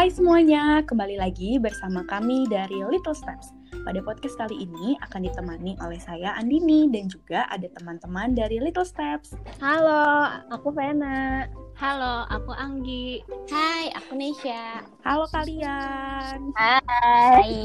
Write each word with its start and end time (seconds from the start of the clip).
Hai 0.00 0.08
semuanya, 0.08 0.80
kembali 0.88 1.20
lagi 1.20 1.60
bersama 1.60 2.00
kami 2.08 2.48
dari 2.48 2.80
Little 2.88 3.12
Steps. 3.12 3.52
Pada 3.84 4.00
podcast 4.00 4.32
kali 4.40 4.64
ini 4.64 4.96
akan 5.04 5.28
ditemani 5.28 5.76
oleh 5.76 6.00
saya 6.00 6.32
Andini 6.40 6.88
dan 6.88 7.12
juga 7.12 7.44
ada 7.52 7.68
teman-teman 7.68 8.32
dari 8.32 8.64
Little 8.64 8.88
Steps. 8.88 9.36
Halo, 9.60 10.40
aku 10.48 10.72
Vena. 10.72 11.44
Halo, 11.80 12.28
aku 12.28 12.52
Anggi. 12.52 13.24
Hai, 13.48 13.88
aku 13.96 14.12
Nesha. 14.12 14.84
Halo 15.00 15.24
kalian. 15.32 16.52
Hai. 16.52 17.56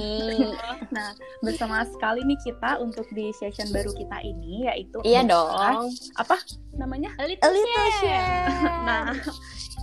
Nah, 0.88 1.11
bersama 1.43 1.84
sekali 1.84 2.23
nih 2.23 2.39
kita 2.39 2.80
untuk 2.80 3.04
di 3.12 3.36
session 3.36 3.67
baru 3.75 3.91
kita 3.91 4.23
ini 4.23 4.71
yaitu 4.71 5.04
Iya 5.04 5.27
dong. 5.27 5.91
apa 6.16 6.39
namanya? 6.80 7.12
A 7.20 7.27
little, 7.27 7.52
Nah, 8.88 9.20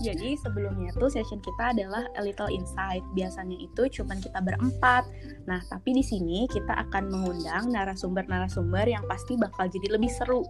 jadi 0.00 0.32
sebelumnya 0.40 0.96
tuh 0.96 1.12
session 1.12 1.44
kita 1.44 1.76
adalah 1.76 2.08
a 2.16 2.24
little 2.24 2.48
insight. 2.48 3.04
Biasanya 3.12 3.60
itu 3.60 4.00
cuman 4.00 4.16
kita 4.16 4.40
berempat. 4.40 5.04
Nah, 5.44 5.60
tapi 5.68 5.92
di 5.92 6.00
sini 6.00 6.48
kita 6.48 6.72
akan 6.88 7.12
mengundang 7.12 7.68
narasumber-narasumber 7.68 8.88
yang 8.88 9.04
pasti 9.04 9.36
bakal 9.36 9.68
jadi 9.68 9.92
lebih 9.92 10.08
seru. 10.08 10.40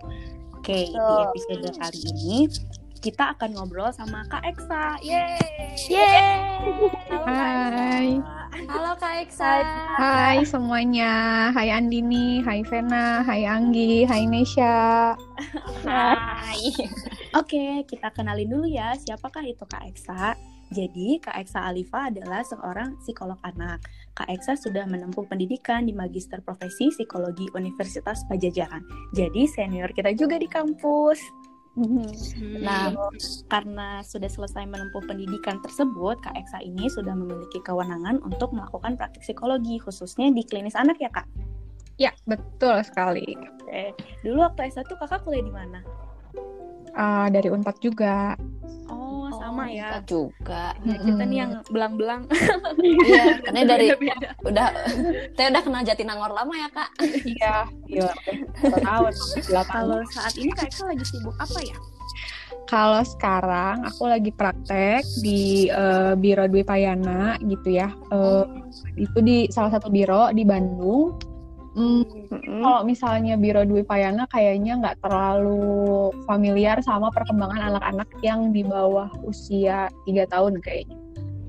Oke, 0.54 0.86
di 0.86 0.94
Betul. 0.94 1.34
episode 1.34 1.66
kali 1.82 2.00
ini 2.14 2.38
kita 3.02 3.34
akan 3.34 3.58
ngobrol 3.58 3.90
sama 3.90 4.22
Kak 4.30 4.46
Eksa. 4.46 4.94
Yeay! 5.02 5.42
Yeay. 5.90 6.38
Halo, 7.10 7.18
Kak 7.26 7.34
Hai. 7.34 8.06
Eksa. 8.14 8.62
Halo 8.70 8.92
Kak 8.94 9.14
Eksa. 9.26 9.50
Hai 9.98 10.38
semuanya, 10.46 11.12
hai 11.50 11.74
Andini, 11.74 12.38
hai 12.46 12.62
Vena, 12.62 13.26
hai 13.26 13.42
Anggi, 13.42 14.06
hai 14.06 14.22
Nesha. 14.30 15.18
Hai. 15.82 16.62
Oke, 17.34 17.82
kita 17.90 18.14
kenalin 18.14 18.46
dulu 18.46 18.70
ya 18.70 18.94
siapakah 18.94 19.42
itu 19.42 19.66
Kak 19.66 19.82
Eksa. 19.82 20.38
Jadi, 20.72 21.20
Kak 21.20 21.36
Eksa 21.36 21.68
Alifa 21.68 22.08
adalah 22.08 22.46
seorang 22.46 22.96
psikolog 23.02 23.36
anak. 23.44 23.82
Kak 24.14 24.30
Eksa 24.30 24.56
sudah 24.56 24.86
menempuh 24.86 25.26
pendidikan 25.26 25.84
di 25.84 25.92
Magister 25.92 26.40
Profesi 26.40 26.88
Psikologi 26.88 27.50
Universitas 27.52 28.24
Pajajaran. 28.30 28.80
Jadi, 29.12 29.44
senior 29.50 29.92
kita 29.92 30.16
juga 30.16 30.40
di 30.40 30.48
kampus. 30.48 31.51
Nah, 32.60 32.92
karena 33.48 34.04
sudah 34.04 34.28
selesai 34.28 34.68
menempuh 34.68 35.00
pendidikan 35.08 35.56
tersebut, 35.64 36.20
Kak 36.20 36.36
Eksa 36.36 36.60
ini 36.60 36.92
sudah 36.92 37.16
memiliki 37.16 37.64
kewenangan 37.64 38.20
untuk 38.20 38.52
melakukan 38.52 39.00
praktik 39.00 39.24
psikologi, 39.24 39.80
khususnya 39.80 40.28
di 40.28 40.44
klinis 40.44 40.76
anak 40.76 41.00
ya, 41.00 41.08
Kak? 41.08 41.24
Ya, 41.96 42.12
betul 42.28 42.76
sekali. 42.84 43.24
Oke. 43.64 43.96
Dulu 44.20 44.44
waktu 44.44 44.68
S1 44.68 44.84
Kakak 44.84 45.24
kuliah 45.24 45.44
di 45.44 45.52
mana? 45.52 45.80
Ah, 46.92 47.32
dari 47.32 47.48
Unpad 47.48 47.80
juga. 47.80 48.36
Sama 49.52 49.68
ya. 49.68 49.88
Kita 49.92 50.00
juga. 50.08 50.64
Ya, 50.80 50.96
kita 50.96 51.22
nih 51.28 51.38
yang 51.44 51.52
belang-belang. 51.68 52.22
Iya, 52.80 53.24
karena 53.44 53.60
dari 53.68 53.86
Beda-beda. 53.92 54.28
udah 54.48 54.68
saya 55.36 55.46
udah 55.52 55.62
kenal 55.62 55.82
Jatinangor 55.84 56.32
lama 56.32 56.54
ya 56.56 56.68
kak. 56.72 56.90
Iya, 57.28 57.56
iya. 57.84 58.10
tahun, 58.80 59.12
Kalau 59.68 60.00
saat 60.08 60.34
ini 60.40 60.50
Kak 60.56 60.72
Eksa 60.72 60.88
lagi 60.88 61.04
sibuk 61.04 61.36
apa 61.36 61.60
ya? 61.60 61.76
Kalau 62.72 63.04
sekarang 63.04 63.84
aku 63.84 64.08
lagi 64.08 64.32
praktek 64.32 65.04
di 65.20 65.68
eh, 65.68 66.16
Biro 66.16 66.48
Dwi 66.48 66.64
Payana 66.64 67.36
gitu 67.44 67.76
ya. 67.76 67.92
Eh, 68.08 68.44
itu 68.96 69.18
di 69.20 69.36
salah 69.52 69.76
satu 69.76 69.92
biro 69.92 70.32
di 70.32 70.48
Bandung. 70.48 71.31
Hmm, 71.72 72.04
kalau 72.60 72.84
misalnya 72.84 73.40
Biro 73.40 73.64
Dwi 73.64 73.80
Payana 73.80 74.28
kayaknya 74.28 74.76
nggak 74.76 75.00
terlalu 75.00 76.12
familiar 76.28 76.76
sama 76.84 77.08
perkembangan 77.08 77.72
anak-anak 77.72 78.08
yang 78.20 78.52
di 78.52 78.60
bawah 78.60 79.08
usia 79.24 79.88
3 80.04 80.28
tahun 80.28 80.60
kayaknya. 80.60 81.00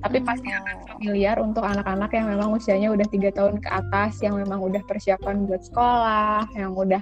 Tapi 0.04 0.20
pasti 0.24 0.52
akan 0.52 0.78
familiar 0.96 1.40
untuk 1.40 1.64
anak-anak 1.64 2.12
yang 2.12 2.28
memang 2.32 2.56
usianya 2.56 2.92
udah 2.92 3.08
tiga 3.08 3.32
tahun 3.32 3.64
ke 3.64 3.70
atas, 3.72 4.20
yang 4.20 4.36
memang 4.36 4.60
udah 4.60 4.84
persiapan 4.84 5.48
buat 5.48 5.64
sekolah, 5.64 6.48
yang 6.60 6.76
udah 6.76 7.00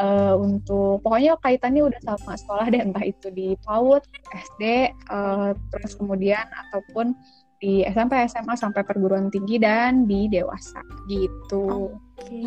eh, 0.00 0.34
untuk 0.36 1.04
pokoknya 1.04 1.36
kaitannya 1.44 1.92
udah 1.92 2.00
sama 2.04 2.36
sekolah 2.40 2.66
deh, 2.72 2.80
entah 2.80 3.04
itu 3.04 3.28
di 3.32 3.52
PAUD, 3.64 4.00
SD, 4.32 4.62
eh, 4.92 5.50
terus 5.72 5.92
kemudian 5.96 6.44
ataupun 6.68 7.12
di 7.60 7.84
SMP, 7.84 8.16
SMA 8.28 8.56
sampai 8.56 8.80
perguruan 8.86 9.28
tinggi 9.28 9.60
dan 9.60 10.08
di 10.08 10.30
dewasa 10.32 10.80
gitu. 11.10 11.92
Oke. 12.18 12.40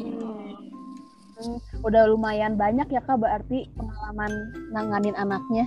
Hmm, 1.42 1.58
Udah 1.82 2.06
lumayan 2.06 2.54
banyak 2.54 2.86
ya 2.92 3.02
kak 3.02 3.18
berarti 3.18 3.66
pengalaman 3.74 4.32
nanganin 4.70 5.16
anaknya. 5.18 5.66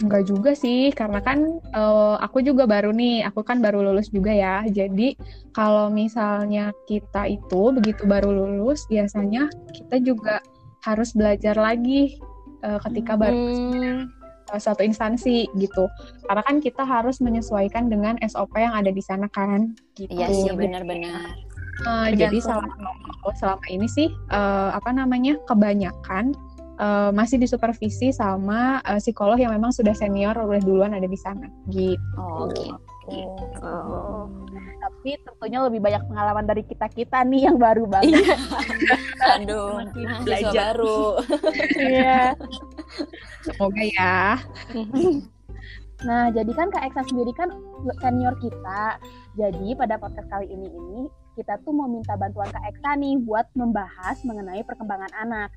Enggak 0.00 0.32
juga 0.32 0.56
sih, 0.56 0.88
karena 0.96 1.20
kan 1.20 1.60
eh, 1.60 2.16
aku 2.24 2.40
juga 2.40 2.64
baru 2.64 2.88
nih, 2.94 3.26
aku 3.28 3.44
kan 3.44 3.60
baru 3.60 3.84
lulus 3.84 4.08
juga 4.08 4.32
ya. 4.32 4.64
Jadi 4.64 5.12
kalau 5.52 5.92
misalnya 5.92 6.72
kita 6.88 7.28
itu 7.28 7.74
begitu 7.74 8.08
baru 8.08 8.32
lulus, 8.32 8.88
biasanya 8.88 9.50
kita 9.76 10.00
juga 10.00 10.40
harus 10.86 11.12
belajar 11.12 11.56
lagi 11.58 12.16
eh, 12.64 12.78
ketika 12.88 13.16
baru 13.16 13.36
Hmm. 13.36 14.08
suatu 14.50 14.82
instansi 14.82 15.46
gitu. 15.54 15.86
Karena 16.26 16.42
kan 16.42 16.58
kita 16.58 16.82
harus 16.82 17.22
menyesuaikan 17.22 17.86
dengan 17.86 18.18
SOP 18.24 18.58
yang 18.58 18.74
ada 18.74 18.90
di 18.90 18.98
sana 18.98 19.30
kan, 19.30 19.78
gitu. 19.94 20.10
Iya 20.10 20.26
sih 20.32 20.50
benar-benar. 20.50 21.49
Eh, 21.80 22.08
jadi 22.16 22.38
selama 22.40 22.68
selama 23.36 23.64
ini 23.72 23.86
sih 23.88 24.08
eh, 24.12 24.70
apa 24.72 24.90
namanya 24.92 25.40
kebanyakan 25.48 26.36
eh, 26.76 27.10
masih 27.14 27.40
disupervisi 27.40 28.12
sama 28.12 28.84
eh, 28.84 29.00
psikolog 29.00 29.40
yang 29.40 29.54
memang 29.54 29.72
sudah 29.72 29.96
senior 29.96 30.36
udah 30.36 30.60
duluan 30.60 30.92
ada 30.92 31.08
di 31.08 31.18
sana 31.18 31.48
gitu. 31.72 32.00
Oh 32.20 32.50
gitu. 33.10 33.44
Oh. 33.64 34.30
Tapi 34.80 35.18
tentunya 35.26 35.58
lebih 35.66 35.80
banyak 35.82 36.02
pengalaman 36.06 36.44
dari 36.46 36.62
kita 36.64 36.86
kita 36.92 37.26
nih 37.26 37.50
yang 37.50 37.58
baru 37.58 37.84
banget. 37.90 38.22
Iya. 38.22 38.36
Aduh, 39.40 39.82
mahasiswa 39.82 40.22
belajar. 40.24 40.74
baru. 40.78 41.02
Iya. 41.76 42.22
Semoga 43.44 43.82
ya. 43.84 44.20
Nah, 46.00 46.32
jadi 46.32 46.52
kan 46.56 46.72
Kak 46.72 46.84
Eksa 46.88 47.02
sendiri 47.12 47.32
kan 47.36 47.52
senior 48.00 48.34
kita. 48.40 48.96
Jadi 49.36 49.76
pada 49.76 50.00
podcast 50.00 50.28
kali 50.32 50.48
ini 50.48 50.68
ini 50.68 51.00
kita 51.40 51.56
tuh 51.64 51.72
mau 51.72 51.88
minta 51.88 52.12
bantuan 52.20 52.52
Kak 52.52 52.68
Eksa 52.68 53.00
nih 53.00 53.16
buat 53.24 53.48
membahas 53.56 54.20
mengenai 54.28 54.60
perkembangan 54.68 55.08
anak. 55.16 55.48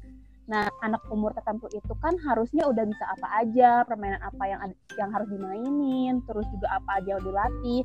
Nah, 0.47 0.71
anak 0.79 1.03
umur 1.11 1.35
tertentu 1.35 1.67
itu 1.75 1.91
kan 1.99 2.15
harusnya 2.23 2.63
udah 2.67 2.87
bisa 2.87 3.03
apa 3.03 3.27
aja, 3.43 3.83
permainan 3.83 4.23
apa 4.23 4.43
yang 4.47 4.59
yang 4.95 5.11
harus 5.11 5.27
dimainin, 5.27 6.23
terus 6.23 6.47
juga 6.55 6.71
apa 6.79 7.03
aja 7.03 7.19
yang 7.19 7.23
dilatih. 7.23 7.83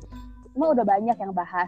Semua 0.55 0.71
udah 0.71 0.85
banyak 0.87 1.17
yang 1.19 1.35
bahas. 1.35 1.67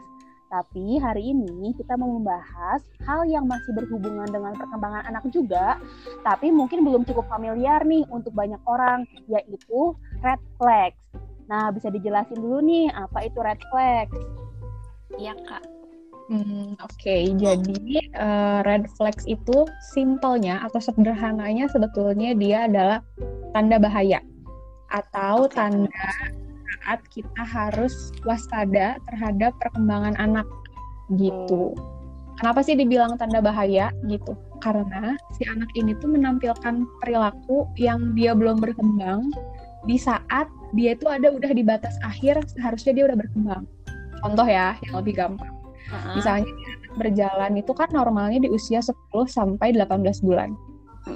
Tapi 0.51 0.99
hari 0.99 1.31
ini 1.31 1.71
kita 1.79 1.95
mau 1.95 2.11
membahas 2.11 2.83
hal 3.07 3.23
yang 3.23 3.47
masih 3.47 3.71
berhubungan 3.71 4.27
dengan 4.27 4.51
perkembangan 4.55 5.07
anak 5.07 5.23
juga, 5.31 5.79
tapi 6.27 6.51
mungkin 6.51 6.83
belum 6.83 7.07
cukup 7.07 7.27
familiar 7.31 7.87
nih 7.87 8.03
untuk 8.11 8.35
banyak 8.35 8.59
orang, 8.67 9.07
yaitu 9.31 9.95
red 10.19 10.43
flags. 10.59 10.99
Nah, 11.47 11.71
bisa 11.71 11.87
dijelasin 11.87 12.35
dulu 12.35 12.59
nih 12.63 12.91
apa 12.91 13.23
itu 13.23 13.39
red 13.39 13.63
flags? 13.71 14.15
Iya 15.15 15.39
kak. 15.39 15.80
Hmm, 16.31 16.79
Oke, 16.79 17.27
jadi 17.35 18.07
eh, 18.07 18.59
red 18.63 18.87
flags 18.95 19.27
itu 19.27 19.67
simpelnya 19.91 20.63
atau 20.63 20.79
sederhananya 20.79 21.67
sebetulnya 21.67 22.31
dia 22.39 22.71
adalah 22.71 23.03
tanda 23.51 23.75
bahaya 23.75 24.23
atau 24.95 25.51
Oke. 25.51 25.59
tanda 25.59 26.07
saat 26.79 27.03
kita 27.11 27.43
harus 27.43 28.15
waspada 28.23 28.95
terhadap 29.11 29.51
perkembangan 29.59 30.15
anak 30.23 30.47
gitu. 31.19 31.75
Kenapa 32.39 32.63
sih 32.63 32.79
dibilang 32.79 33.19
tanda 33.19 33.43
bahaya 33.43 33.91
gitu? 34.07 34.31
Karena 34.63 35.19
si 35.35 35.43
anak 35.51 35.67
ini 35.75 35.99
tuh 35.99 36.15
menampilkan 36.15 36.87
perilaku 37.03 37.67
yang 37.75 38.15
dia 38.15 38.31
belum 38.31 38.63
berkembang 38.63 39.27
di 39.83 39.99
saat 39.99 40.47
dia 40.71 40.95
tuh 40.95 41.11
ada 41.11 41.27
udah 41.27 41.51
di 41.51 41.59
batas 41.59 41.99
akhir 42.07 42.39
seharusnya 42.55 42.95
dia 42.95 43.03
udah 43.11 43.19
berkembang. 43.19 43.67
Contoh 44.23 44.47
ya, 44.47 44.79
yang 44.87 45.03
lebih 45.03 45.19
gampang. 45.19 45.60
Heeh. 45.89 46.13
Misalnya 46.19 46.51
berjalan 46.99 47.51
itu 47.57 47.71
kan 47.71 47.89
normalnya 47.89 48.43
di 48.43 48.49
usia 48.51 48.83
10 48.83 49.25
sampai 49.25 49.71
18 49.73 50.21
bulan. 50.21 50.53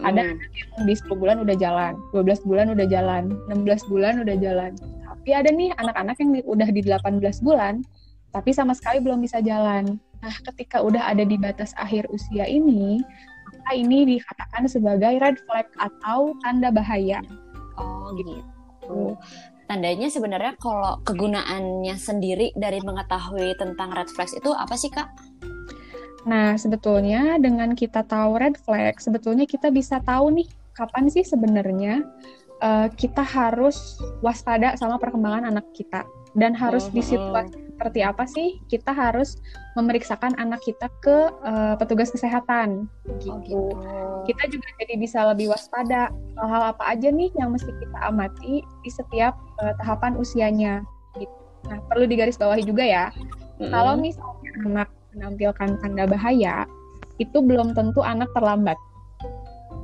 Ada 0.02 0.26
Hmm. 0.26 0.42
yang 0.78 0.86
di 0.90 0.94
10 0.98 1.14
bulan 1.20 1.38
udah 1.46 1.56
jalan, 1.62 1.94
12 2.10 2.42
bulan 2.42 2.74
udah 2.74 2.88
jalan, 2.90 3.30
16 3.52 3.86
bulan 3.86 4.18
udah 4.26 4.36
jalan. 4.42 4.72
Tapi 5.06 5.30
ada 5.36 5.50
nih 5.54 5.70
anak-anak 5.78 6.16
yang 6.18 6.32
di- 6.34 6.48
udah 6.50 6.70
di 6.74 6.82
18 6.82 7.38
bulan, 7.42 7.86
tapi 8.34 8.50
sama 8.50 8.74
sekali 8.74 8.98
belum 9.02 9.22
bisa 9.22 9.40
jalan. 9.46 10.02
Nah, 10.26 10.36
ketika 10.50 10.82
udah 10.82 11.06
ada 11.06 11.22
di 11.22 11.38
batas 11.38 11.70
akhir 11.78 12.10
usia 12.10 12.50
ini, 12.50 12.98
maka 13.46 13.72
ini 13.78 14.18
dikatakan 14.18 14.66
sebagai 14.66 15.22
red 15.22 15.38
flag 15.46 15.70
atau 15.78 16.34
tanda 16.42 16.74
bahaya. 16.74 17.22
Oh 17.78 18.10
gitu. 18.18 18.42
Tandanya 19.66 20.08
sebenarnya 20.14 20.54
kalau 20.62 21.02
kegunaannya 21.02 21.98
sendiri 21.98 22.54
dari 22.54 22.78
mengetahui 22.86 23.58
tentang 23.58 23.90
red 23.98 24.10
flags 24.14 24.38
itu 24.38 24.54
apa 24.54 24.78
sih 24.78 24.94
kak? 24.94 25.10
Nah, 26.26 26.58
sebetulnya 26.58 27.38
dengan 27.38 27.74
kita 27.78 28.02
tahu 28.06 28.38
red 28.38 28.58
flag, 28.62 28.98
sebetulnya 28.98 29.46
kita 29.46 29.70
bisa 29.70 30.02
tahu 30.02 30.34
nih 30.34 30.50
kapan 30.74 31.10
sih 31.10 31.26
sebenarnya 31.26 32.02
eh, 32.62 32.88
kita 32.94 33.20
harus 33.20 34.00
waspada 34.24 34.80
sama 34.80 34.96
perkembangan 34.96 35.52
anak 35.52 35.68
kita 35.76 36.08
dan 36.40 36.56
harus 36.56 36.88
di 36.88 37.04
Mhm. 37.04 37.10
situasi 37.12 37.56
seperti 37.76 38.00
apa 38.08 38.24
sih 38.24 38.56
kita 38.72 38.96
harus 38.96 39.36
memeriksakan 39.76 40.40
anak 40.40 40.64
kita 40.64 40.88
ke 41.04 41.18
eh, 41.44 41.76
petugas 41.76 42.16
kesehatan 42.16 42.88
gitu. 43.20 43.36
Oh 43.36 43.40
gitu. 43.44 43.76
Kita 44.26 44.44
juga 44.50 44.68
jadi 44.82 44.98
bisa 44.98 45.22
lebih 45.30 45.54
waspada 45.54 46.10
hal-hal 46.42 46.74
apa 46.74 46.84
aja 46.90 47.14
nih 47.14 47.30
yang 47.38 47.54
mesti 47.54 47.70
kita 47.70 47.98
amati 48.10 48.66
di 48.82 48.90
setiap 48.90 49.38
eh, 49.62 49.74
tahapan 49.80 50.18
usianya 50.18 50.82
gitu. 51.16 51.36
Nah, 51.70 51.82
perlu 51.90 52.06
digarisbawahi 52.06 52.66
juga 52.66 52.86
ya, 52.86 53.06
kalau 53.72 53.98
misalnya 53.98 54.52
anak 54.66 54.90
menampilkan 55.16 55.70
tanda 55.80 56.04
bahaya, 56.06 56.68
itu 57.18 57.38
belum 57.40 57.72
tentu 57.74 58.04
anak 58.04 58.28
terlambat. 58.36 58.76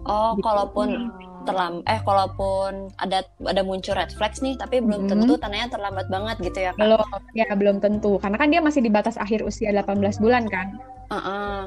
oh 0.10 0.34
gitu. 0.34 0.44
kalaupun 0.50 1.14
terlam 1.44 1.82
eh 1.86 2.00
kalaupun 2.02 2.90
ada 2.98 3.26
ada 3.46 3.62
muncul 3.62 3.94
red 3.94 4.14
flags 4.14 4.40
nih 4.40 4.56
tapi 4.56 4.80
belum 4.80 5.06
Mhm. 5.06 5.10
tentu 5.10 5.34
tandanya 5.38 5.68
terlambat 5.70 6.08
banget 6.08 6.38
gitu 6.42 6.60
ya 6.62 6.72
kak. 6.74 6.82
Belum, 6.82 7.02
ya 7.34 7.46
belum 7.52 7.78
tentu. 7.80 8.18
Karena 8.18 8.38
kan 8.38 8.48
dia 8.50 8.62
masih 8.62 8.82
di 8.82 8.92
batas 8.92 9.16
akhir 9.16 9.42
usia 9.42 9.74
18 9.74 10.18
bulan 10.18 10.46
kan. 10.48 10.78
Heeh. 11.12 11.60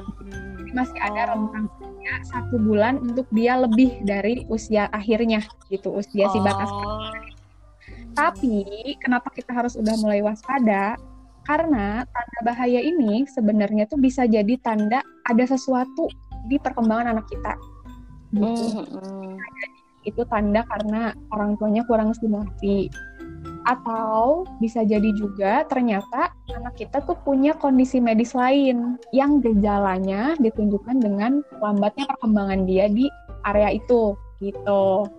Jadi 0.57 0.71
masih 0.73 0.99
ada 0.99 1.21
Oh. 1.21 1.29
rentang 1.35 1.65
usia 1.77 2.15
satu 2.25 2.55
bulan 2.57 2.93
untuk 2.97 3.27
dia 3.29 3.53
lebih 3.57 4.01
dari 4.01 4.45
usia 4.47 4.89
akhirnya 4.89 5.41
gitu, 5.67 5.93
usia 5.93 6.25
si 6.29 6.39
batas. 6.39 6.69
Oh. 6.69 7.11
Tapi 8.15 8.63
kenapa 8.97 9.27
kita 9.29 9.51
harus 9.51 9.75
udah 9.75 9.95
mulai 9.99 10.23
waspada? 10.23 10.95
Karena 11.45 12.01
tanda 12.09 12.39
bahaya 12.41 12.81
ini 12.81 13.27
sebenarnya 13.29 13.85
tuh 13.85 14.01
bisa 14.01 14.25
jadi 14.25 14.57
tanda 14.57 15.05
ada 15.21 15.45
sesuatu 15.45 16.09
di 16.47 16.57
perkembangan 16.57 17.13
anak 17.13 17.27
kita. 17.29 17.53
Mhm. 18.35 19.39
Itu 20.05 20.21
tanda 20.29 20.61
karena 20.67 21.15
orang 21.33 21.57
tuanya 21.57 21.81
kurang 21.87 22.13
stimulasi. 22.13 22.91
Atau 23.65 24.45
bisa 24.61 24.85
jadi 24.85 25.09
juga 25.17 25.65
ternyata 25.65 26.29
anak 26.53 26.77
kita 26.77 27.01
tuh 27.01 27.17
punya 27.25 27.57
kondisi 27.57 27.97
medis 27.97 28.37
lain 28.37 29.01
yang 29.09 29.41
gejalanya 29.41 30.37
ditunjukkan 30.37 31.01
dengan 31.01 31.41
lambatnya 31.57 32.05
perkembangan 32.05 32.69
dia 32.69 32.85
di 32.85 33.09
area 33.41 33.73
itu 33.73 34.13
gitu. 34.37 35.09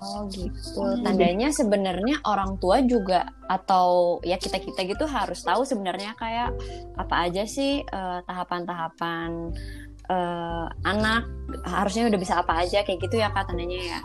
Oh 0.00 0.24
gitu. 0.32 0.80
Tandanya 1.04 1.52
sebenarnya 1.52 2.24
orang 2.24 2.56
tua 2.56 2.80
juga 2.80 3.28
atau 3.52 4.16
ya 4.24 4.40
kita 4.40 4.56
kita 4.56 4.88
gitu 4.88 5.04
harus 5.04 5.44
tahu 5.44 5.68
sebenarnya 5.68 6.16
kayak 6.16 6.56
apa 6.96 7.28
aja 7.28 7.44
sih 7.44 7.84
eh, 7.84 8.18
tahapan-tahapan 8.24 9.52
eh, 10.10 10.66
anak 10.84 11.22
harusnya 11.62 12.10
udah 12.10 12.18
bisa 12.18 12.34
apa 12.42 12.66
aja 12.66 12.82
kayak 12.82 12.98
gitu 13.06 13.22
ya 13.22 13.30
kak 13.30 13.46
tandanya 13.46 13.78
ya. 13.78 14.00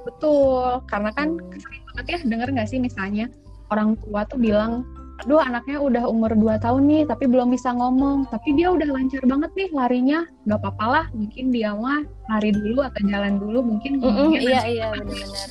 Betul, 0.00 0.80
karena 0.88 1.10
kan 1.12 1.36
sering 1.60 1.82
banget 1.92 2.06
ya 2.08 2.18
denger 2.24 2.48
nggak 2.56 2.68
sih 2.70 2.80
misalnya 2.80 3.28
orang 3.68 3.98
tua 4.00 4.24
tuh 4.24 4.40
bilang, 4.40 4.82
aduh 5.20 5.36
anaknya 5.36 5.76
udah 5.76 6.04
umur 6.08 6.32
2 6.32 6.56
tahun 6.56 6.82
nih 6.88 7.02
tapi 7.04 7.28
belum 7.28 7.52
bisa 7.52 7.70
ngomong, 7.76 8.24
tapi 8.32 8.56
dia 8.56 8.72
udah 8.72 8.88
lancar 8.88 9.20
banget 9.28 9.50
nih 9.52 9.68
larinya, 9.76 10.24
nggak 10.48 10.58
apa-apa 10.64 10.84
lah, 10.88 11.04
mungkin 11.12 11.52
dia 11.52 11.76
mah 11.76 12.00
lari 12.32 12.50
dulu 12.56 12.80
atau 12.80 13.00
jalan 13.04 13.36
dulu, 13.36 13.58
mungkin 13.60 14.00
Mm-mm, 14.00 14.08
ngomongnya 14.08 14.40
iya 14.40 14.60
nanti." 14.64 14.72
iya 14.72 14.86
benar-benar. 14.96 15.48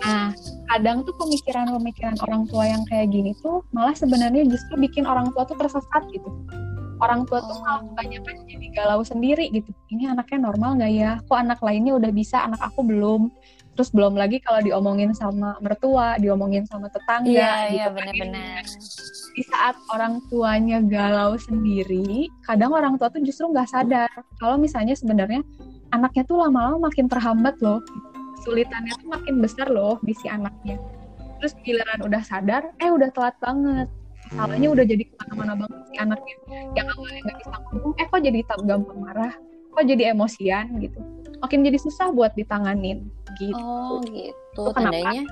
Nah, 0.00 0.32
kadang 0.72 1.04
tuh 1.04 1.12
pemikiran-pemikiran 1.18 2.16
orang 2.24 2.48
tua 2.48 2.64
yang 2.64 2.82
kayak 2.88 3.12
gini 3.12 3.36
tuh 3.44 3.60
malah 3.74 3.92
sebenarnya 3.92 4.48
justru 4.48 4.80
bikin 4.80 5.04
orang 5.04 5.28
tua 5.34 5.44
tuh 5.44 5.58
tersesat 5.60 6.02
gitu. 6.14 6.30
Orang 7.00 7.24
tua 7.24 7.40
tuh 7.40 7.56
malah 7.64 7.82
kebanyakan 7.88 8.36
jadi 8.44 8.66
galau 8.76 9.00
sendiri 9.00 9.48
gitu. 9.48 9.72
Ini 9.88 10.12
anaknya 10.12 10.38
normal 10.52 10.76
nggak 10.76 10.92
ya? 10.92 11.12
Kok 11.24 11.38
anak 11.40 11.60
lainnya 11.64 11.96
udah 11.96 12.12
bisa, 12.12 12.44
anak 12.44 12.60
aku 12.60 12.84
belum? 12.84 13.32
Terus 13.74 13.96
belum 13.96 14.12
lagi 14.20 14.44
kalau 14.44 14.60
diomongin 14.60 15.16
sama 15.16 15.56
mertua, 15.64 16.20
diomongin 16.20 16.68
sama 16.68 16.92
tetangga. 16.92 17.32
Iya 17.32 17.52
gitu 17.72 17.72
iya 17.72 17.86
kan. 17.88 17.96
benar-benar. 17.96 18.62
Di 19.30 19.42
saat 19.48 19.76
orang 19.88 20.20
tuanya 20.28 20.78
galau 20.84 21.40
sendiri, 21.40 22.28
kadang 22.44 22.76
orang 22.76 23.00
tua 23.00 23.08
tuh 23.08 23.24
justru 23.24 23.48
nggak 23.48 23.72
sadar 23.72 24.10
kalau 24.36 24.60
misalnya 24.60 24.92
sebenarnya 24.92 25.40
anaknya 25.96 26.22
tuh 26.28 26.44
lama-lama 26.44 26.92
makin 26.92 27.08
terhambat 27.08 27.56
loh. 27.64 27.80
Kesulitannya 28.36 28.92
tuh 29.00 29.08
makin 29.08 29.34
besar 29.40 29.72
loh 29.72 29.96
di 30.04 30.12
si 30.12 30.28
anaknya. 30.28 30.76
Terus 31.40 31.56
giliran 31.64 32.04
udah 32.04 32.20
sadar, 32.20 32.62
eh 32.84 32.92
udah 32.92 33.08
telat 33.16 33.36
banget. 33.40 33.88
Salahnya 34.30 34.68
udah 34.70 34.84
jadi 34.86 35.02
ke 35.02 35.14
mana-mana 35.18 35.52
banget 35.66 35.80
si 35.90 35.94
anaknya. 35.98 36.34
Yang 36.78 36.86
awalnya 36.94 37.20
nggak 37.26 37.38
bisa 37.42 37.56
ngomong, 37.58 37.92
eh 37.98 38.06
kok 38.06 38.20
jadi 38.22 38.38
gampang 38.62 38.98
marah, 39.02 39.34
kok 39.74 39.84
jadi 39.86 40.02
emosian 40.14 40.66
gitu. 40.78 40.98
Makin 41.40 41.66
jadi 41.66 41.78
susah 41.80 42.14
buat 42.14 42.32
ditanganin 42.38 43.10
gitu. 43.40 43.58
Oh 43.58 43.98
gitu. 44.06 44.62
Itu 44.62 44.70
kenapa? 44.76 44.96
Tandanya 44.96 45.24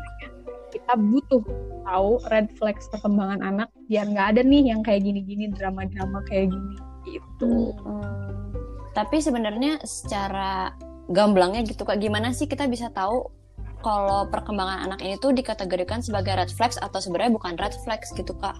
Kita 0.68 1.00
butuh 1.00 1.42
tahu 1.88 2.20
red 2.28 2.52
flags 2.60 2.92
perkembangan 2.92 3.40
anak 3.40 3.72
biar 3.88 4.04
nggak 4.04 4.36
ada 4.36 4.40
nih 4.44 4.68
yang 4.68 4.84
kayak 4.84 5.00
gini-gini 5.00 5.48
drama-drama 5.48 6.20
kayak 6.28 6.52
gini 6.52 6.76
gitu. 7.08 7.72
Hmm. 7.80 8.52
Tapi 8.92 9.16
sebenarnya 9.22 9.80
secara 9.86 10.76
gamblangnya 11.08 11.64
gitu 11.64 11.88
kak, 11.88 11.96
gimana 11.96 12.36
sih 12.36 12.44
kita 12.44 12.68
bisa 12.68 12.92
tahu 12.92 13.32
kalau 13.80 14.28
perkembangan 14.28 14.90
anak 14.90 15.00
ini 15.06 15.16
tuh 15.16 15.32
dikategorikan 15.32 16.04
sebagai 16.04 16.36
red 16.36 16.52
flags 16.52 16.76
atau 16.76 17.00
sebenarnya 17.00 17.32
bukan 17.32 17.54
red 17.56 17.72
flags 17.86 18.12
gitu 18.12 18.36
kak? 18.36 18.58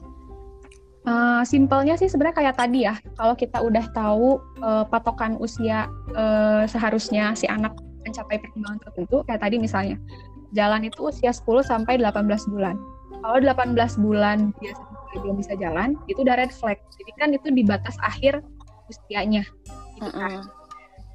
Uh, 1.09 1.41
simpelnya 1.41 1.97
sih 1.97 2.05
sebenarnya 2.05 2.37
kayak 2.37 2.57
tadi 2.61 2.85
ya, 2.85 3.01
kalau 3.17 3.33
kita 3.33 3.65
udah 3.65 3.81
tahu 3.97 4.37
uh, 4.61 4.85
patokan 4.85 5.41
usia 5.41 5.89
uh, 6.13 6.69
seharusnya 6.69 7.33
si 7.33 7.49
anak 7.49 7.73
mencapai 8.05 8.37
perkembangan 8.37 8.77
tertentu, 8.85 9.25
kayak 9.25 9.41
tadi 9.41 9.57
misalnya, 9.57 9.97
jalan 10.53 10.85
itu 10.85 11.09
usia 11.09 11.33
10 11.33 11.65
sampai 11.65 11.97
18 11.97 12.29
bulan. 12.53 12.77
Kalau 13.25 13.41
18 13.41 13.73
bulan 14.05 14.53
dia 14.61 14.77
belum 15.17 15.41
bisa 15.41 15.57
jalan, 15.57 15.97
itu 16.13 16.21
udah 16.21 16.37
red 16.37 16.53
flag. 16.53 16.77
Jadi 17.01 17.11
kan 17.17 17.33
itu 17.33 17.49
di 17.57 17.65
batas 17.65 17.97
akhir 18.05 18.45
usianya. 18.93 19.49
Gitu 19.97 20.13
kan. 20.13 20.45
Mm-mm. 20.45 20.45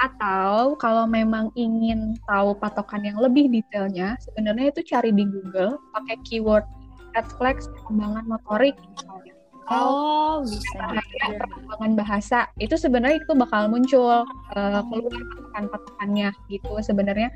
Atau 0.02 0.74
kalau 0.82 1.06
memang 1.06 1.54
ingin 1.54 2.18
tahu 2.26 2.58
patokan 2.58 3.06
yang 3.06 3.22
lebih 3.22 3.46
detailnya, 3.54 4.18
sebenarnya 4.26 4.74
itu 4.74 4.82
cari 4.90 5.14
di 5.14 5.24
Google 5.24 5.78
pakai 5.94 6.18
keyword 6.26 6.66
red 7.14 7.30
flags 7.38 7.70
perkembangan 7.70 8.26
motorik 8.26 8.74
misalnya. 8.74 9.13
Atau 9.68 9.88
Oh 9.88 10.36
bisa. 10.44 10.80
bahaya 10.80 11.28
perkembangan 11.40 11.92
bahasa 11.96 12.40
itu 12.60 12.76
sebenarnya 12.76 13.24
itu 13.24 13.34
bakal 13.38 13.70
muncul 13.72 14.26
uh, 14.58 14.82
keluar 14.90 15.14
patokan-patokannya 15.14 16.30
gitu 16.52 16.70
sebenarnya. 16.82 17.30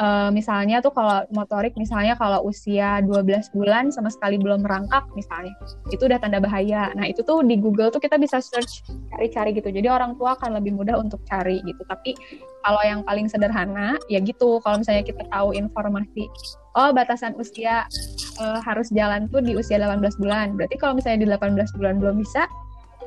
Uh, 0.00 0.32
misalnya 0.32 0.80
tuh 0.80 0.96
kalau 0.96 1.28
motorik 1.28 1.76
misalnya 1.76 2.16
kalau 2.16 2.40
usia 2.48 3.04
12 3.04 3.52
bulan 3.52 3.92
sama 3.92 4.08
sekali 4.08 4.40
belum 4.40 4.64
merangkak 4.64 5.04
misalnya 5.12 5.52
itu 5.92 6.00
udah 6.08 6.16
tanda 6.16 6.40
bahaya. 6.40 6.88
Nah 6.96 7.04
itu 7.04 7.20
tuh 7.20 7.44
di 7.44 7.60
Google 7.60 7.92
tuh 7.92 8.00
kita 8.00 8.16
bisa 8.16 8.40
search 8.40 8.86
cari-cari 9.12 9.52
gitu. 9.52 9.68
Jadi 9.68 9.90
orang 9.92 10.16
tua 10.16 10.40
akan 10.40 10.56
lebih 10.56 10.72
mudah 10.78 10.96
untuk 10.96 11.20
cari 11.28 11.60
gitu. 11.68 11.84
Tapi 11.84 12.16
kalau 12.64 12.80
yang 12.84 13.00
paling 13.04 13.28
sederhana 13.28 13.96
ya 14.08 14.20
gitu. 14.24 14.60
Kalau 14.64 14.80
misalnya 14.80 15.04
kita 15.04 15.26
tahu 15.28 15.52
informasi 15.52 16.28
oh 16.78 16.90
batasan 16.94 17.34
usia 17.34 17.86
uh, 18.38 18.60
harus 18.62 18.90
jalan 18.94 19.26
tuh 19.30 19.42
di 19.42 19.58
usia 19.58 19.78
18 19.80 20.00
bulan. 20.22 20.54
Berarti 20.54 20.76
kalau 20.78 20.94
misalnya 20.98 21.26
di 21.26 21.28
18 21.30 21.76
bulan 21.78 21.94
belum 21.98 22.16
bisa, 22.22 22.46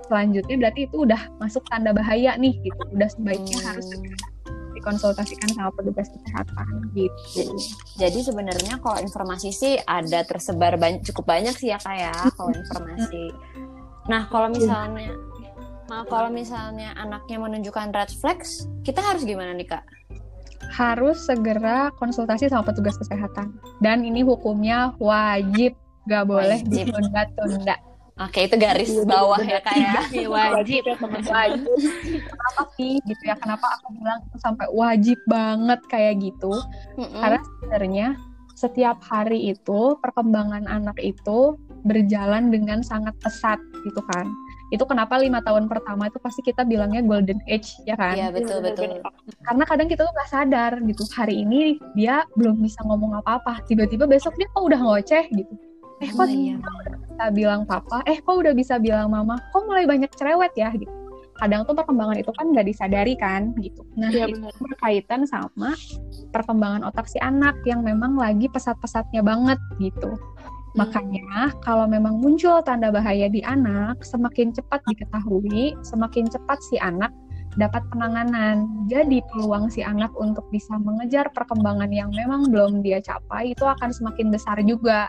selanjutnya 0.08 0.56
berarti 0.60 0.82
itu 0.90 0.96
udah 1.08 1.22
masuk 1.40 1.64
tanda 1.72 1.96
bahaya 1.96 2.36
nih 2.36 2.54
gitu. 2.62 2.82
Udah 2.92 3.10
sebaiknya 3.12 3.58
Hmm. 3.64 3.68
harus 3.72 3.88
dikonsultasikan 4.74 5.48
sama 5.54 5.72
petugas 5.80 6.12
kesehatan 6.12 6.92
gitu. 6.92 7.56
Jadi 7.96 8.20
sebenarnya 8.20 8.82
kalau 8.84 9.00
informasi 9.00 9.54
sih 9.56 9.80
ada 9.88 10.26
tersebar 10.28 10.76
banyak, 10.76 11.06
cukup 11.08 11.30
banyak 11.30 11.56
sih 11.56 11.72
ya 11.72 11.80
kak 11.80 11.96
ya 11.96 12.12
kalau 12.36 12.52
informasi. 12.52 13.32
Nah 14.12 14.28
kalau 14.28 14.52
misalnya, 14.52 15.16
maaf 15.88 16.10
kalau 16.12 16.28
misalnya 16.28 16.92
anaknya 17.00 17.40
menunjukkan 17.40 17.96
red 17.96 18.12
flags, 18.18 18.68
kita 18.84 19.00
harus 19.00 19.24
gimana 19.24 19.56
nih 19.56 19.72
kak? 19.72 19.88
Harus 20.74 21.30
segera 21.30 21.94
konsultasi 22.02 22.50
sama 22.50 22.66
petugas 22.66 22.98
kesehatan. 22.98 23.54
Dan 23.78 24.02
ini 24.02 24.26
hukumnya 24.26 24.98
wajib, 24.98 25.78
gak 26.10 26.26
boleh 26.26 26.66
ditunda-tunda. 26.66 27.78
Oke 28.14 28.46
itu 28.46 28.62
garis 28.62 28.94
bawah 29.10 29.42
ya 29.42 29.58
kak 29.58 29.74
ya. 29.74 30.06
Iya, 30.14 30.30
wajib. 30.30 30.86
Wajib. 31.26 31.66
Kenapa 32.30 32.62
sih 32.78 33.02
gitu 33.10 33.24
ya? 33.26 33.34
Kenapa 33.42 33.66
aku 33.82 33.90
bilang 33.98 34.22
itu 34.22 34.38
sampai 34.38 34.70
wajib 34.70 35.18
banget 35.26 35.82
kayak 35.90 36.22
gitu? 36.22 36.54
Mm-mm. 36.94 37.18
Karena 37.18 37.42
sebenarnya 37.42 38.08
setiap 38.54 39.02
hari 39.02 39.58
itu 39.58 39.98
perkembangan 39.98 40.70
anak 40.70 41.02
itu 41.02 41.58
berjalan 41.90 42.54
dengan 42.54 42.86
sangat 42.86 43.18
pesat 43.18 43.58
gitu 43.82 44.02
kan. 44.14 44.30
Itu 44.74 44.90
kenapa 44.90 45.22
lima 45.22 45.38
tahun 45.46 45.70
pertama 45.70 46.10
itu 46.10 46.18
pasti 46.18 46.42
kita 46.42 46.66
bilangnya 46.66 47.06
golden 47.06 47.38
age 47.46 47.78
ya 47.86 47.94
kan? 47.94 48.18
Iya 48.18 48.34
betul 48.34 48.66
betul. 48.66 48.98
Karena 49.46 49.64
kadang 49.70 49.86
kita 49.86 50.02
tuh 50.02 50.14
nggak 50.18 50.30
sadar 50.34 50.72
gitu. 50.82 51.06
Hari 51.14 51.46
ini 51.46 51.78
dia 51.94 52.26
belum 52.34 52.58
bisa 52.58 52.82
ngomong 52.82 53.22
apa-apa. 53.22 53.62
Tiba-tiba 53.70 54.10
besok 54.10 54.34
dia 54.34 54.50
kok 54.50 54.66
udah 54.66 54.80
ngoceh 54.82 55.30
gitu. 55.30 55.54
Eh 56.02 56.10
kok 56.10 56.26
Oh, 56.26 56.28
iya. 56.28 56.58
bisa 56.58 57.26
bilang 57.30 57.70
papa? 57.70 58.02
Eh 58.10 58.18
kok 58.18 58.34
udah 58.34 58.52
bisa 58.52 58.82
bilang 58.82 59.14
mama? 59.14 59.38
Kok 59.54 59.70
mulai 59.70 59.86
banyak 59.86 60.10
cerewet 60.18 60.58
ya 60.58 60.74
gitu. 60.74 60.90
Kadang 61.34 61.66
tuh 61.66 61.74
perkembangan 61.74 62.18
itu 62.18 62.30
kan 62.34 62.50
nggak 62.50 62.66
disadari 62.66 63.14
kan 63.14 63.54
gitu. 63.62 63.86
Nah 63.94 64.10
Iya, 64.10 64.26
itu 64.26 64.42
benar. 64.42 64.54
berkaitan 64.58 65.22
sama 65.26 65.78
perkembangan 66.30 66.82
otak 66.86 67.06
si 67.06 67.22
anak 67.22 67.58
yang 67.66 67.86
memang 67.86 68.18
lagi 68.18 68.50
pesat-pesatnya 68.50 69.22
banget 69.22 69.62
gitu. 69.78 70.18
Makanya, 70.74 71.54
kalau 71.62 71.86
memang 71.86 72.18
muncul 72.18 72.58
tanda 72.66 72.90
bahaya 72.90 73.30
di 73.30 73.46
anak, 73.46 74.02
semakin 74.02 74.50
cepat 74.50 74.82
diketahui, 74.90 75.78
semakin 75.86 76.26
cepat 76.26 76.58
si 76.66 76.82
anak 76.82 77.14
dapat 77.62 77.86
penanganan. 77.94 78.66
Jadi, 78.90 79.22
peluang 79.30 79.70
si 79.70 79.86
anak 79.86 80.10
untuk 80.18 80.50
bisa 80.50 80.74
mengejar 80.82 81.30
perkembangan 81.30 81.94
yang 81.94 82.10
memang 82.10 82.50
belum 82.50 82.82
dia 82.82 82.98
capai 83.06 83.54
itu 83.54 83.62
akan 83.62 83.94
semakin 83.94 84.34
besar 84.34 84.58
juga. 84.66 85.06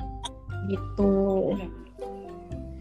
Gitu. 0.69 1.57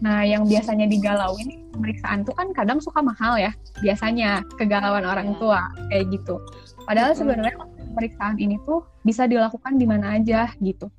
Nah, 0.04 0.20
yang 0.20 0.44
biasanya 0.44 0.84
digalauin 0.84 1.64
pemeriksaan 1.72 2.28
itu 2.28 2.36
kan 2.36 2.52
kadang 2.52 2.84
suka 2.84 3.00
mahal 3.00 3.40
ya. 3.40 3.56
Biasanya 3.80 4.44
kegalauan 4.60 5.08
orang 5.08 5.32
tua 5.40 5.72
kayak 5.88 6.12
gitu. 6.12 6.36
Padahal 6.84 7.16
sebenarnya 7.16 7.56
pemeriksaan 7.96 8.36
ini 8.36 8.60
tuh 8.68 8.84
bisa 9.08 9.24
dilakukan 9.24 9.80
di 9.80 9.88
mana 9.88 10.20
aja 10.20 10.52
gitu 10.60 10.92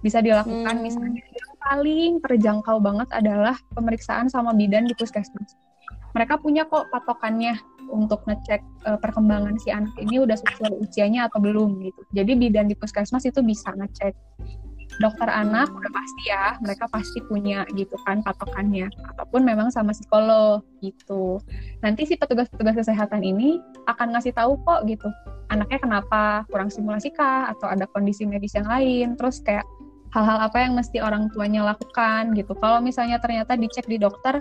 bisa 0.00 0.22
dilakukan 0.22 0.78
hmm. 0.78 0.84
misalnya 0.84 1.22
yang 1.22 1.52
paling 1.58 2.12
terjangkau 2.22 2.78
banget 2.78 3.08
adalah 3.10 3.56
pemeriksaan 3.74 4.30
sama 4.30 4.54
bidan 4.54 4.86
di 4.86 4.94
puskesmas. 4.94 5.58
Mereka 6.14 6.40
punya 6.40 6.64
kok 6.64 6.88
patokannya 6.88 7.58
untuk 7.88 8.24
ngecek 8.28 8.60
uh, 8.84 8.98
perkembangan 9.00 9.56
si 9.60 9.72
anak 9.72 9.92
ini 10.00 10.20
udah 10.22 10.36
sesuai 10.36 10.72
usianya 10.80 11.28
atau 11.28 11.40
belum 11.40 11.80
gitu. 11.84 12.00
Jadi 12.12 12.32
bidan 12.36 12.68
di 12.68 12.76
puskesmas 12.76 13.24
itu 13.24 13.40
bisa 13.40 13.72
ngecek. 13.74 14.14
Dokter 14.98 15.30
anak 15.30 15.70
udah 15.70 15.92
pasti 15.94 16.22
ya, 16.26 16.58
mereka 16.58 16.90
pasti 16.90 17.22
punya 17.30 17.62
gitu 17.78 17.94
kan 18.02 18.18
patokannya. 18.24 18.90
Ataupun 19.14 19.46
memang 19.46 19.70
sama 19.70 19.94
psikolog 19.94 20.64
gitu. 20.82 21.38
Nanti 21.86 22.08
si 22.08 22.18
petugas-petugas 22.18 22.74
kesehatan 22.82 23.22
ini 23.22 23.62
akan 23.86 24.16
ngasih 24.16 24.34
tahu 24.34 24.58
kok 24.66 24.88
gitu. 24.90 25.06
Anaknya 25.54 25.78
kenapa 25.78 26.42
kurang 26.50 26.72
stimulasi 26.72 27.14
kah 27.14 27.52
atau 27.54 27.70
ada 27.70 27.86
kondisi 27.86 28.26
medis 28.26 28.58
yang 28.58 28.66
lain. 28.66 29.14
Terus 29.14 29.38
kayak 29.44 29.62
hal-hal 30.12 30.38
apa 30.40 30.64
yang 30.64 30.72
mesti 30.76 30.98
orang 31.04 31.28
tuanya 31.32 31.64
lakukan 31.64 32.32
gitu. 32.32 32.56
Kalau 32.56 32.80
misalnya 32.80 33.20
ternyata 33.20 33.54
dicek 33.54 33.84
di 33.84 34.00
dokter, 34.00 34.40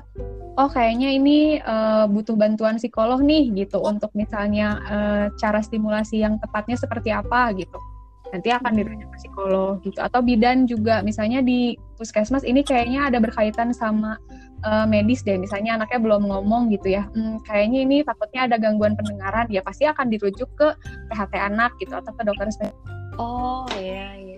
oh 0.55 0.69
kayaknya 0.71 1.11
ini 1.11 1.59
uh, 1.59 2.07
butuh 2.07 2.39
bantuan 2.39 2.79
psikolog 2.79 3.19
nih 3.19 3.51
gitu 3.53 3.83
untuk 3.83 4.11
misalnya 4.15 4.79
uh, 4.87 5.25
cara 5.35 5.59
stimulasi 5.59 6.23
yang 6.23 6.39
tepatnya 6.39 6.79
seperti 6.79 7.11
apa 7.11 7.51
gitu. 7.55 7.77
Nanti 8.27 8.51
akan 8.51 8.75
dirujuk 8.75 9.07
ke 9.07 9.17
psikolog 9.23 9.79
gitu. 9.83 9.99
Atau 9.99 10.19
bidan 10.23 10.67
juga 10.67 10.99
misalnya 11.03 11.39
di 11.39 11.79
puskesmas 11.95 12.43
ini 12.43 12.63
kayaknya 12.63 13.07
ada 13.07 13.23
berkaitan 13.23 13.71
sama 13.71 14.19
uh, 14.67 14.83
medis 14.87 15.23
deh. 15.23 15.39
Misalnya 15.39 15.79
anaknya 15.79 15.99
belum 15.99 16.27
ngomong 16.27 16.71
gitu 16.75 16.95
ya. 16.95 17.07
Hmm, 17.15 17.39
kayaknya 17.47 17.79
ini 17.87 17.97
takutnya 18.03 18.51
ada 18.51 18.55
gangguan 18.59 18.99
pendengaran. 18.99 19.47
Ya 19.47 19.63
pasti 19.63 19.87
akan 19.87 20.11
dirujuk 20.11 20.47
ke 20.59 20.75
PHT 21.11 21.33
anak 21.39 21.71
gitu 21.79 21.95
atau 21.95 22.11
ke 22.11 22.23
dokter 22.27 22.51
spesialis. 22.51 22.75
Oh 23.17 23.65
iya 23.79 24.13
iya 24.13 24.36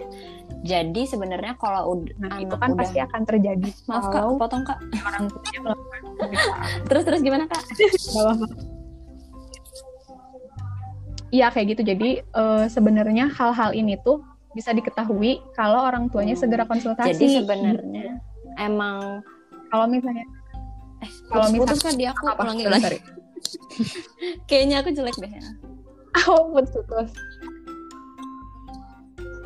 jadi 0.59 1.01
sebenarnya 1.07 1.55
kalau 1.55 1.95
udah 1.95 2.15
nah, 2.19 2.35
itu 2.43 2.55
kan 2.59 2.75
udah... 2.75 2.79
pasti 2.83 2.99
akan 2.99 3.21
terjadi. 3.23 3.69
Maaf 3.89 4.11
kak, 4.11 4.23
potong 4.35 4.63
kak. 4.67 4.79
Orang 5.07 5.31
tuanya 5.31 5.59
melakukan 5.65 6.01
terus 6.87 7.03
terus 7.07 7.21
gimana 7.23 7.45
kak? 7.47 7.63
Iya 11.29 11.53
kayak 11.53 11.77
gitu. 11.77 11.93
Jadi 11.93 12.25
uh, 12.33 12.65
sebenarnya 12.65 13.29
hal-hal 13.29 13.77
ini 13.77 14.01
tuh 14.01 14.25
bisa 14.57 14.73
diketahui 14.73 15.37
kalau 15.53 15.85
orang 15.85 16.09
tuanya 16.09 16.33
hmm. 16.33 16.41
segera 16.41 16.65
konsultasi. 16.65 17.13
Jadi 17.13 17.45
sebenarnya 17.45 18.17
emang 18.57 19.21
kalau 19.69 19.85
misalnya 19.85 20.25
eh, 21.05 21.11
kalau 21.29 21.53
misalnya 21.53 21.85
kan 21.85 21.93
dia 22.01 22.09
aku 22.17 22.33
apa, 22.33 22.41
ulangi 22.49 22.65
lagi. 22.65 22.97
Kayaknya 24.49 24.75
aku 24.81 24.89
jelek 24.89 25.21
deh. 25.21 25.29
Oh, 26.25 26.49
putus. 26.49 27.13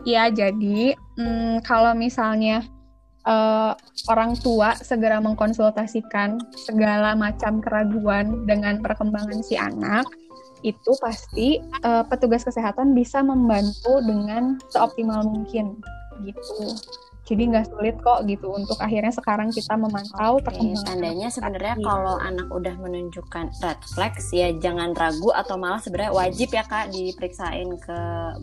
Ya, 0.04 0.28
jadi 0.28 0.96
hmm, 1.16 1.64
kalau 1.64 1.96
misalnya 1.96 2.68
uh, 3.24 3.72
orang 4.12 4.36
tua 4.40 4.76
segera 4.80 5.24
mengkonsultasikan 5.24 6.40
segala 6.56 7.16
macam 7.16 7.64
keraguan 7.64 8.44
dengan 8.44 8.84
perkembangan 8.84 9.40
si 9.44 9.56
anak, 9.56 10.04
itu 10.64 10.92
pasti 11.04 11.60
uh, 11.84 12.04
petugas 12.08 12.48
kesehatan 12.48 12.96
bisa 12.96 13.20
membantu 13.20 14.00
dengan 14.08 14.60
seoptimal 14.72 15.28
mungkin 15.28 15.76
gitu 16.24 16.72
jadi 17.24 17.56
nggak 17.56 17.72
sulit 17.72 17.96
kok 18.04 18.28
gitu 18.28 18.52
untuk 18.52 18.76
akhirnya 18.84 19.16
sekarang 19.16 19.48
kita 19.48 19.80
memantau 19.80 20.44
okay, 20.44 20.44
perkembangan 20.44 20.84
tandanya 20.84 21.28
sebenarnya 21.32 21.76
kalau 21.80 22.20
anak 22.20 22.48
udah 22.52 22.76
menunjukkan 22.76 23.48
red 23.64 23.80
flags 23.96 24.28
ya 24.36 24.52
jangan 24.60 24.92
ragu 24.92 25.32
atau 25.32 25.56
malah 25.56 25.80
sebenarnya 25.80 26.12
wajib 26.12 26.52
ya 26.52 26.68
kak 26.68 26.92
diperiksain 26.92 27.80
ke 27.80 28.00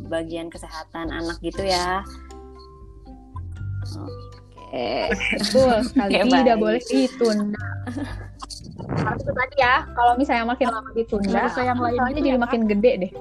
bagian 0.08 0.48
kesehatan 0.48 1.12
anak 1.12 1.36
gitu 1.44 1.60
ya. 1.60 2.00
Oke. 3.84 4.16
Okay. 4.72 5.04
betul 5.36 5.76
sekali. 5.92 6.10
Okay, 6.16 6.24
tidak 6.40 6.56
boleh 6.56 6.80
ditunda. 6.80 7.66
Harus 8.96 9.20
itu 9.20 9.32
tadi 9.36 9.56
ya 9.60 9.74
kalau 9.92 10.12
misalnya 10.16 10.44
makin 10.48 10.68
lama 10.72 10.90
ditunda 10.96 11.42
yang 11.60 11.76
lainnya 11.76 12.12
jadi 12.16 12.28
ya, 12.32 12.40
makin 12.40 12.62
gede 12.64 12.92
deh. 12.96 13.12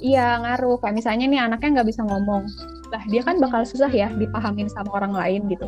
Iya 0.00 0.40
ngaruh 0.40 0.80
kayak 0.80 0.96
misalnya 0.96 1.28
nih 1.28 1.40
anaknya 1.44 1.68
nggak 1.76 1.88
bisa 1.92 2.00
ngomong 2.08 2.48
lah 2.90 3.02
dia 3.06 3.22
kan 3.22 3.38
bakal 3.38 3.62
susah 3.62 3.88
ya 3.90 4.10
dipahamin 4.14 4.66
sama 4.66 4.90
orang 4.92 5.14
lain 5.14 5.46
gitu. 5.46 5.66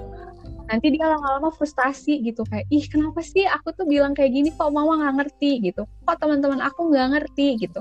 Nanti 0.67 0.95
dia 0.95 1.07
lama-lama 1.07 1.51
frustasi 1.55 2.23
gitu 2.23 2.43
kayak 2.49 2.67
ih 2.71 2.85
kenapa 2.87 3.23
sih 3.23 3.47
aku 3.47 3.75
tuh 3.75 3.87
bilang 3.87 4.15
kayak 4.15 4.35
gini 4.35 4.51
kok 4.55 4.71
mama 4.75 4.99
nggak 4.99 5.15
ngerti? 5.23 5.73
gitu. 5.73 5.87
Kok 6.07 6.17
teman-teman 6.19 6.61
aku 6.63 6.91
nggak 6.91 7.09
ngerti? 7.19 7.47
gitu. 7.63 7.81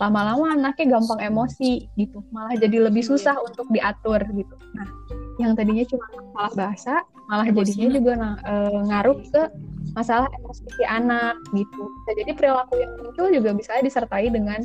Lama-lama 0.00 0.56
anaknya 0.56 0.96
gampang 0.96 1.20
emosi 1.20 1.84
gitu 1.94 2.24
malah 2.32 2.56
jadi 2.56 2.88
lebih 2.88 3.04
susah 3.04 3.36
untuk 3.44 3.68
diatur 3.68 4.24
gitu. 4.32 4.54
Nah 4.74 4.88
yang 5.38 5.52
tadinya 5.54 5.84
cuma 5.88 6.04
masalah 6.10 6.52
bahasa 6.56 6.94
malah 7.30 7.46
jadinya 7.46 7.88
juga 7.94 8.12
e, 8.42 8.54
ngaruh 8.90 9.18
ke 9.28 9.42
masalah 9.94 10.28
emosi 10.40 10.64
si 10.72 10.82
anak 10.86 11.36
gitu. 11.52 11.82
Jadi 12.08 12.32
perilaku 12.34 12.74
yang 12.80 12.92
muncul 12.98 13.26
juga 13.30 13.50
bisa 13.54 13.78
disertai 13.84 14.32
dengan 14.32 14.64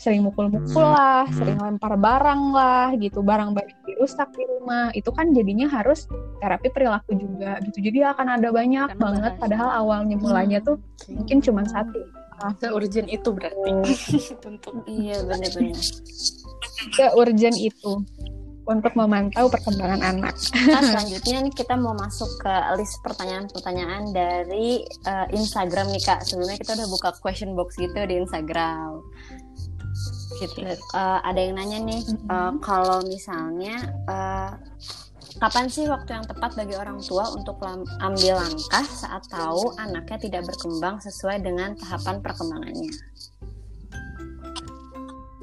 sering 0.00 0.24
mukul-mukul 0.24 0.80
hmm. 0.80 0.96
lah, 0.96 1.28
sering 1.28 1.60
lempar 1.60 1.92
barang 2.00 2.42
lah 2.56 2.88
gitu, 2.96 3.20
barang 3.20 3.52
banyak 3.52 3.76
dirusak 3.84 4.32
di 4.32 4.48
rumah. 4.48 4.88
Itu 4.96 5.12
kan 5.12 5.36
jadinya 5.36 5.68
harus 5.68 6.08
terapi 6.40 6.72
perilaku 6.72 7.20
juga 7.20 7.60
gitu. 7.68 7.84
Jadi 7.84 8.08
akan 8.08 8.40
ada 8.40 8.48
banyak 8.48 8.96
Karena 8.96 9.04
banget 9.04 9.32
bahas. 9.36 9.42
padahal 9.44 9.68
awalnya 9.84 10.16
mulanya 10.16 10.58
tuh 10.64 10.80
hmm. 10.80 11.20
mungkin 11.20 11.38
cuma 11.44 11.62
satu. 11.68 12.00
Se-urgent 12.56 13.12
itu 13.12 13.28
berarti. 13.36 13.70
untuk 14.48 14.74
iya 14.88 15.20
benar-benar. 15.20 15.84
Se-urgent 16.96 17.56
itu 17.60 17.92
untuk 18.70 18.94
memantau 18.94 19.52
perkembangan 19.52 20.00
anak. 20.00 20.32
Nah, 20.64 20.80
selanjutnya 20.94 21.44
nih 21.44 21.52
kita 21.52 21.76
mau 21.76 21.92
masuk 21.92 22.30
ke 22.40 22.54
list 22.78 23.02
pertanyaan-pertanyaan 23.02 24.14
dari 24.14 24.86
uh, 25.04 25.26
Instagram 25.34 25.92
nih 25.92 26.00
kak. 26.00 26.24
Sebelumnya 26.24 26.56
kita 26.56 26.78
udah 26.80 26.88
buka 26.88 27.10
question 27.20 27.52
box 27.52 27.76
gitu 27.76 28.00
di 28.08 28.22
Instagram 28.24 29.02
Uh, 30.40 31.20
ada 31.20 31.40
yang 31.40 31.60
nanya 31.60 31.78
nih, 31.84 32.00
mm-hmm. 32.00 32.28
uh, 32.32 32.52
kalau 32.64 33.04
misalnya 33.04 33.92
uh, 34.08 34.56
kapan 35.38 35.68
sih 35.68 35.84
waktu 35.86 36.16
yang 36.16 36.24
tepat 36.24 36.56
bagi 36.56 36.74
orang 36.76 36.98
tua 37.04 37.28
untuk 37.32 37.60
ambil 38.00 38.40
langkah 38.40 38.84
saat 38.84 39.24
tahu 39.28 39.72
anaknya 39.76 40.18
tidak 40.18 40.42
berkembang 40.48 40.96
sesuai 41.00 41.44
dengan 41.44 41.76
tahapan 41.76 42.16
perkembangannya? 42.24 42.92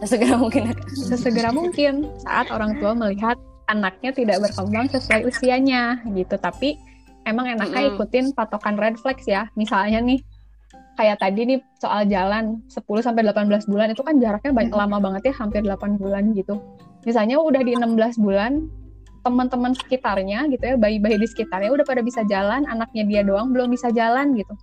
Sesegera 0.01 0.35
mungkin. 0.43 0.73
Sesegera 0.93 1.49
mungkin 1.49 2.09
saat 2.21 2.53
orang 2.53 2.77
tua 2.77 2.93
melihat 2.93 3.37
anaknya 3.67 4.13
tidak 4.13 4.37
berkembang 4.49 4.87
sesuai 4.93 5.25
usianya 5.27 6.01
gitu. 6.13 6.35
Tapi 6.37 6.77
emang 7.25 7.49
enaknya 7.49 7.81
mm 7.81 7.87
-hmm. 7.93 7.97
ikutin 7.97 8.25
patokan 8.37 8.77
red 8.77 8.95
flags 9.01 9.25
ya. 9.25 9.49
Misalnya 9.57 9.99
nih 10.01 10.21
kayak 10.97 11.21
tadi 11.21 11.45
nih 11.45 11.59
soal 11.77 12.09
jalan 12.09 12.59
10 12.67 13.05
sampai 13.05 13.21
18 13.21 13.69
bulan 13.69 13.93
itu 13.93 14.01
kan 14.01 14.17
jaraknya 14.17 14.51
banyak 14.51 14.73
lama 14.73 14.97
banget 14.97 15.31
ya, 15.31 15.33
hampir 15.37 15.61
8 15.61 16.01
bulan 16.01 16.33
gitu. 16.33 16.59
Misalnya 17.05 17.37
udah 17.37 17.61
di 17.61 17.77
16 17.77 18.17
bulan 18.17 18.65
teman-teman 19.21 19.77
sekitarnya 19.77 20.49
gitu 20.49 20.63
ya, 20.63 20.75
bayi-bayi 20.75 21.21
di 21.21 21.27
sekitarnya 21.29 21.69
udah 21.69 21.85
pada 21.85 22.01
bisa 22.01 22.25
jalan, 22.25 22.65
anaknya 22.65 23.03
dia 23.05 23.21
doang 23.21 23.53
belum 23.53 23.69
bisa 23.71 23.93
jalan 23.93 24.33
gitu. 24.33 24.57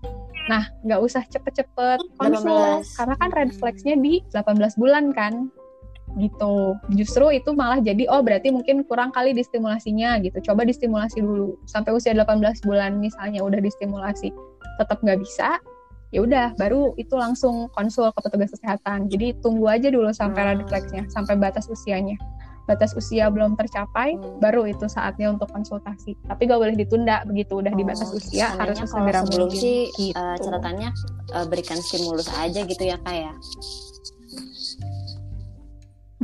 Nah, 0.51 0.69
nggak 0.85 1.01
usah 1.01 1.23
cepet-cepet 1.31 2.01
konsul 2.21 2.85
karena 3.01 3.15
kan 3.17 3.31
red 3.33 3.53
flagsnya 3.57 3.97
di 3.97 4.21
18 4.35 4.77
bulan 4.77 5.15
kan 5.17 5.49
gitu. 6.21 6.79
Justru 6.95 7.33
itu 7.33 7.51
malah 7.57 7.81
jadi 7.81 8.07
oh 8.13 8.23
berarti 8.23 8.53
mungkin 8.53 8.85
kurang 8.85 9.11
kali 9.11 9.33
distimulasinya 9.33 10.21
gitu. 10.21 10.39
Coba 10.53 10.69
distimulasi 10.69 11.25
dulu 11.25 11.59
sampai 11.65 11.97
usia 11.97 12.13
18 12.13 12.61
bulan 12.65 13.01
misalnya 13.01 13.41
udah 13.41 13.59
distimulasi 13.59 14.31
tetap 14.79 14.99
nggak 15.01 15.23
bisa, 15.23 15.59
ya 16.15 16.23
udah 16.23 16.47
baru 16.55 16.95
itu 16.95 17.19
langsung 17.19 17.67
konsul 17.75 18.07
ke 18.15 18.21
petugas 18.23 18.55
kesehatan 18.55 19.11
jadi 19.11 19.35
tunggu 19.43 19.67
aja 19.67 19.91
dulu 19.91 20.15
sampai 20.15 20.47
hmm. 20.47 20.63
refleksnya 20.63 21.03
sampai 21.11 21.35
batas 21.35 21.67
usianya 21.67 22.15
batas 22.65 22.97
usia 22.97 23.29
belum 23.29 23.59
tercapai 23.59 24.17
hmm. 24.17 24.39
baru 24.41 24.71
itu 24.71 24.87
saatnya 24.87 25.35
untuk 25.35 25.51
konsultasi 25.51 26.15
tapi 26.31 26.47
gak 26.47 26.63
boleh 26.63 26.79
ditunda 26.79 27.27
begitu 27.27 27.61
udah 27.61 27.75
oh, 27.75 27.77
di 27.77 27.85
batas 27.85 28.09
usia 28.15 28.55
harus 28.57 28.79
segera 28.79 29.27
sebelum 29.27 29.51
sih 29.51 29.91
gitu. 29.99 30.17
uh, 30.17 30.39
catatannya 30.39 30.89
uh, 31.35 31.45
berikan 31.51 31.77
stimulus 31.83 32.31
aja 32.39 32.63
gitu 32.63 32.83
ya 32.87 32.97
kak 33.03 33.17
ya 33.19 33.35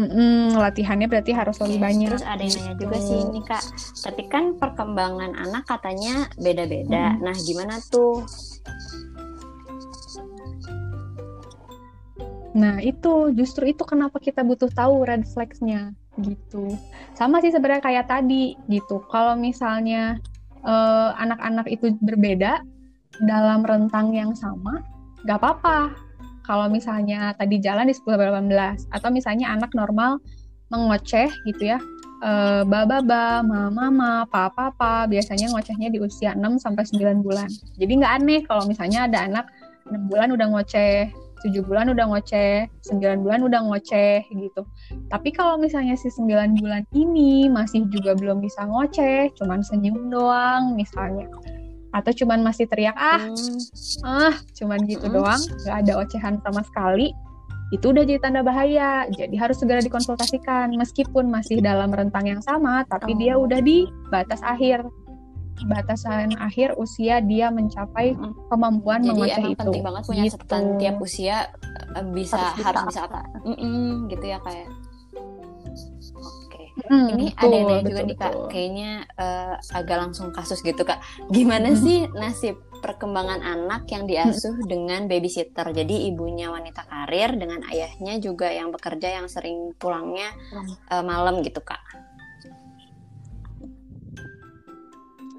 Mm-mm, 0.00 0.56
latihannya 0.56 1.12
berarti 1.12 1.36
harus 1.36 1.60
lebih 1.60 1.76
Oke, 1.76 1.84
banyak. 1.92 2.08
Terus 2.08 2.24
ada 2.24 2.40
yang 2.40 2.56
nanya 2.56 2.74
juga 2.80 2.96
gitu. 2.96 3.08
sih 3.10 3.18
ini 3.20 3.40
kak, 3.44 3.64
tapi 4.00 4.22
kan 4.32 4.44
perkembangan 4.56 5.36
anak 5.36 5.68
katanya 5.68 6.24
beda-beda. 6.40 7.20
Nah 7.20 7.36
gimana 7.36 7.76
tuh? 7.92 8.24
Nah, 12.50 12.82
itu 12.82 13.30
justru 13.34 13.70
itu 13.70 13.86
kenapa 13.86 14.18
kita 14.18 14.42
butuh 14.42 14.70
tahu 14.70 15.06
red 15.06 15.22
flags-nya 15.26 15.94
gitu. 16.18 16.74
Sama 17.14 17.38
sih 17.38 17.54
sebenarnya 17.54 17.82
kayak 17.82 18.06
tadi 18.10 18.58
gitu. 18.66 19.06
Kalau 19.08 19.38
misalnya 19.38 20.18
eh, 20.66 21.10
anak-anak 21.14 21.70
itu 21.70 21.94
berbeda 22.02 22.60
dalam 23.22 23.62
rentang 23.62 24.10
yang 24.10 24.34
sama, 24.34 24.82
nggak 25.22 25.38
apa-apa. 25.38 25.94
Kalau 26.42 26.66
misalnya 26.66 27.30
tadi 27.38 27.62
jalan 27.62 27.86
di 27.86 27.94
10-18 27.94 28.90
atau 28.90 29.08
misalnya 29.14 29.54
anak 29.54 29.70
normal 29.76 30.18
mengoceh 30.74 31.30
gitu 31.46 31.62
ya. 31.62 31.78
Eh, 32.20 32.62
ba-ba-ba, 32.68 33.40
mama-mama, 33.40 34.28
papa-papa, 34.28 35.08
biasanya 35.08 35.48
ngocehnya 35.54 35.88
di 35.88 36.02
usia 36.02 36.36
6 36.36 36.60
sampai 36.60 36.84
9 36.84 37.24
bulan. 37.24 37.48
Jadi 37.78 37.92
nggak 37.96 38.12
aneh 38.20 38.40
kalau 38.44 38.66
misalnya 38.66 39.08
ada 39.08 39.24
anak 39.24 39.46
6 39.88 40.10
bulan 40.10 40.28
udah 40.34 40.46
ngoceh, 40.52 41.08
7 41.40 41.64
bulan 41.64 41.88
udah 41.88 42.06
ngoceh, 42.08 42.68
9 42.84 43.24
bulan 43.24 43.40
udah 43.42 43.60
ngoceh 43.64 44.22
gitu. 44.28 44.62
Tapi 45.08 45.28
kalau 45.32 45.56
misalnya 45.56 45.96
si 45.96 46.12
9 46.12 46.56
bulan 46.60 46.84
ini 46.92 47.48
masih 47.48 47.88
juga 47.88 48.12
belum 48.14 48.44
bisa 48.44 48.64
ngoceh, 48.68 49.32
cuman 49.40 49.64
senyum 49.64 50.12
doang 50.12 50.76
misalnya. 50.76 51.26
Atau 51.90 52.14
cuman 52.22 52.46
masih 52.46 52.70
teriak, 52.70 52.94
ah, 52.94 53.18
Hmm, 53.18 53.58
ah, 54.06 54.34
cuman 54.54 54.78
gitu 54.86 55.10
Mm. 55.10 55.14
doang, 55.16 55.42
nggak 55.42 55.76
ada 55.82 55.92
ocehan 55.98 56.34
sama 56.46 56.62
sekali, 56.62 57.10
itu 57.70 57.90
udah 57.90 58.02
jadi 58.06 58.18
tanda 58.22 58.42
bahaya. 58.46 59.06
Jadi 59.10 59.34
harus 59.34 59.58
segera 59.58 59.82
dikonsultasikan, 59.82 60.70
meskipun 60.74 61.30
masih 61.30 61.58
dalam 61.62 61.90
rentang 61.90 62.26
yang 62.26 62.42
sama, 62.42 62.86
tapi 62.86 63.14
dia 63.18 63.34
Oh. 63.38 63.46
udah 63.46 63.58
di 63.62 63.86
batas 64.10 64.38
akhir. 64.42 64.86
Batasan 65.62 66.32
akhir 66.36 66.74
usia 66.74 67.20
dia 67.20 67.48
mencapai 67.48 68.12
Mm. 68.12 68.32
kemampuan 68.48 69.00
Jadi 69.02 69.12
itu. 69.46 69.56
penting 69.56 69.82
banget 69.82 70.02
punya 70.04 70.22
Gitu. 70.24 70.34
catatan 70.36 70.64
tiap 70.76 70.96
usia 70.98 71.36
eh, 71.92 72.04
bisa 72.06 72.36
Harus 72.36 72.64
harus 72.64 72.82
bisa 72.88 73.00
apa? 73.04 73.20
Mm-mm, 73.42 74.08
gitu 74.08 74.24
ya 74.24 74.38
kayak. 74.40 74.68
Oke. 76.16 76.64
Mm, 76.86 77.06
Ini 77.12 77.26
betul, 77.30 77.44
ada 77.46 77.56
yang 77.56 77.68
juga 77.82 78.00
betul, 78.00 78.08
nih 78.08 78.16
kak, 78.16 78.30
betul. 78.30 78.48
kayaknya 78.48 78.90
eh, 79.16 79.54
agak 79.72 79.96
langsung 79.98 80.28
kasus 80.30 80.60
gitu 80.60 80.82
kak. 80.82 80.98
Gimana 81.28 81.68
Mhm. 81.70 81.78
sih 81.78 81.98
nasib 82.12 82.56
perkembangan 82.80 83.40
anak 83.40 83.84
yang 83.86 84.04
diasuh 84.04 84.56
dengan 84.64 85.04
babysitter? 85.04 85.68
Jadi 85.70 86.08
ibunya 86.08 86.48
wanita 86.48 86.82
karir 86.82 87.36
dengan 87.36 87.60
ayahnya 87.68 88.16
juga 88.18 88.48
yang 88.48 88.72
bekerja 88.72 89.20
yang 89.20 89.26
sering 89.26 89.76
pulangnya 89.76 90.32
eh, 90.88 91.02
malam 91.02 91.40
gitu 91.40 91.60
kak. 91.60 91.80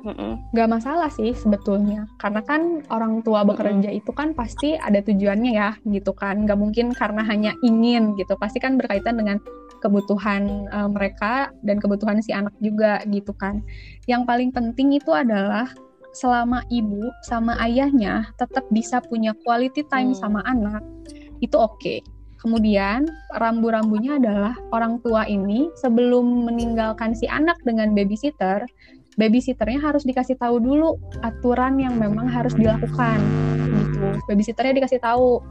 Mm-mm. 0.02 0.50
Gak 0.58 0.70
masalah 0.70 1.14
sih 1.14 1.30
sebetulnya, 1.38 2.10
karena 2.18 2.42
kan 2.42 2.82
orang 2.90 3.22
tua 3.22 3.46
bekerja 3.46 3.94
itu 3.94 4.10
kan 4.10 4.34
pasti 4.34 4.74
ada 4.74 4.98
tujuannya 4.98 5.54
ya, 5.54 5.78
gitu 5.86 6.10
kan. 6.18 6.50
Gak 6.50 6.58
mungkin 6.58 6.90
karena 6.90 7.22
hanya 7.22 7.54
ingin 7.62 8.18
gitu, 8.18 8.34
pasti 8.42 8.58
kan 8.58 8.82
berkaitan 8.82 9.22
dengan 9.22 9.38
kebutuhan 9.82 10.70
eh, 10.74 10.90
mereka 10.90 11.54
dan 11.62 11.78
kebutuhan 11.78 12.18
si 12.26 12.34
anak 12.34 12.54
juga 12.62 13.06
gitu 13.14 13.34
kan. 13.38 13.62
Yang 14.10 14.22
paling 14.26 14.50
penting 14.50 14.98
itu 14.98 15.14
adalah 15.14 15.70
selama 16.12 16.66
ibu 16.68 17.08
sama 17.24 17.56
ayahnya 17.64 18.28
tetap 18.36 18.68
bisa 18.74 19.00
punya 19.06 19.32
quality 19.46 19.86
time 19.88 20.12
Hmm. 20.12 20.20
sama 20.20 20.42
anak, 20.50 20.84
itu 21.40 21.56
oke. 21.56 22.02
Kemudian 22.42 23.06
rambu-rambunya 23.38 24.18
adalah 24.18 24.58
orang 24.74 24.98
tua 25.06 25.30
ini 25.30 25.70
sebelum 25.78 26.50
meninggalkan 26.50 27.14
si 27.14 27.30
anak 27.30 27.54
dengan 27.62 27.94
babysitter, 27.94 28.66
babysitternya 29.20 29.80
harus 29.84 30.08
dikasih 30.08 30.40
tahu 30.40 30.64
dulu 30.64 30.96
aturan 31.24 31.76
yang 31.80 32.00
memang 32.00 32.28
harus 32.32 32.56
dilakukan 32.56 33.20
gitu. 33.68 34.08
Babysitternya 34.28 34.84
dikasih 34.84 35.00
tahu 35.04 35.44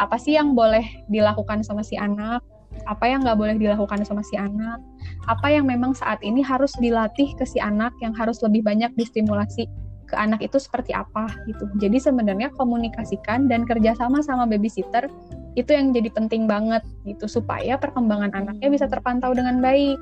apa 0.00 0.16
sih 0.16 0.36
yang 0.36 0.56
boleh 0.56 1.04
dilakukan 1.12 1.60
sama 1.60 1.84
si 1.84 2.00
anak, 2.00 2.40
apa 2.88 3.04
yang 3.04 3.20
nggak 3.20 3.36
boleh 3.36 3.54
dilakukan 3.60 4.02
sama 4.08 4.24
si 4.24 4.40
anak, 4.40 4.80
apa 5.28 5.52
yang 5.52 5.68
memang 5.68 5.92
saat 5.92 6.18
ini 6.24 6.40
harus 6.40 6.72
dilatih 6.80 7.36
ke 7.36 7.44
si 7.44 7.60
anak 7.60 7.92
yang 8.00 8.16
harus 8.16 8.40
lebih 8.40 8.64
banyak 8.64 8.88
distimulasi 8.96 9.68
ke 10.08 10.14
anak 10.16 10.44
itu 10.44 10.60
seperti 10.60 10.92
apa 10.92 11.28
gitu. 11.48 11.68
Jadi 11.80 12.00
sebenarnya 12.00 12.52
komunikasikan 12.56 13.48
dan 13.48 13.64
kerjasama 13.64 14.20
sama 14.20 14.44
babysitter 14.44 15.08
itu 15.56 15.68
yang 15.72 15.92
jadi 15.92 16.08
penting 16.12 16.48
banget 16.48 16.80
gitu 17.04 17.28
supaya 17.28 17.76
perkembangan 17.76 18.32
anaknya 18.32 18.68
bisa 18.72 18.88
terpantau 18.88 19.36
dengan 19.36 19.60
baik 19.60 20.00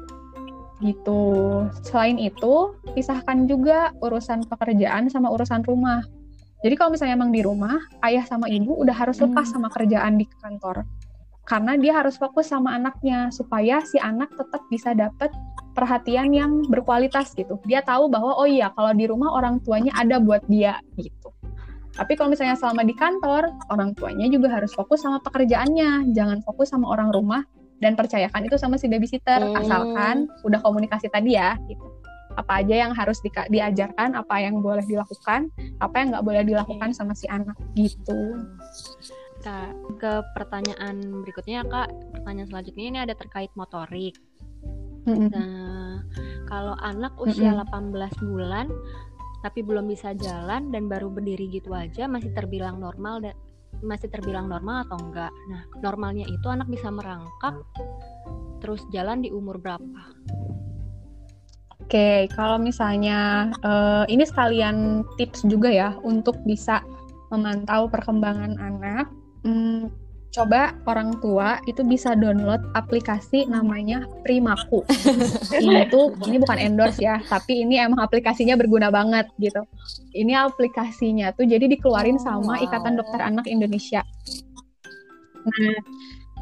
gitu. 0.80 1.22
Selain 1.84 2.16
itu, 2.16 2.74
pisahkan 2.96 3.44
juga 3.46 3.92
urusan 4.00 4.48
pekerjaan 4.48 5.08
sama 5.12 5.28
urusan 5.32 5.64
rumah. 5.64 6.02
Jadi 6.60 6.74
kalau 6.76 6.92
misalnya 6.92 7.16
emang 7.16 7.32
di 7.32 7.40
rumah, 7.40 7.80
ayah 8.04 8.24
sama 8.28 8.48
ibu 8.48 8.76
udah 8.76 8.92
harus 8.92 9.16
lepas 9.20 9.48
sama 9.48 9.72
kerjaan 9.72 10.20
di 10.20 10.28
kantor. 10.44 10.84
Karena 11.48 11.74
dia 11.80 11.96
harus 11.96 12.20
fokus 12.20 12.52
sama 12.52 12.76
anaknya 12.76 13.32
supaya 13.32 13.80
si 13.82 13.96
anak 13.96 14.28
tetap 14.36 14.60
bisa 14.68 14.92
dapat 14.92 15.32
perhatian 15.72 16.30
yang 16.36 16.60
berkualitas 16.68 17.32
gitu. 17.32 17.56
Dia 17.64 17.80
tahu 17.80 18.12
bahwa 18.12 18.36
oh 18.36 18.44
iya 18.44 18.68
kalau 18.76 18.92
di 18.92 19.08
rumah 19.08 19.32
orang 19.32 19.58
tuanya 19.64 19.90
ada 19.96 20.20
buat 20.20 20.44
dia 20.52 20.78
gitu. 21.00 21.32
Tapi 21.96 22.12
kalau 22.14 22.30
misalnya 22.32 22.54
selama 22.54 22.86
di 22.86 22.94
kantor, 22.94 23.50
orang 23.72 23.96
tuanya 23.98 24.30
juga 24.30 24.52
harus 24.52 24.70
fokus 24.76 25.02
sama 25.02 25.18
pekerjaannya, 25.26 26.12
jangan 26.14 26.38
fokus 26.46 26.70
sama 26.70 26.86
orang 26.86 27.10
rumah 27.10 27.42
dan 27.80 27.96
percayakan 27.96 28.46
itu 28.46 28.56
sama 28.60 28.76
si 28.76 28.86
babysitter 28.86 29.40
Hmm. 29.40 29.56
asalkan 29.56 30.16
udah 30.44 30.60
komunikasi 30.60 31.08
tadi 31.08 31.34
ya 31.34 31.56
gitu 31.66 31.82
apa 32.30 32.62
aja 32.62 32.86
yang 32.86 32.92
harus 32.94 33.18
di- 33.20 33.32
diajarkan 33.32 34.14
apa 34.14 34.38
yang 34.38 34.62
boleh 34.62 34.86
dilakukan 34.86 35.50
apa 35.82 35.94
yang 35.98 36.14
nggak 36.14 36.24
boleh 36.24 36.42
dilakukan 36.46 36.94
sama 36.94 37.12
si 37.12 37.26
anak 37.26 37.58
gitu 37.74 38.38
Nah, 39.40 39.72
ke 39.96 40.20
pertanyaan 40.36 41.24
berikutnya 41.24 41.64
kak, 41.64 41.88
pertanyaan 42.12 42.48
selanjutnya 42.52 42.84
ini 42.92 42.98
ada 43.00 43.16
terkait 43.16 43.48
motorik. 43.56 44.12
Mm-mm. 45.08 45.32
Nah, 45.32 46.04
kalau 46.44 46.76
anak 46.76 47.16
usia 47.16 47.56
Mm-mm. 47.56 47.64
18 47.96 48.20
bulan 48.20 48.68
tapi 49.40 49.64
belum 49.64 49.88
bisa 49.88 50.12
jalan 50.12 50.68
dan 50.68 50.92
baru 50.92 51.08
berdiri 51.08 51.48
gitu 51.48 51.72
aja 51.72 52.04
masih 52.04 52.36
terbilang 52.36 52.76
normal 52.76 53.24
dan 53.24 53.32
masih 53.80 54.10
terbilang 54.10 54.50
normal 54.50 54.84
atau 54.86 54.98
enggak? 54.98 55.32
Nah, 55.48 55.62
normalnya 55.80 56.26
itu 56.26 56.46
anak 56.50 56.66
bisa 56.66 56.90
merangkak 56.90 57.62
terus 58.60 58.84
jalan 58.92 59.24
di 59.24 59.32
umur 59.32 59.56
berapa? 59.56 60.00
Oke, 61.80 62.30
kalau 62.36 62.60
misalnya 62.60 63.50
eh, 63.64 64.04
ini 64.12 64.22
sekalian 64.22 65.02
tips 65.18 65.42
juga 65.48 65.72
ya 65.72 65.90
untuk 66.06 66.38
bisa 66.46 66.84
memantau 67.34 67.90
perkembangan 67.90 68.58
anak. 68.62 69.06
Hmm, 69.42 69.90
coba 70.30 70.78
orang 70.86 71.18
tua 71.18 71.58
itu 71.66 71.82
bisa 71.82 72.14
download 72.14 72.62
aplikasi 72.78 73.50
namanya 73.50 74.06
Primaku. 74.22 74.86
ini 75.62 75.82
tuh 75.90 76.14
ini 76.30 76.38
bukan 76.38 76.58
endorse 76.58 77.02
ya, 77.02 77.18
tapi 77.26 77.66
ini 77.66 77.82
emang 77.82 77.98
aplikasinya 78.06 78.54
berguna 78.54 78.94
banget 78.94 79.26
gitu. 79.42 79.66
Ini 80.14 80.46
aplikasinya 80.46 81.34
tuh 81.34 81.50
jadi 81.50 81.66
dikeluarin 81.66 82.18
Oh, 82.22 82.22
sama 82.22 82.58
wow. 82.58 82.64
Ikatan 82.64 82.94
Dokter 82.94 83.20
Anak 83.22 83.46
Indonesia. 83.50 84.06
Nah, 85.40 85.76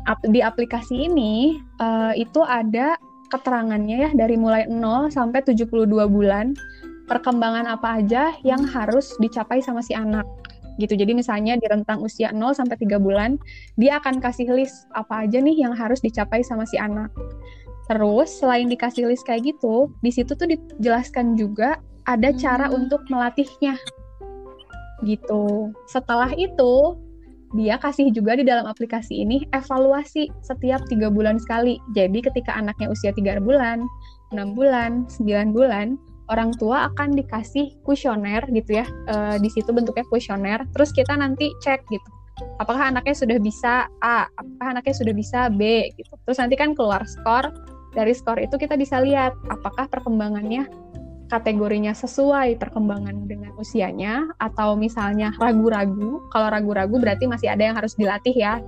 ap- 0.04 0.26
di 0.28 0.40
aplikasi 0.44 1.08
ini 1.08 1.56
eh, 1.80 2.12
itu 2.20 2.44
ada 2.44 2.96
keterangannya 3.28 3.96
ya 4.08 4.10
dari 4.16 4.36
mulai 4.40 4.64
0 4.68 5.12
sampai 5.12 5.44
72 5.44 5.84
bulan 6.08 6.56
perkembangan 7.08 7.64
apa 7.68 8.00
aja 8.04 8.36
yang 8.44 8.64
harus 8.68 9.16
dicapai 9.20 9.60
sama 9.64 9.80
si 9.80 9.96
anak 9.96 10.24
gitu. 10.78 10.94
Jadi 10.94 11.12
misalnya 11.12 11.58
di 11.58 11.66
rentang 11.66 12.00
usia 12.00 12.30
0 12.30 12.54
sampai 12.54 12.78
3 12.78 12.96
bulan, 13.02 13.36
dia 13.76 13.98
akan 13.98 14.22
kasih 14.22 14.48
list 14.54 14.86
apa 14.94 15.26
aja 15.26 15.42
nih 15.42 15.58
yang 15.58 15.74
harus 15.74 15.98
dicapai 16.00 16.40
sama 16.46 16.64
si 16.64 16.78
anak. 16.78 17.10
Terus 17.90 18.30
selain 18.30 18.68
dikasih 18.70 19.10
list 19.10 19.26
kayak 19.26 19.48
gitu, 19.48 19.90
di 20.00 20.10
situ 20.12 20.36
tuh 20.36 20.48
dijelaskan 20.48 21.34
juga 21.34 21.80
ada 22.08 22.32
cara 22.32 22.70
Hmm. 22.70 22.84
untuk 22.84 23.04
melatihnya. 23.10 23.76
Gitu. 25.04 25.72
Setelah 25.88 26.32
itu, 26.34 26.96
dia 27.56 27.80
kasih 27.80 28.12
juga 28.12 28.36
di 28.36 28.44
dalam 28.44 28.68
aplikasi 28.68 29.24
ini 29.24 29.40
evaluasi 29.56 30.28
setiap 30.44 30.84
tiga 30.92 31.08
bulan 31.08 31.40
sekali. 31.40 31.80
Jadi 31.96 32.20
ketika 32.20 32.52
anaknya 32.52 32.92
usia 32.92 33.08
3 33.12 33.40
bulan, 33.40 33.88
6 34.36 34.52
bulan, 34.52 35.08
9 35.08 35.56
bulan, 35.56 35.96
orang 36.28 36.52
tua 36.56 36.92
akan 36.92 37.16
dikasih 37.16 37.80
kuesioner 37.82 38.44
gitu 38.52 38.80
ya. 38.80 38.86
Eh, 38.86 39.36
di 39.40 39.48
situ 39.48 39.72
bentuknya 39.72 40.04
kuesioner. 40.08 40.64
Terus 40.76 40.92
kita 40.92 41.16
nanti 41.16 41.52
cek 41.64 41.88
gitu. 41.88 42.08
Apakah 42.62 42.94
anaknya 42.94 43.18
sudah 43.18 43.38
bisa 43.42 43.90
A, 43.98 44.30
apakah 44.38 44.78
anaknya 44.78 44.94
sudah 44.94 45.14
bisa 45.16 45.50
B 45.50 45.90
gitu. 45.98 46.14
Terus 46.22 46.38
nanti 46.38 46.54
kan 46.54 46.76
keluar 46.76 47.02
skor. 47.08 47.50
Dari 47.96 48.14
skor 48.14 48.38
itu 48.38 48.54
kita 48.60 48.78
bisa 48.78 49.02
lihat 49.02 49.34
apakah 49.50 49.90
perkembangannya 49.90 50.70
kategorinya 51.28 51.92
sesuai 51.92 52.56
perkembangan 52.56 53.28
dengan 53.28 53.52
usianya 53.60 54.32
atau 54.40 54.74
misalnya 54.74 55.34
ragu-ragu. 55.36 56.24
Kalau 56.32 56.48
ragu-ragu 56.48 56.96
berarti 56.96 57.28
masih 57.28 57.52
ada 57.52 57.68
yang 57.68 57.76
harus 57.76 57.94
dilatih 57.94 58.34
ya. 58.34 58.60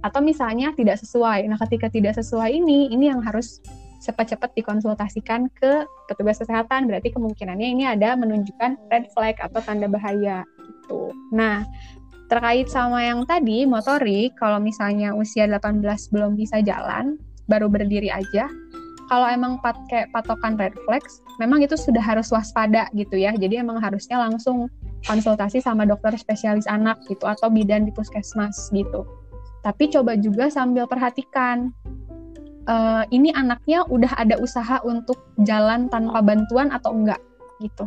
atau 0.00 0.24
misalnya 0.24 0.72
tidak 0.72 0.96
sesuai. 0.96 1.44
Nah, 1.44 1.60
ketika 1.60 1.92
tidak 1.92 2.16
sesuai 2.16 2.56
ini, 2.56 2.88
ini 2.88 3.12
yang 3.12 3.20
harus 3.20 3.60
cepat-cepat 4.00 4.56
dikonsultasikan 4.56 5.52
ke 5.52 5.84
petugas 6.08 6.40
kesehatan. 6.40 6.88
Berarti 6.88 7.12
kemungkinannya 7.12 7.68
ini 7.76 7.84
ada 7.86 8.16
menunjukkan 8.16 8.90
red 8.90 9.06
flag 9.12 9.36
atau 9.38 9.60
tanda 9.60 9.86
bahaya 9.86 10.42
gitu. 10.64 11.12
Nah, 11.30 11.62
terkait 12.32 12.66
sama 12.72 13.04
yang 13.04 13.28
tadi 13.28 13.68
motorik, 13.68 14.34
kalau 14.40 14.58
misalnya 14.58 15.12
usia 15.12 15.44
18 15.44 15.84
belum 16.10 16.34
bisa 16.34 16.64
jalan, 16.64 17.20
baru 17.46 17.68
berdiri 17.68 18.08
aja, 18.08 18.48
kalau 19.10 19.26
emang 19.26 19.58
pakai 19.58 20.06
patokan 20.14 20.54
red 20.54 20.70
flags, 20.86 21.18
memang 21.42 21.66
itu 21.66 21.74
sudah 21.74 21.98
harus 21.98 22.30
waspada 22.30 22.86
gitu 22.94 23.18
ya. 23.18 23.34
Jadi 23.34 23.58
emang 23.58 23.82
harusnya 23.82 24.22
langsung 24.22 24.70
konsultasi 25.02 25.58
sama 25.58 25.82
dokter 25.82 26.14
spesialis 26.14 26.70
anak 26.70 26.94
gitu 27.10 27.26
atau 27.26 27.50
bidan 27.50 27.90
di 27.90 27.92
puskesmas 27.92 28.70
gitu. 28.70 29.02
Tapi 29.66 29.90
coba 29.90 30.14
juga 30.14 30.46
sambil 30.48 30.86
perhatikan 30.86 31.74
uh, 32.68 33.04
ini 33.14 33.32
anaknya 33.32 33.86
udah 33.88 34.12
ada 34.18 34.36
usaha 34.42 34.82
untuk 34.84 35.16
jalan 35.46 35.88
tanpa 35.88 36.20
bantuan 36.20 36.68
atau 36.74 36.92
enggak 36.92 37.20
gitu. 37.62 37.86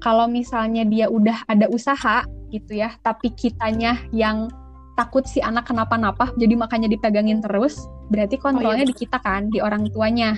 Kalau 0.00 0.26
misalnya 0.26 0.86
dia 0.86 1.06
udah 1.08 1.44
ada 1.48 1.68
usaha 1.68 2.24
gitu 2.50 2.72
ya, 2.78 2.94
tapi 3.04 3.30
kitanya 3.34 4.00
yang 4.10 4.50
takut 4.98 5.24
si 5.24 5.40
anak 5.40 5.64
kenapa-napa, 5.68 6.34
jadi 6.36 6.56
makanya 6.56 6.88
dipegangin 6.90 7.40
terus, 7.40 7.88
berarti 8.12 8.36
kontrolnya 8.36 8.84
oh, 8.84 8.88
iya. 8.88 8.92
di 8.92 8.96
kita 8.96 9.18
kan, 9.22 9.48
di 9.48 9.62
orang 9.62 9.88
tuanya. 9.92 10.36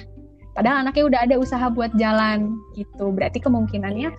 Padahal 0.52 0.84
anaknya 0.84 1.04
udah 1.08 1.20
ada 1.24 1.34
usaha 1.40 1.66
buat 1.72 1.90
jalan 1.96 2.54
gitu, 2.76 3.10
berarti 3.10 3.40
kemungkinannya 3.40 4.12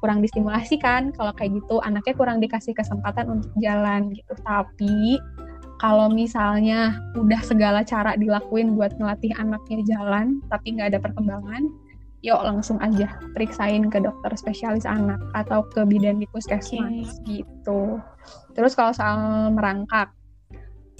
kurang 0.00 0.24
distimulasi 0.24 0.80
kan, 0.80 1.12
kalau 1.12 1.34
kayak 1.36 1.60
gitu 1.60 1.82
anaknya 1.84 2.14
kurang 2.16 2.40
dikasih 2.40 2.72
kesempatan 2.72 3.28
untuk 3.28 3.52
jalan 3.60 4.08
gitu. 4.14 4.32
Tapi 4.40 5.20
kalau 5.80 6.12
misalnya 6.12 7.00
udah 7.16 7.40
segala 7.40 7.80
cara 7.80 8.12
dilakuin 8.20 8.76
buat 8.76 8.92
ngelatih 9.00 9.32
anaknya 9.40 9.80
jalan, 9.96 10.44
tapi 10.52 10.76
nggak 10.76 10.92
ada 10.92 11.00
perkembangan, 11.00 11.72
yuk 12.20 12.36
langsung 12.44 12.76
aja 12.84 13.08
periksain 13.32 13.88
ke 13.88 13.96
dokter 13.96 14.28
spesialis 14.36 14.84
anak 14.84 15.16
atau 15.32 15.64
ke 15.72 15.80
bidan 15.88 16.20
di 16.20 16.28
puskesmas 16.28 17.24
okay. 17.24 17.40
gitu. 17.40 17.96
Terus 18.52 18.76
kalau 18.76 18.92
soal 18.92 19.48
merangkak, 19.56 20.12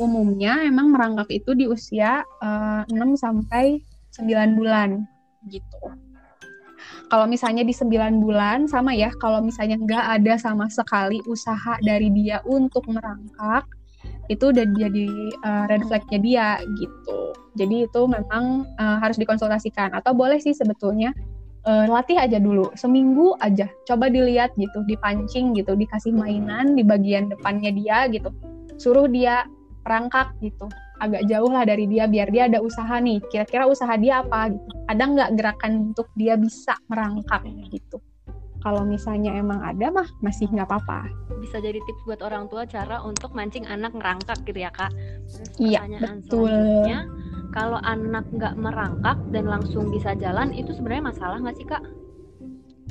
umumnya 0.00 0.64
emang 0.64 0.96
merangkak 0.96 1.28
itu 1.28 1.52
di 1.52 1.68
usia 1.68 2.24
uh, 2.40 2.88
eh, 2.88 2.96
6 2.96 3.20
sampai 3.20 3.84
9 4.16 4.56
bulan 4.56 5.04
gitu. 5.52 5.92
Kalau 7.12 7.28
misalnya 7.28 7.68
di 7.68 7.76
9 7.76 8.16
bulan 8.16 8.64
sama 8.64 8.96
ya, 8.96 9.12
kalau 9.20 9.44
misalnya 9.44 9.76
nggak 9.76 10.24
ada 10.24 10.40
sama 10.40 10.72
sekali 10.72 11.20
usaha 11.28 11.76
dari 11.84 12.08
dia 12.16 12.40
untuk 12.48 12.88
merangkak, 12.88 13.68
itu 14.30 14.54
udah 14.54 14.62
jadi 14.78 15.06
uh, 15.42 15.64
red 15.66 15.82
flagnya 15.90 16.18
dia 16.22 16.48
gitu. 16.78 17.34
Jadi 17.58 17.90
itu 17.90 18.02
memang 18.06 18.62
uh, 18.78 19.02
harus 19.02 19.18
dikonsultasikan. 19.18 19.90
Atau 19.90 20.14
boleh 20.14 20.38
sih 20.38 20.54
sebetulnya 20.54 21.10
uh, 21.66 21.90
latih 21.90 22.14
aja 22.14 22.38
dulu. 22.38 22.70
Seminggu 22.78 23.34
aja. 23.42 23.66
Coba 23.90 24.06
dilihat 24.06 24.54
gitu 24.54 24.86
dipancing 24.86 25.58
gitu 25.58 25.74
dikasih 25.74 26.14
mainan 26.14 26.78
di 26.78 26.86
bagian 26.86 27.26
depannya 27.26 27.74
dia 27.74 28.06
gitu. 28.06 28.30
Suruh 28.78 29.10
dia 29.10 29.50
perangkak 29.82 30.30
gitu. 30.38 30.70
Agak 31.02 31.26
jauh 31.26 31.50
lah 31.50 31.66
dari 31.66 31.90
dia 31.90 32.06
biar 32.06 32.30
dia 32.30 32.46
ada 32.46 32.62
usaha 32.62 33.02
nih. 33.02 33.18
Kira-kira 33.34 33.66
usaha 33.66 33.98
dia 33.98 34.22
apa 34.22 34.54
gitu. 34.54 34.68
Ada 34.86 35.02
nggak 35.10 35.30
gerakan 35.34 35.72
untuk 35.90 36.06
dia 36.14 36.38
bisa 36.38 36.78
merangkak 36.86 37.42
gitu 37.74 37.98
kalau 38.60 38.84
misalnya 38.84 39.32
emang 39.36 39.60
ada 39.64 39.88
mah 39.92 40.08
masih 40.20 40.48
nggak 40.52 40.68
apa-apa 40.68 41.08
bisa 41.40 41.60
jadi 41.60 41.80
tips 41.80 42.04
buat 42.04 42.20
orang 42.20 42.48
tua 42.52 42.68
cara 42.68 43.00
untuk 43.00 43.32
mancing 43.32 43.64
anak 43.64 43.96
ngerangkak 43.96 44.38
gitu 44.44 44.60
ya 44.60 44.70
kak 44.72 44.92
iya 45.56 45.84
betul 45.88 46.52
kalau 47.50 47.82
anak 47.82 48.26
nggak 48.30 48.54
merangkak 48.54 49.18
dan 49.34 49.50
langsung 49.50 49.90
bisa 49.90 50.14
jalan 50.14 50.54
itu 50.54 50.70
sebenarnya 50.70 51.10
masalah 51.10 51.36
nggak 51.42 51.58
sih 51.58 51.66
kak? 51.66 51.82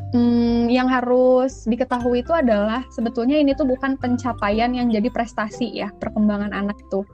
Hmm, 0.09 0.65
yang 0.67 0.89
harus 0.89 1.69
diketahui 1.69 2.25
itu 2.25 2.33
adalah 2.33 2.83
sebetulnya 2.89 3.37
ini 3.37 3.53
tuh 3.53 3.69
bukan 3.69 3.95
pencapaian 3.95 4.73
yang 4.73 4.89
jadi 4.89 5.07
prestasi 5.13 5.79
ya 5.79 5.93
perkembangan 6.01 6.51
anak 6.51 6.75
itu. 6.81 7.05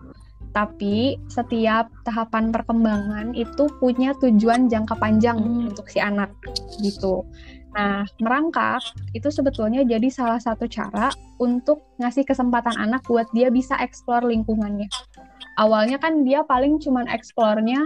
Tapi 0.55 1.19
setiap 1.27 1.91
tahapan 2.07 2.55
perkembangan 2.55 3.35
itu 3.35 3.67
punya 3.83 4.15
tujuan 4.23 4.71
jangka 4.71 4.95
panjang 4.95 5.35
hmm. 5.37 5.75
untuk 5.75 5.91
si 5.91 5.99
anak 5.99 6.31
gitu. 6.79 7.27
Nah, 7.75 8.07
merangkak 8.23 8.79
itu 9.11 9.27
sebetulnya 9.27 9.83
jadi 9.83 10.07
salah 10.07 10.39
satu 10.39 10.63
cara 10.71 11.11
untuk 11.43 11.83
ngasih 11.99 12.23
kesempatan 12.23 12.71
anak 12.79 13.03
buat 13.03 13.27
dia 13.35 13.51
bisa 13.51 13.75
eksplor 13.83 14.23
lingkungannya. 14.23 14.87
Awalnya 15.59 15.99
kan 15.99 16.23
dia 16.23 16.47
paling 16.47 16.79
cuman 16.79 17.11
eksplornya 17.11 17.83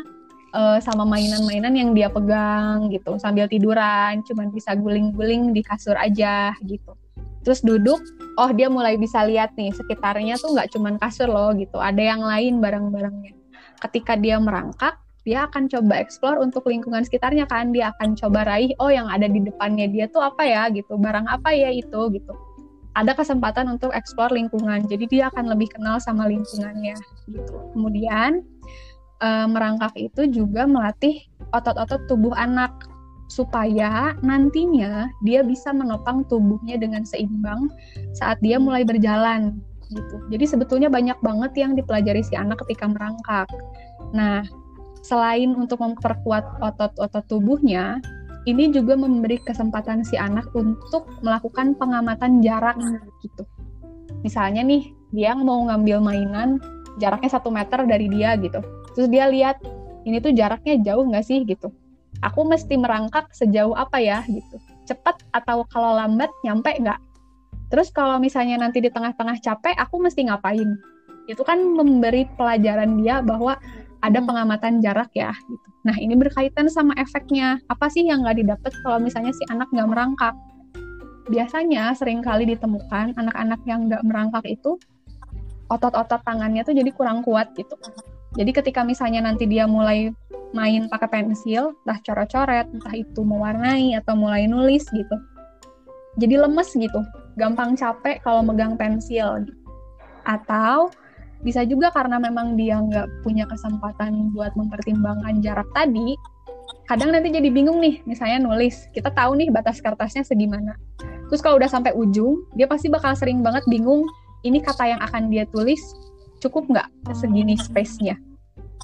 uh, 0.54 0.78
sama 0.78 1.10
mainan-mainan 1.10 1.73
yang 1.73 1.91
dia 1.97 2.10
pegang 2.10 2.89
gitu 2.93 3.17
sambil 3.17 3.49
tiduran 3.49 4.21
cuman 4.25 4.54
bisa 4.54 4.78
guling-guling 4.78 5.58
di 5.58 5.65
kasur 5.65 5.97
aja 5.97 6.54
gitu. 6.65 6.93
Terus 7.41 7.65
duduk 7.65 7.97
oh 8.38 8.49
dia 8.54 8.69
mulai 8.69 8.93
bisa 8.93 9.25
lihat 9.25 9.58
nih 9.58 9.73
sekitarnya 9.73 10.38
tuh 10.38 10.54
nggak 10.54 10.69
cuman 10.69 11.02
kasur 11.02 11.30
loh 11.30 11.49
gitu 11.58 11.82
ada 11.82 12.02
yang 12.02 12.21
lain 12.21 12.62
barang-barangnya. 12.62 13.34
Ketika 13.82 14.13
dia 14.13 14.38
merangkak 14.38 15.02
dia 15.28 15.46
akan 15.48 15.68
coba 15.68 16.00
explore 16.00 16.40
untuk 16.40 16.68
lingkungan 16.68 17.04
sekitarnya 17.04 17.46
kan 17.48 17.76
dia 17.76 17.92
akan 17.96 18.16
coba 18.16 18.48
raih 18.48 18.72
oh 18.80 18.92
yang 18.92 19.08
ada 19.12 19.28
di 19.28 19.44
depannya 19.44 19.88
dia 19.92 20.08
tuh 20.08 20.24
apa 20.24 20.44
ya 20.48 20.72
gitu 20.72 20.96
barang 20.96 21.28
apa 21.28 21.52
ya 21.52 21.70
itu 21.72 22.12
gitu 22.16 22.34
ada 22.98 23.14
kesempatan 23.14 23.70
untuk 23.70 23.94
eksplor 23.94 24.34
lingkungan. 24.34 24.84
Jadi 24.90 25.06
dia 25.08 25.32
akan 25.32 25.54
lebih 25.54 25.72
kenal 25.72 26.02
sama 26.02 26.26
lingkungannya 26.28 26.98
gitu. 27.32 27.56
Kemudian 27.72 28.44
e, 29.22 29.30
merangkak 29.48 29.94
itu 29.96 30.28
juga 30.28 30.66
melatih 30.66 31.22
otot-otot 31.54 32.10
tubuh 32.10 32.34
anak 32.34 32.74
supaya 33.30 34.18
nantinya 34.26 35.06
dia 35.22 35.46
bisa 35.46 35.70
menopang 35.70 36.26
tubuhnya 36.26 36.82
dengan 36.82 37.06
seimbang 37.06 37.70
saat 38.18 38.42
dia 38.42 38.58
mulai 38.58 38.82
berjalan 38.82 39.62
gitu. 39.94 40.16
Jadi 40.34 40.46
sebetulnya 40.50 40.90
banyak 40.90 41.18
banget 41.22 41.52
yang 41.56 41.78
dipelajari 41.78 42.26
si 42.26 42.34
anak 42.34 42.58
ketika 42.66 42.90
merangkak. 42.90 43.50
Nah, 44.18 44.42
selain 45.02 45.56
untuk 45.56 45.80
memperkuat 45.80 46.60
otot-otot 46.60 47.26
tubuhnya, 47.28 48.00
ini 48.48 48.72
juga 48.72 48.96
memberi 48.96 49.38
kesempatan 49.44 50.02
si 50.02 50.16
anak 50.16 50.48
untuk 50.56 51.08
melakukan 51.22 51.76
pengamatan 51.76 52.40
jarak 52.40 52.80
gitu. 53.22 53.44
Misalnya 54.24 54.64
nih, 54.64 54.92
dia 55.14 55.36
mau 55.36 55.66
ngambil 55.68 56.00
mainan 56.02 56.60
jaraknya 57.00 57.32
satu 57.32 57.50
meter 57.50 57.84
dari 57.88 58.12
dia 58.12 58.36
gitu. 58.40 58.60
Terus 58.94 59.08
dia 59.08 59.30
lihat 59.32 59.62
ini 60.04 60.20
tuh 60.20 60.36
jaraknya 60.36 60.80
jauh 60.84 61.08
nggak 61.08 61.26
sih 61.26 61.44
gitu. 61.48 61.72
Aku 62.26 62.44
mesti 62.44 62.76
merangkak 62.76 63.32
sejauh 63.32 63.78
apa 63.78 64.02
ya 64.02 64.26
gitu. 64.28 64.60
Cepat 64.90 65.24
atau 65.32 65.64
kalau 65.70 65.96
lambat 65.96 66.28
nyampe 66.44 66.76
nggak? 66.76 67.00
Terus 67.70 67.94
kalau 67.94 68.18
misalnya 68.18 68.58
nanti 68.60 68.82
di 68.82 68.90
tengah-tengah 68.90 69.40
capek, 69.40 69.78
aku 69.78 70.02
mesti 70.02 70.26
ngapain? 70.26 70.74
Itu 71.30 71.46
kan 71.46 71.62
memberi 71.62 72.26
pelajaran 72.34 72.98
dia 72.98 73.22
bahwa 73.22 73.62
ada 74.00 74.20
hmm. 74.20 74.28
pengamatan 74.28 74.74
jarak 74.80 75.12
ya 75.16 75.32
gitu. 75.36 75.68
Nah 75.88 75.96
ini 76.00 76.16
berkaitan 76.16 76.68
sama 76.72 76.96
efeknya 77.00 77.60
apa 77.68 77.88
sih 77.92 78.08
yang 78.08 78.24
nggak 78.24 78.40
didapat 78.40 78.72
kalau 78.84 79.00
misalnya 79.00 79.32
si 79.36 79.44
anak 79.52 79.68
nggak 79.72 79.90
merangkak? 79.90 80.36
Biasanya 81.30 81.94
sering 81.94 82.26
kali 82.26 82.50
ditemukan 82.50 83.14
anak-anak 83.16 83.62
yang 83.70 83.86
nggak 83.86 84.02
merangkak 84.08 84.46
itu 84.50 84.80
otot-otot 85.70 86.26
tangannya 86.26 86.66
tuh 86.66 86.74
jadi 86.74 86.90
kurang 86.90 87.22
kuat 87.22 87.54
gitu. 87.54 87.78
Jadi 88.38 88.52
ketika 88.54 88.82
misalnya 88.82 89.26
nanti 89.26 89.46
dia 89.46 89.66
mulai 89.70 90.14
main 90.54 90.90
pakai 90.90 91.10
pensil, 91.22 91.78
entah 91.86 92.00
coret-coret, 92.02 92.66
entah 92.74 92.94
itu 92.98 93.22
mewarnai 93.22 93.94
atau 93.98 94.18
mulai 94.18 94.50
nulis 94.50 94.86
gitu. 94.90 95.16
Jadi 96.18 96.36
lemes 96.42 96.74
gitu, 96.74 97.00
gampang 97.38 97.78
capek 97.78 98.22
kalau 98.26 98.42
megang 98.42 98.74
pensil. 98.74 99.46
Gitu. 99.46 99.54
Atau 100.26 100.90
bisa 101.39 101.63
juga 101.63 101.89
karena 101.95 102.19
memang 102.19 102.60
dia 102.60 102.80
nggak 102.80 103.23
punya 103.23 103.47
kesempatan 103.47 104.36
buat 104.36 104.52
mempertimbangkan 104.60 105.39
jarak 105.39 105.67
tadi 105.71 106.19
kadang 106.86 107.13
nanti 107.13 107.30
jadi 107.30 107.49
bingung 107.54 107.80
nih 107.80 108.02
misalnya 108.06 108.41
nulis 108.41 108.89
kita 108.91 109.13
tahu 109.13 109.38
nih 109.38 109.49
batas 109.54 109.80
kertasnya 109.82 110.25
segimana. 110.25 110.73
Terus 111.30 111.45
kalau 111.45 111.62
udah 111.62 111.69
sampai 111.69 111.93
ujung 111.93 112.45
dia 112.58 112.65
pasti 112.65 112.89
bakal 112.89 113.13
sering 113.13 113.45
banget 113.45 113.62
bingung 113.69 114.06
ini 114.41 114.58
kata 114.58 114.97
yang 114.97 115.02
akan 115.02 115.30
dia 115.30 115.45
tulis 115.54 115.80
cukup 116.41 116.65
nggak 116.69 116.88
segini 117.13 117.54
space-nya? 117.56 118.17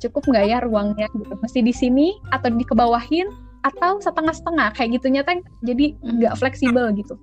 Cukup 0.03 0.27
nggak 0.29 0.45
ya 0.45 0.57
ruangnya? 0.61 1.09
Gitu. 1.09 1.33
Mesti 1.33 1.59
di 1.65 1.73
sini 1.73 2.07
atau 2.29 2.53
di 2.53 2.61
kebawahin 2.61 3.25
atau 3.65 3.97
setengah-setengah 3.97 4.77
kayak 4.77 5.01
gitu 5.01 5.09
nyata 5.09 5.41
jadi 5.65 5.97
nggak 6.05 6.37
fleksibel 6.37 6.93
gitu 6.93 7.17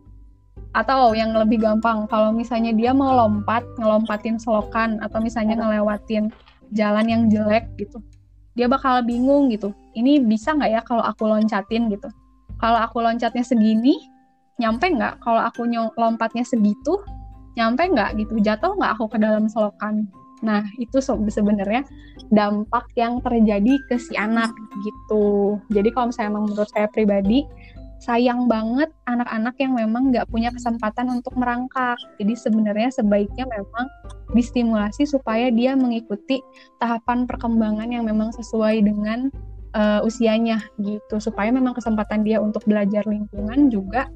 atau 0.73 1.13
yang 1.13 1.37
lebih 1.37 1.61
gampang 1.61 2.09
kalau 2.09 2.33
misalnya 2.33 2.73
dia 2.73 2.97
mau 2.97 3.13
lompat 3.13 3.65
ngelompatin 3.77 4.41
selokan 4.41 5.01
atau 5.05 5.21
misalnya 5.21 5.61
ngelewatin 5.61 6.33
jalan 6.73 7.07
yang 7.09 7.23
jelek 7.29 7.69
gitu 7.77 8.01
dia 8.57 8.69
bakal 8.69 9.05
bingung 9.05 9.53
gitu 9.53 9.73
ini 9.93 10.21
bisa 10.21 10.57
nggak 10.57 10.71
ya 10.73 10.81
kalau 10.85 11.05
aku 11.05 11.29
loncatin? 11.29 11.93
gitu. 11.93 12.09
Kalau 12.61 12.79
aku 12.79 13.03
loncatnya 13.03 13.45
segini 13.45 13.99
nyampe 14.61 14.89
nggak? 14.89 15.21
Kalau 15.21 15.41
aku 15.43 15.67
lompatnya 15.99 16.45
segitu 16.47 17.01
nyampe 17.59 17.85
nggak 17.85 18.17
gitu? 18.21 18.41
Jatuh 18.41 18.77
nggak 18.77 18.93
aku 18.97 19.05
ke 19.13 19.19
dalam 19.21 19.49
selokan? 19.49 20.09
Nah, 20.43 20.67
itu 20.83 20.99
sebenarnya 21.03 21.87
dampak 22.35 22.91
yang 22.99 23.23
terjadi 23.23 23.79
ke 23.87 23.95
si 23.95 24.19
anak 24.19 24.51
gitu. 24.83 25.59
Jadi 25.71 25.95
kalau 25.95 26.11
misalnya 26.11 26.35
menurut 26.35 26.67
saya 26.75 26.91
pribadi, 26.91 27.47
sayang 28.03 28.51
banget 28.51 28.91
anak-anak 29.07 29.55
yang 29.63 29.79
memang 29.79 30.11
nggak 30.11 30.27
punya 30.27 30.51
kesempatan 30.51 31.07
untuk 31.23 31.39
merangkak. 31.39 31.95
Jadi 32.19 32.35
sebenarnya 32.35 32.91
sebaiknya 32.91 33.47
memang 33.47 33.87
distimulasi 34.35 35.07
supaya 35.07 35.55
dia 35.55 35.79
mengikuti 35.79 36.43
tahapan 36.83 37.31
perkembangan 37.31 37.87
yang 37.95 38.03
memang 38.03 38.35
sesuai 38.35 38.83
dengan 38.83 39.31
uh, 39.79 40.03
usianya 40.03 40.59
gitu. 40.83 41.23
Supaya 41.23 41.55
memang 41.55 41.79
kesempatan 41.79 42.27
dia 42.27 42.43
untuk 42.43 42.67
belajar 42.67 43.07
lingkungan 43.07 43.71
juga 43.71 44.11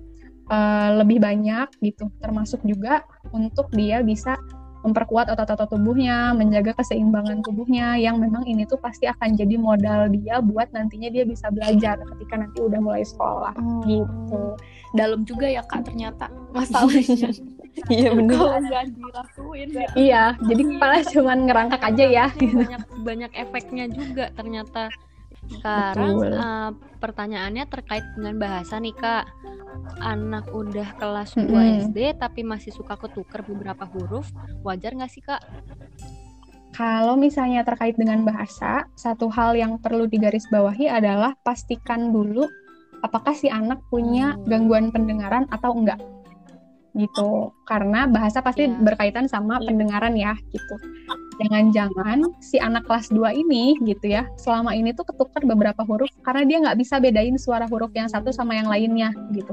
uh, 0.50 0.98
lebih 0.98 1.22
banyak 1.22 1.70
gitu. 1.78 2.10
Termasuk 2.18 2.66
juga 2.66 3.06
untuk 3.30 3.70
dia 3.70 4.02
bisa 4.02 4.34
memperkuat 4.84 5.32
otot-otot 5.32 5.72
tubuhnya, 5.72 6.36
menjaga 6.36 6.76
keseimbangan 6.76 7.40
tubuhnya 7.40 7.96
yang 7.96 8.20
memang 8.20 8.44
ini 8.44 8.68
tuh 8.68 8.76
pasti 8.76 9.08
akan 9.08 9.34
jadi 9.34 9.56
modal 9.56 10.12
dia 10.12 10.38
buat 10.44 10.68
nantinya 10.74 11.08
dia 11.08 11.24
bisa 11.24 11.48
belajar 11.48 11.96
ketika 12.14 12.34
nanti 12.40 12.58
udah 12.60 12.80
mulai 12.80 13.04
sekolah 13.04 13.54
oh. 13.56 13.82
gitu. 13.88 14.42
Dalam 14.94 15.24
juga 15.24 15.48
ya 15.48 15.64
Kak 15.64 15.88
ternyata 15.88 16.28
masalahnya. 16.52 17.32
iya 17.92 18.10
benar. 18.12 18.36
Kalau 18.36 18.60
nggak 18.62 18.84
dilakuin 18.96 19.68
ya. 19.72 19.88
Iya, 19.96 20.24
jadi 20.40 20.62
kepala 20.64 20.96
cuman 21.04 21.38
ngerangkak 21.48 21.82
aja 21.82 22.04
ya. 22.04 22.26
Banyak 22.36 22.82
banyak 23.04 23.32
efeknya 23.36 23.84
juga 23.90 24.32
ternyata. 24.32 24.88
Sekarang 25.46 26.14
uh, 26.22 26.70
pertanyaannya 26.98 27.64
terkait 27.70 28.04
dengan 28.18 28.34
bahasa 28.40 28.78
nih 28.82 28.94
Kak 28.94 29.24
anak 30.02 30.50
udah 30.52 30.98
kelas 30.98 31.36
2 31.36 31.46
mm 31.46 31.48
-hmm. 31.48 31.76
SD 31.88 31.98
tapi 32.18 32.40
masih 32.42 32.72
suka 32.74 32.98
ketuker 32.98 33.44
beberapa 33.46 33.86
huruf, 33.86 34.28
wajar 34.66 34.92
nggak 34.92 35.12
sih 35.12 35.22
kak? 35.24 35.40
Kalau 36.76 37.16
misalnya 37.16 37.64
terkait 37.64 37.96
dengan 37.96 38.20
bahasa, 38.20 38.84
satu 39.00 39.32
hal 39.32 39.56
yang 39.56 39.80
perlu 39.80 40.04
digarisbawahi 40.04 40.92
adalah 40.92 41.32
pastikan 41.40 42.12
dulu 42.12 42.44
apakah 43.00 43.32
si 43.32 43.48
anak 43.48 43.80
punya 43.88 44.36
hmm. 44.36 44.44
gangguan 44.44 44.92
pendengaran 44.92 45.48
atau 45.48 45.72
enggak 45.72 46.00
gitu. 46.96 47.52
Karena 47.68 48.08
bahasa 48.08 48.40
pasti 48.40 48.66
yeah. 48.66 48.80
berkaitan 48.80 49.28
sama 49.28 49.60
yeah. 49.60 49.64
pendengaran 49.68 50.14
ya 50.16 50.32
gitu. 50.50 50.74
Jangan-jangan 51.36 52.24
si 52.40 52.56
anak 52.56 52.88
kelas 52.88 53.12
2 53.12 53.20
ini 53.36 53.76
gitu 53.84 54.08
ya 54.08 54.24
selama 54.40 54.72
ini 54.72 54.96
tuh 54.96 55.04
ketukar 55.04 55.44
beberapa 55.44 55.84
huruf 55.84 56.08
karena 56.24 56.42
dia 56.48 56.56
nggak 56.64 56.80
bisa 56.80 56.96
bedain 56.96 57.36
suara 57.36 57.68
huruf 57.68 57.92
yang 57.92 58.08
satu 58.08 58.32
sama 58.32 58.56
yang 58.56 58.66
lainnya 58.72 59.12
gitu. 59.36 59.52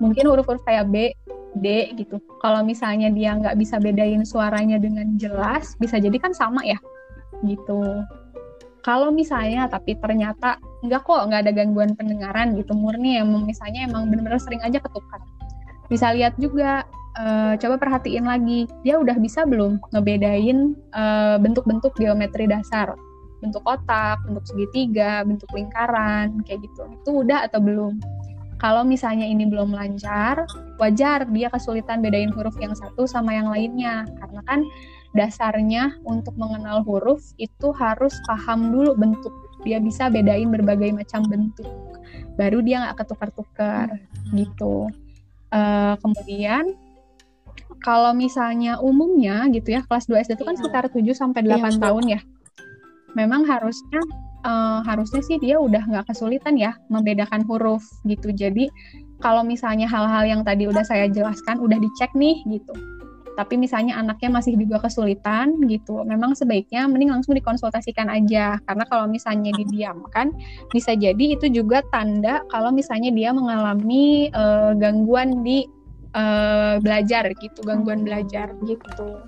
Mungkin 0.00 0.24
huruf-huruf 0.24 0.64
kayak 0.64 0.88
B 0.88 1.12
D 1.60 1.92
gitu. 2.00 2.16
Kalau 2.40 2.64
misalnya 2.64 3.12
dia 3.12 3.36
nggak 3.36 3.60
bisa 3.60 3.76
bedain 3.76 4.24
suaranya 4.24 4.80
dengan 4.80 5.20
jelas 5.20 5.76
bisa 5.76 6.00
jadi 6.00 6.16
kan 6.16 6.32
sama 6.32 6.64
ya 6.64 6.80
gitu. 7.44 7.84
Kalau 8.80 9.12
misalnya 9.12 9.68
tapi 9.68 10.00
ternyata 10.00 10.56
nggak 10.80 11.02
kok 11.04 11.28
nggak 11.28 11.44
ada 11.44 11.52
gangguan 11.52 11.92
pendengaran 11.92 12.56
gitu 12.56 12.72
murni 12.72 13.20
yang 13.20 13.28
misalnya 13.44 13.84
emang 13.84 14.08
bener-bener 14.08 14.40
sering 14.40 14.62
aja 14.64 14.80
ketukar 14.80 15.20
bisa 15.88 16.12
lihat 16.12 16.36
juga 16.36 16.84
uh, 17.16 17.56
coba 17.56 17.76
perhatiin 17.80 18.28
lagi 18.28 18.68
dia 18.84 19.00
udah 19.00 19.16
bisa 19.18 19.48
belum 19.48 19.80
ngebedain 19.92 20.76
uh, 20.92 21.36
bentuk-bentuk 21.40 21.96
geometri 21.96 22.44
dasar? 22.44 22.94
Bentuk 23.40 23.64
kotak 23.64 24.22
bentuk 24.28 24.44
segitiga 24.46 25.24
bentuk 25.24 25.48
lingkaran 25.56 26.44
kayak 26.44 26.64
gitu. 26.68 26.86
Itu 26.92 27.24
udah 27.24 27.48
atau 27.48 27.58
belum? 27.58 27.98
Kalau 28.58 28.82
misalnya 28.82 29.22
ini 29.22 29.46
belum 29.46 29.70
lancar 29.70 30.42
wajar 30.82 31.26
dia 31.30 31.46
kesulitan 31.50 32.02
bedain 32.02 32.34
huruf 32.34 32.58
yang 32.58 32.74
satu 32.74 33.06
sama 33.06 33.34
yang 33.34 33.48
lainnya. 33.48 34.04
Karena 34.18 34.42
kan 34.44 34.60
dasarnya 35.16 35.96
untuk 36.04 36.36
mengenal 36.36 36.84
huruf 36.84 37.32
itu 37.38 37.70
harus 37.78 38.12
paham 38.26 38.74
dulu 38.74 38.98
bentuk. 38.98 39.32
Dia 39.62 39.78
bisa 39.78 40.10
bedain 40.10 40.50
berbagai 40.50 40.90
macam 40.90 41.22
bentuk. 41.30 41.70
Baru 42.34 42.62
dia 42.62 42.82
nggak 42.82 43.06
ketukar-tukar 43.06 43.94
hmm. 43.94 44.34
gitu 44.34 44.90
Uh, 45.48 45.96
kemudian 46.04 46.76
kalau 47.80 48.12
misalnya 48.12 48.76
umumnya 48.84 49.48
gitu 49.48 49.72
ya 49.72 49.80
kelas 49.86 50.04
2 50.10 50.28
SD 50.28 50.36
itu 50.36 50.44
kan 50.44 50.56
iya. 50.56 50.60
sekitar 50.60 50.84
7 50.92 51.00
sampai 51.16 51.40
8 51.46 51.48
iya, 51.48 51.70
tahun 51.80 52.04
ya. 52.08 52.20
Memang 53.16 53.48
harusnya 53.48 54.02
uh, 54.44 54.84
harusnya 54.84 55.24
sih 55.24 55.40
dia 55.40 55.56
udah 55.56 55.80
nggak 55.88 56.12
kesulitan 56.12 56.60
ya 56.60 56.76
membedakan 56.92 57.46
huruf 57.48 57.82
gitu. 58.04 58.28
Jadi 58.34 58.68
kalau 59.24 59.42
misalnya 59.42 59.88
hal-hal 59.88 60.28
yang 60.28 60.42
tadi 60.44 60.68
udah 60.68 60.84
saya 60.84 61.08
jelaskan 61.08 61.58
udah 61.58 61.78
dicek 61.80 62.12
nih 62.14 62.44
gitu 62.46 62.97
tapi 63.38 63.54
misalnya 63.54 63.94
anaknya 63.94 64.34
masih 64.34 64.58
juga 64.58 64.82
kesulitan 64.82 65.62
gitu, 65.70 66.02
memang 66.02 66.34
sebaiknya 66.34 66.90
mending 66.90 67.14
langsung 67.14 67.38
dikonsultasikan 67.38 68.10
aja. 68.10 68.58
Karena 68.66 68.82
kalau 68.90 69.06
misalnya 69.06 69.54
didiamkan, 69.54 70.34
bisa 70.74 70.98
jadi 70.98 71.38
itu 71.38 71.46
juga 71.46 71.86
tanda 71.94 72.42
kalau 72.50 72.74
misalnya 72.74 73.14
dia 73.14 73.30
mengalami 73.30 74.26
uh, 74.34 74.74
gangguan 74.74 75.46
di 75.46 75.70
uh, 76.18 76.82
belajar 76.82 77.30
gitu, 77.38 77.62
gangguan 77.62 78.02
belajar 78.02 78.50
gitu. 78.66 79.22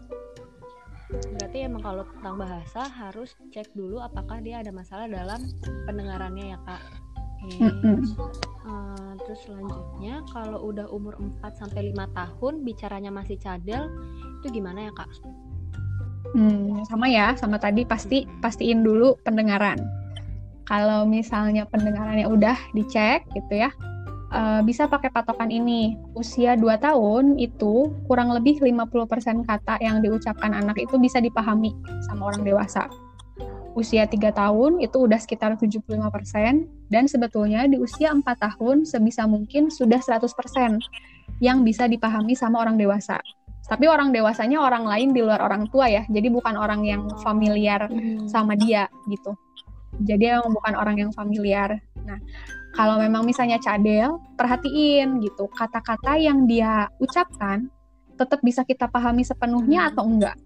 Berarti 1.10 1.70
emang 1.70 1.82
kalau 1.86 2.02
tentang 2.10 2.34
bahasa 2.34 2.90
harus 2.90 3.38
cek 3.54 3.70
dulu 3.78 4.02
apakah 4.02 4.42
dia 4.42 4.58
ada 4.58 4.74
masalah 4.74 5.06
dalam 5.06 5.38
pendengarannya 5.86 6.54
ya 6.54 6.58
kak. 6.66 6.82
Okay. 7.40 7.72
Mm 7.72 7.72
-hmm. 7.80 7.96
uh, 8.68 9.12
terus 9.24 9.40
selanjutnya 9.48 10.20
kalau 10.28 10.60
udah 10.68 10.84
umur 10.92 11.16
4 11.40 11.56
sampai 11.56 11.88
5 11.88 12.12
tahun 12.12 12.54
bicaranya 12.68 13.08
masih 13.08 13.40
cadel 13.40 13.88
itu 14.40 14.60
gimana 14.60 14.88
ya 14.88 14.92
kak? 14.92 15.08
Hmm, 16.36 16.84
sama 16.86 17.08
ya, 17.10 17.34
sama 17.34 17.56
tadi 17.56 17.82
pasti 17.88 18.28
pastiin 18.44 18.84
dulu 18.84 19.16
pendengaran. 19.24 19.80
Kalau 20.68 21.02
misalnya 21.08 21.66
pendengarannya 21.66 22.28
udah 22.30 22.54
dicek 22.76 23.26
gitu 23.34 23.66
ya, 23.66 23.74
uh, 24.30 24.60
bisa 24.62 24.86
pakai 24.86 25.10
patokan 25.10 25.50
ini. 25.50 25.98
Usia 26.14 26.54
2 26.54 26.78
tahun 26.78 27.40
itu 27.40 27.90
kurang 28.06 28.30
lebih 28.30 28.62
50% 28.62 29.42
kata 29.48 29.82
yang 29.82 30.04
diucapkan 30.04 30.54
anak 30.54 30.78
itu 30.78 31.00
bisa 31.00 31.18
dipahami 31.18 31.74
sama 32.06 32.30
orang 32.30 32.46
dewasa 32.46 32.86
usia 33.78 34.06
3 34.06 34.34
tahun 34.34 34.82
itu 34.82 34.96
udah 34.98 35.18
sekitar 35.20 35.54
75% 35.54 35.86
dan 36.90 37.04
sebetulnya 37.06 37.66
di 37.70 37.78
usia 37.78 38.10
4 38.10 38.22
tahun 38.26 38.82
sebisa 38.82 39.26
mungkin 39.30 39.70
sudah 39.70 40.02
100% 40.02 40.26
yang 41.38 41.62
bisa 41.62 41.86
dipahami 41.86 42.34
sama 42.34 42.60
orang 42.60 42.76
dewasa. 42.76 43.22
Tapi 43.70 43.86
orang 43.86 44.10
dewasanya 44.10 44.58
orang 44.58 44.82
lain 44.82 45.14
di 45.14 45.22
luar 45.22 45.38
orang 45.46 45.70
tua 45.70 45.86
ya, 45.86 46.02
jadi 46.10 46.26
bukan 46.26 46.58
orang 46.58 46.82
yang 46.82 47.06
familiar 47.22 47.86
hmm. 47.86 48.26
sama 48.26 48.58
dia 48.58 48.90
gitu. 49.06 49.36
Jadi 50.02 50.34
emang 50.34 50.50
bukan 50.50 50.74
orang 50.74 50.96
yang 50.98 51.10
familiar. 51.14 51.78
Nah, 52.02 52.18
kalau 52.74 52.98
memang 52.98 53.22
misalnya 53.22 53.62
cadel, 53.62 54.18
perhatiin 54.34 55.22
gitu, 55.22 55.46
kata-kata 55.54 56.18
yang 56.18 56.50
dia 56.50 56.90
ucapkan 56.98 57.70
tetap 58.18 58.42
bisa 58.42 58.66
kita 58.66 58.90
pahami 58.90 59.22
sepenuhnya 59.22 59.86
hmm. 59.86 59.90
atau 59.94 60.04
enggak 60.08 60.36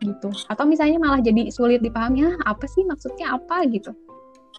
gitu. 0.00 0.32
Atau 0.48 0.64
misalnya 0.66 0.98
malah 0.98 1.20
jadi 1.20 1.52
sulit 1.52 1.84
dipahami 1.84 2.26
ah, 2.26 2.36
apa 2.48 2.64
sih? 2.66 2.82
Maksudnya 2.84 3.36
apa? 3.36 3.62
gitu. 3.68 3.92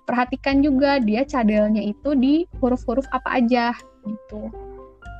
Perhatikan 0.06 0.66
juga 0.66 0.98
dia 0.98 1.22
cadelnya 1.26 1.82
itu 1.82 2.18
di 2.18 2.46
huruf-huruf 2.58 3.06
apa 3.14 3.42
aja 3.42 3.74
gitu. 4.06 4.50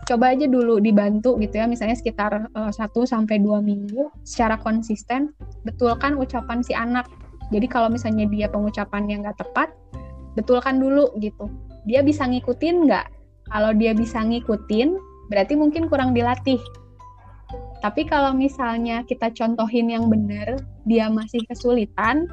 Coba 0.10 0.34
aja 0.34 0.50
dulu 0.50 0.82
dibantu 0.82 1.38
gitu 1.38 1.62
ya 1.62 1.70
misalnya 1.70 1.94
sekitar 1.94 2.50
uh, 2.58 2.74
eh, 2.74 2.74
1 2.74 2.90
sampai 3.06 3.38
dua 3.38 3.62
minggu 3.62 4.10
secara 4.26 4.58
konsisten 4.58 5.32
betulkan 5.64 6.18
ucapan 6.18 6.66
si 6.66 6.74
anak. 6.74 7.06
Jadi 7.54 7.68
kalau 7.70 7.92
misalnya 7.92 8.26
dia 8.28 8.50
pengucapannya 8.50 9.22
nggak 9.22 9.38
tepat 9.38 9.70
betulkan 10.34 10.82
dulu 10.82 11.14
gitu. 11.22 11.48
Dia 11.86 12.02
bisa 12.02 12.26
ngikutin 12.26 12.90
nggak? 12.90 13.08
Kalau 13.52 13.72
dia 13.78 13.94
bisa 13.94 14.24
ngikutin 14.24 14.98
berarti 15.30 15.54
mungkin 15.56 15.88
kurang 15.88 16.12
dilatih 16.12 16.60
tapi 17.82 18.06
kalau 18.06 18.38
misalnya 18.38 19.02
kita 19.10 19.34
contohin 19.34 19.90
yang 19.90 20.06
benar, 20.08 20.62
dia 20.86 21.10
masih 21.10 21.42
kesulitan, 21.50 22.30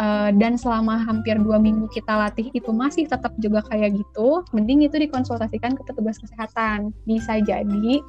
uh, 0.00 0.32
dan 0.32 0.56
selama 0.56 0.96
hampir 1.04 1.36
dua 1.36 1.60
minggu 1.60 1.86
kita 1.92 2.16
latih 2.16 2.48
itu 2.56 2.72
masih 2.72 3.04
tetap 3.04 3.36
juga 3.36 3.60
kayak 3.68 4.00
gitu, 4.00 4.42
mending 4.56 4.88
itu 4.88 4.96
dikonsultasikan 4.96 5.76
ke 5.76 5.82
petugas 5.84 6.16
kesehatan. 6.16 6.96
Bisa 7.04 7.36
jadi 7.44 8.00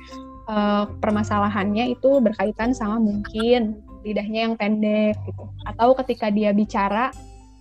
uh, 0.48 0.88
permasalahannya 1.04 1.92
itu 2.00 2.24
berkaitan 2.24 2.72
sama 2.72 2.96
mungkin 2.98 3.84
lidahnya 4.08 4.48
yang 4.48 4.56
pendek 4.56 5.20
gitu, 5.28 5.44
atau 5.68 5.92
ketika 6.00 6.32
dia 6.32 6.56
bicara 6.56 7.12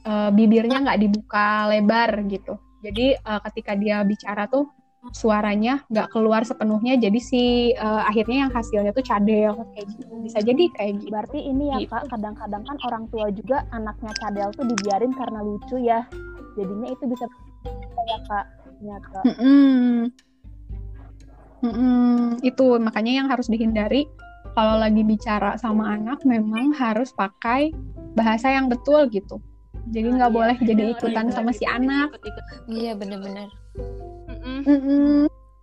uh, 0.06 0.30
bibirnya 0.30 0.78
nggak 0.78 1.00
dibuka 1.02 1.66
lebar 1.66 2.22
gitu. 2.30 2.54
Jadi 2.78 3.18
uh, 3.26 3.42
ketika 3.50 3.74
dia 3.74 4.06
bicara 4.06 4.46
tuh 4.46 4.70
suaranya 5.14 5.86
nggak 5.88 6.10
keluar 6.12 6.42
sepenuhnya 6.44 6.98
jadi 6.98 7.18
si 7.22 7.72
uh, 7.78 8.04
akhirnya 8.04 8.46
yang 8.46 8.52
hasilnya 8.52 8.92
tuh 8.92 9.06
cadel 9.06 9.54
kayak 9.72 9.86
gitu 9.94 10.12
bisa 10.26 10.38
jadi 10.42 10.64
kayak 10.74 10.92
gitu 11.00 11.10
berarti 11.14 11.38
ini 11.38 11.64
ya 11.72 11.78
gitu. 11.80 11.90
kak 11.94 12.04
kadang-kadang 12.12 12.62
kan 12.66 12.76
orang 12.84 13.04
tua 13.08 13.26
juga 13.32 13.64
anaknya 13.72 14.12
cadel 14.18 14.48
tuh 14.52 14.64
dibiarin 14.68 15.12
karena 15.14 15.40
lucu 15.40 15.76
ya 15.80 16.00
jadinya 16.58 16.88
itu 16.90 17.04
bisa 17.06 17.24
kayak 17.70 18.20
kak 18.26 18.46
ternyata 18.66 19.18
mm 19.24 19.34
-mm. 19.38 19.96
Mm 21.58 21.74
-mm. 21.74 22.18
itu 22.46 22.66
makanya 22.78 23.12
yang 23.22 23.26
harus 23.30 23.50
dihindari 23.50 24.06
kalau 24.58 24.74
lagi 24.82 25.02
bicara 25.06 25.54
sama 25.54 25.94
anak 25.94 26.22
memang 26.26 26.74
harus 26.74 27.14
pakai 27.14 27.70
bahasa 28.18 28.50
yang 28.50 28.66
betul 28.66 29.06
gitu. 29.06 29.38
Jadi 29.88 30.08
nggak 30.20 30.30
iya. 30.30 30.36
boleh 30.36 30.56
jadi 30.60 30.82
ikutan 30.92 31.24
bener, 31.28 31.36
sama 31.36 31.50
si 31.56 31.64
ikut- 31.64 31.76
anak. 31.76 32.08
Iya 32.68 32.92
bener-bener. 32.96 33.48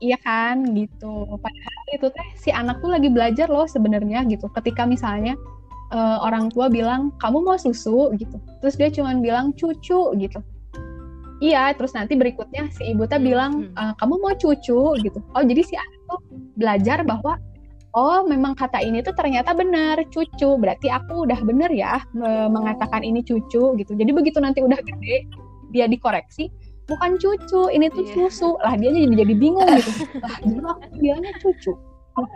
Iya 0.03 0.17
kan 0.21 0.65
gitu. 0.75 1.13
Padahal 1.39 1.85
itu 1.95 2.07
teh 2.11 2.27
si 2.35 2.49
anak 2.51 2.83
tuh 2.83 2.91
lagi 2.91 3.07
belajar 3.07 3.47
loh 3.47 3.65
sebenarnya 3.69 4.27
gitu. 4.27 4.51
Ketika 4.51 4.83
misalnya 4.83 5.37
eh, 5.93 6.17
orang 6.19 6.49
tua 6.49 6.67
bilang 6.67 7.13
kamu 7.21 7.45
mau 7.45 7.57
susu 7.61 8.11
gitu, 8.17 8.41
terus 8.59 8.75
dia 8.75 8.89
cuman 8.89 9.21
bilang 9.21 9.53
cucu 9.53 10.11
gitu. 10.17 10.39
Iya, 11.43 11.75
terus 11.75 11.91
nanti 11.91 12.15
berikutnya 12.15 12.71
si 12.71 12.95
ibu 12.95 13.03
teh 13.05 13.19
bilang 13.19 13.69
hmm. 13.69 13.75
"Eh, 13.75 13.93
kamu 13.99 14.13
mau 14.17 14.33
cucu 14.35 14.81
gitu. 14.99 15.19
Oh 15.35 15.43
jadi 15.43 15.61
si 15.61 15.75
anak 15.77 16.01
tuh 16.09 16.19
belajar 16.55 17.03
bahwa 17.03 17.37
oh 17.95 18.27
memang 18.27 18.53
kata 18.53 18.83
ini 18.83 18.99
tuh 19.01 19.15
ternyata 19.15 19.55
benar 19.55 20.03
cucu. 20.11 20.59
Berarti 20.59 20.91
aku 20.91 21.25
udah 21.25 21.39
bener 21.41 21.71
ya 21.71 22.03
me- 22.11 22.51
mengatakan 22.51 23.01
ini 23.01 23.23
cucu 23.23 23.73
gitu. 23.79 23.91
Jadi 23.95 24.11
begitu 24.11 24.37
nanti 24.43 24.59
udah 24.59 24.77
gede 24.83 25.25
dia 25.71 25.87
dikoreksi 25.87 26.51
bukan 26.85 27.17
cucu 27.17 27.71
ini 27.73 27.89
tuh 27.89 28.05
Iya. 28.05 28.13
susu. 28.29 28.49
Lah 28.61 28.75
dia 28.77 28.91
jadi 28.93 29.15
jadi 29.25 29.33
bingung 29.33 29.65
gitu. 29.79 29.91
Lah 30.21 30.35
dulu 30.43 30.67
aku 30.75 30.85
bilangnya 30.99 31.33
cucu. 31.39 31.71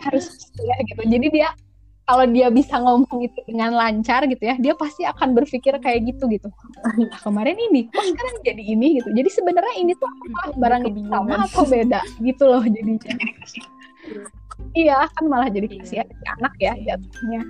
Harus 0.03 0.25
susu 0.31 0.61
ya 0.63 0.75
gitu. 0.87 1.01
Jadi 1.05 1.27
dia 1.29 1.49
kalau 2.09 2.25
dia 2.25 2.49
bisa 2.49 2.81
ngomong 2.81 3.21
itu 3.21 3.37
dengan 3.45 3.69
lancar 3.77 4.25
gitu 4.25 4.41
ya 4.41 4.57
dia 4.57 4.73
pasti 4.73 5.05
akan 5.05 5.37
berpikir 5.37 5.77
kayak 5.77 6.09
gitu 6.09 6.25
gitu. 6.25 6.49
Nah, 6.81 7.19
kemarin 7.21 7.53
ini 7.53 7.85
kok 7.85 8.01
sekarang 8.01 8.41
jadi 8.41 8.63
ini 8.65 8.97
gitu. 8.97 9.13
Jadi 9.13 9.29
sebenarnya 9.29 9.75
ini 9.77 9.93
tuh 9.93 10.09
apa? 10.09 10.57
Barang 10.57 10.89
sama 10.89 11.45
atau 11.45 11.63
beda 11.69 12.01
gitu 12.23 12.49
loh 12.49 12.65
jadinya 12.65 13.13
iya 14.73 15.05
kan 15.09 15.25
malah 15.25 15.49
jadi 15.49 15.67
Iya. 15.67 15.79
kasihan 15.81 16.07
si 16.07 16.25
anak 16.37 16.53
ya 16.57 16.73
jatuhnya 16.85 17.41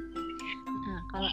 Nah, 0.79 1.01
kalau 1.13 1.31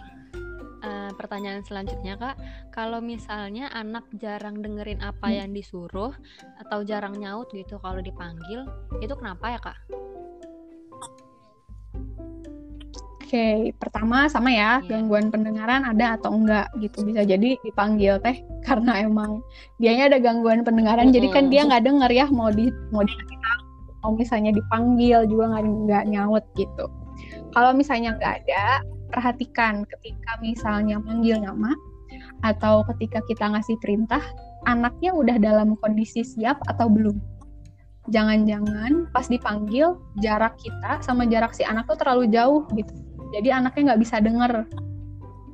eh, 0.85 1.11
pertanyaan 1.17 1.65
selanjutnya 1.65 2.15
kak, 2.15 2.37
kalau 2.71 3.01
misalnya 3.01 3.73
anak 3.73 4.05
jarang 4.15 4.61
dengerin 4.61 5.01
apa 5.01 5.27
Hmm. 5.27 5.37
yang 5.43 5.51
disuruh 5.51 6.13
atau 6.61 6.85
jarang 6.85 7.17
nyaut 7.17 7.49
gitu 7.51 7.81
kalau 7.81 7.99
dipanggil, 7.99 8.69
itu 9.01 9.15
kenapa 9.17 9.57
ya 9.57 9.59
kak? 9.59 9.79
Oke, 13.17 13.75
pertama 13.75 14.31
sama 14.31 14.55
ya, 14.55 14.79
Iya. 14.79 14.87
gangguan 14.87 15.35
pendengaran 15.35 15.83
ada 15.83 16.15
atau 16.15 16.31
enggak 16.31 16.71
gitu. 16.79 17.03
Bisa 17.03 17.27
jadi 17.27 17.59
dipanggil 17.59 18.23
teh 18.23 18.39
karena 18.63 19.03
emang 19.03 19.43
dianya 19.83 20.07
ada 20.07 20.23
gangguan 20.23 20.63
pendengaran, 20.63 21.11
jadi 21.11 21.27
kan 21.35 21.51
dia 21.51 21.67
nggak 21.67 21.83
denger 21.83 22.11
ya 22.15 22.27
mau 22.31 22.55
di 22.55 22.71
mau 22.95 23.03
dikasih 23.03 23.39
tahu, 23.43 23.61
mau 24.07 24.15
misalnya 24.15 24.55
dipanggil 24.55 25.27
juga 25.27 25.51
nggak 25.51 25.65
nggak 25.67 26.05
nyaut 26.15 26.45
gitu. 26.55 26.87
Kalau 27.51 27.75
misalnya 27.75 28.15
nggak 28.15 28.47
ada, 28.47 28.87
perhatikan 29.11 29.83
ketika 29.91 30.39
misalnya 30.39 31.03
manggil 31.03 31.43
nama 31.43 31.75
atau 32.47 32.87
ketika 32.95 33.19
kita 33.27 33.51
ngasih 33.51 33.75
perintah, 33.83 34.23
anaknya 34.71 35.11
udah 35.11 35.43
dalam 35.43 35.75
kondisi 35.83 36.23
siap 36.23 36.63
atau 36.71 36.87
belum. 36.87 37.19
Jangan-jangan 38.15 39.11
pas 39.11 39.27
dipanggil 39.27 39.99
jarak 40.23 40.55
kita 40.63 41.03
sama 41.03 41.27
jarak 41.27 41.51
si 41.51 41.67
anak 41.67 41.91
tuh 41.91 41.99
terlalu 41.99 42.31
jauh 42.31 42.63
gitu 42.79 42.95
jadi 43.35 43.59
anaknya 43.59 43.93
nggak 43.93 44.03
bisa 44.03 44.17
denger 44.23 44.53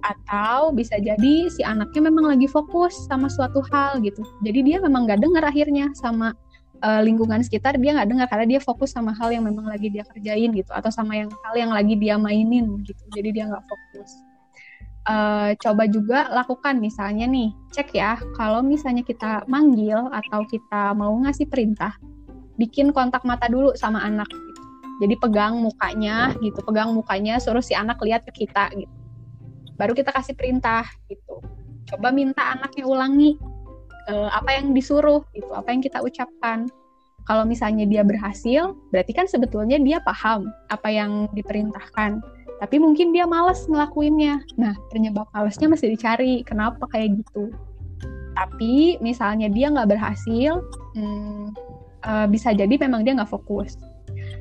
atau 0.02 0.74
bisa 0.74 0.98
jadi 0.98 1.46
si 1.46 1.62
anaknya 1.62 2.10
memang 2.10 2.34
lagi 2.34 2.50
fokus 2.50 2.90
sama 3.06 3.30
suatu 3.30 3.62
hal 3.70 4.02
gitu 4.02 4.26
jadi 4.42 4.60
dia 4.66 4.78
memang 4.82 5.06
nggak 5.06 5.22
dengar 5.22 5.46
akhirnya 5.46 5.94
sama 5.94 6.34
eh, 6.82 7.00
lingkungan 7.06 7.40
sekitar 7.46 7.78
dia 7.78 7.94
nggak 7.94 8.08
dengar 8.10 8.26
karena 8.26 8.58
dia 8.58 8.60
fokus 8.60 8.92
sama 8.92 9.14
hal 9.14 9.30
yang 9.30 9.46
memang 9.46 9.64
lagi 9.70 9.88
dia 9.88 10.02
kerjain 10.02 10.50
gitu 10.52 10.70
atau 10.74 10.90
sama 10.90 11.14
yang 11.14 11.30
hal 11.46 11.54
yang 11.54 11.70
lagi 11.70 11.94
dia 11.94 12.18
mainin 12.18 12.82
gitu 12.82 13.02
jadi 13.14 13.28
dia 13.30 13.44
nggak 13.48 13.64
fokus 13.64 14.10
Eh, 15.02 15.50
coba 15.58 15.90
juga 15.90 16.30
lakukan 16.30 16.78
misalnya 16.78 17.26
nih 17.26 17.50
cek 17.74 17.90
ya 17.90 18.14
kalau 18.38 18.62
misalnya 18.62 19.02
kita 19.02 19.42
manggil 19.50 19.98
atau 20.14 20.46
kita 20.46 20.94
mau 20.94 21.10
ngasih 21.26 21.50
perintah 21.50 21.98
bikin 22.54 22.94
kontak 22.94 23.26
mata 23.26 23.50
dulu 23.50 23.74
sama 23.74 23.98
anak 23.98 24.30
gitu. 24.30 24.62
Jadi 25.02 25.14
pegang 25.18 25.58
mukanya 25.58 26.30
gitu, 26.38 26.54
pegang 26.62 26.94
mukanya 26.94 27.42
suruh 27.42 27.58
si 27.58 27.74
anak 27.74 27.98
lihat 27.98 28.22
ke 28.30 28.46
kita 28.46 28.70
gitu. 28.78 28.94
Baru 29.74 29.90
kita 29.90 30.14
kasih 30.14 30.38
perintah 30.38 30.86
gitu. 31.10 31.42
Coba 31.90 32.14
minta 32.14 32.54
anaknya 32.54 32.86
ulangi 32.86 33.42
eh, 34.08 34.30
apa 34.32 34.58
yang 34.58 34.72
disuruh 34.72 35.22
gitu, 35.36 35.50
apa 35.52 35.70
yang 35.70 35.82
kita 35.84 36.02
ucapkan. 36.02 36.66
Kalau 37.22 37.46
misalnya 37.46 37.86
dia 37.86 38.02
berhasil, 38.02 38.74
berarti 38.90 39.14
kan 39.14 39.30
sebetulnya 39.30 39.78
dia 39.78 40.02
paham 40.02 40.50
apa 40.74 40.90
yang 40.90 41.30
diperintahkan. 41.30 42.18
Tapi 42.58 42.76
mungkin 42.82 43.14
dia 43.14 43.26
malas 43.26 43.62
ngelakuinnya. 43.70 44.42
Nah, 44.58 44.74
penyebab 44.90 45.30
malesnya 45.30 45.70
masih 45.70 45.94
dicari. 45.94 46.42
Kenapa 46.42 46.86
kayak 46.90 47.22
gitu? 47.22 47.54
Tapi 48.34 48.98
misalnya 48.98 49.46
dia 49.46 49.70
nggak 49.70 49.94
berhasil, 49.94 50.62
hmm, 50.98 51.54
eh, 52.02 52.26
bisa 52.26 52.50
jadi 52.50 52.74
memang 52.74 53.06
dia 53.06 53.14
nggak 53.14 53.30
fokus. 53.30 53.78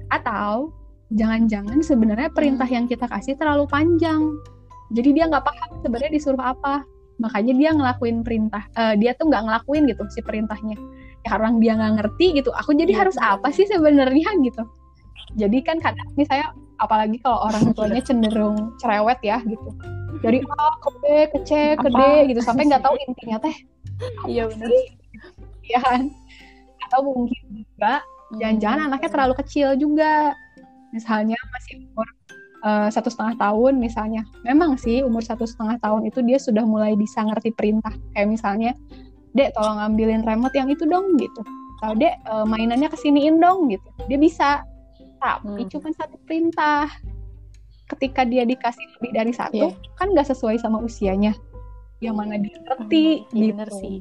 Atau 0.10 0.74
jangan-jangan 1.14 1.84
sebenarnya 1.86 2.34
perintah 2.34 2.66
yang 2.66 2.90
kita 2.90 3.06
kasih 3.06 3.38
terlalu 3.38 3.70
panjang. 3.70 4.42
Jadi 4.92 5.22
dia 5.22 5.30
nggak 5.30 5.46
paham 5.46 5.70
sebenarnya 5.86 6.12
disuruh 6.18 6.42
apa. 6.42 6.84
Makanya 7.22 7.54
dia 7.54 7.70
ngelakuin 7.72 8.26
perintah. 8.26 8.66
eh, 8.74 8.98
dia 8.98 9.14
tuh 9.14 9.30
nggak 9.30 9.44
ngelakuin 9.46 9.86
gitu 9.88 10.04
si 10.10 10.20
perintahnya. 10.20 10.76
Ya 11.22 11.38
orang 11.38 11.62
dia 11.62 11.78
nggak 11.78 11.94
ngerti 12.02 12.42
gitu. 12.42 12.50
Aku 12.52 12.74
jadi 12.74 12.90
Iya, 12.90 13.00
harus 13.06 13.18
apa 13.18 13.54
sih 13.54 13.64
sebenarnya 13.64 14.26
gitu. 14.42 14.64
Jadi 15.38 15.58
kan 15.62 15.78
kadang 15.78 16.10
nih 16.18 16.26
saya 16.26 16.50
apalagi 16.76 17.22
kalau 17.22 17.46
orang 17.46 17.72
tuanya 17.72 18.02
cenderung 18.08 18.74
cerewet 18.78 19.22
ya 19.22 19.38
gitu. 19.46 19.70
Dari 20.20 20.38
A 20.44 20.66
ke 20.76 20.90
B 20.98 21.04
ke 21.30 21.40
C 21.42 21.52
ke 21.78 21.88
D 21.88 21.96
Apa? 21.96 22.28
gitu 22.28 22.42
sampai 22.42 22.64
nggak 22.68 22.84
tahu 22.84 22.94
intinya 23.00 23.38
teh 23.40 23.56
Iya 24.26 24.50
benar. 24.50 24.70
ya 25.64 25.80
kan 25.80 26.10
atau 26.84 27.00
mungkin 27.06 27.42
juga 27.54 28.02
jangan-jangan 28.36 28.90
anaknya 28.90 29.10
terlalu 29.10 29.34
kecil 29.40 29.74
juga 29.76 30.34
misalnya 30.90 31.38
masih 31.50 31.86
umur 31.86 32.06
eh, 32.62 32.90
satu 32.90 33.10
setengah 33.10 33.36
tahun 33.38 33.78
misalnya 33.78 34.26
memang 34.42 34.78
sih 34.78 35.02
umur 35.02 35.22
satu 35.22 35.44
setengah 35.46 35.78
tahun 35.82 36.08
itu 36.08 36.22
dia 36.22 36.38
sudah 36.38 36.64
mulai 36.64 36.94
bisa 36.96 37.22
ngerti 37.26 37.52
perintah 37.52 37.94
kayak 38.14 38.30
misalnya 38.30 38.72
dek 39.34 39.56
tolong 39.56 39.80
ambilin 39.80 40.22
remote 40.22 40.54
yang 40.54 40.68
itu 40.68 40.84
dong 40.86 41.16
gitu 41.18 41.42
atau 41.82 41.98
dek 41.98 42.14
eh, 42.18 42.46
mainannya 42.46 42.90
kesiniin 42.90 43.42
dong 43.42 43.70
gitu 43.70 43.88
dia 44.06 44.18
bisa 44.18 44.50
tapi 45.22 45.66
Hmm. 45.66 45.70
cuma 45.70 45.94
satu 45.94 46.18
perintah 46.26 46.90
ketika 47.86 48.26
dia 48.26 48.42
dikasih 48.42 48.88
lebih 48.98 49.12
dari 49.14 49.34
satu 49.36 49.70
Iya. 49.70 49.98
kan 50.00 50.08
nggak 50.10 50.34
sesuai 50.34 50.58
sama 50.58 50.82
usianya 50.82 51.36
yang 52.02 52.18
mana 52.18 52.42
dia 52.42 52.58
ngerti 52.58 53.30
Iya 53.30 53.38
gitu 53.38 53.54
benar 53.54 53.70
sih. 53.70 53.96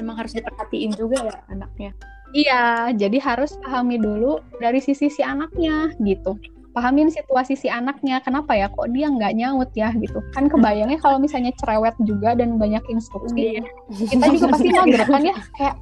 Emang 0.00 0.16
harus 0.16 0.32
diperhatiin 0.32 0.96
juga 0.96 1.28
ya 1.28 1.36
anaknya. 1.52 1.92
Iya, 2.32 2.64
jadi 2.96 3.20
harus 3.20 3.52
pahami 3.60 4.00
dulu 4.00 4.40
dari 4.58 4.80
sisi 4.80 5.12
si 5.12 5.20
anaknya 5.20 5.92
gitu. 6.00 6.40
Pahamin 6.74 7.06
situasi 7.06 7.54
si 7.54 7.70
anaknya, 7.70 8.18
kenapa 8.18 8.58
ya 8.58 8.66
kok 8.66 8.90
dia 8.90 9.06
nggak 9.06 9.38
nyaut 9.38 9.70
ya 9.78 9.94
gitu. 9.94 10.18
Kan 10.34 10.50
kebayangnya 10.50 10.98
kalau 10.98 11.22
misalnya 11.22 11.54
cerewet 11.62 11.94
juga 12.02 12.34
dan 12.34 12.58
banyak 12.58 12.82
instruksi, 12.90 13.62
kita 13.94 14.26
juga 14.34 14.58
pasti 14.58 14.68
mager 14.74 15.02
kan 15.06 15.22
ya, 15.22 15.36
kayak 15.54 15.74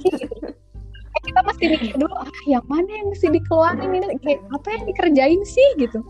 gitu. 0.00 0.24
Kita 1.24 1.40
mesti 1.44 1.64
mikir 1.68 1.94
dulu, 2.00 2.16
ah 2.16 2.28
yang 2.48 2.64
mana 2.68 2.88
yang 2.88 3.08
mesti 3.12 3.28
dikeluarin 3.28 3.92
ini, 3.92 4.16
kayak 4.24 4.40
apa 4.56 4.68
yang 4.72 4.84
dikerjain 4.88 5.40
sih 5.44 5.68
gitu. 5.76 6.00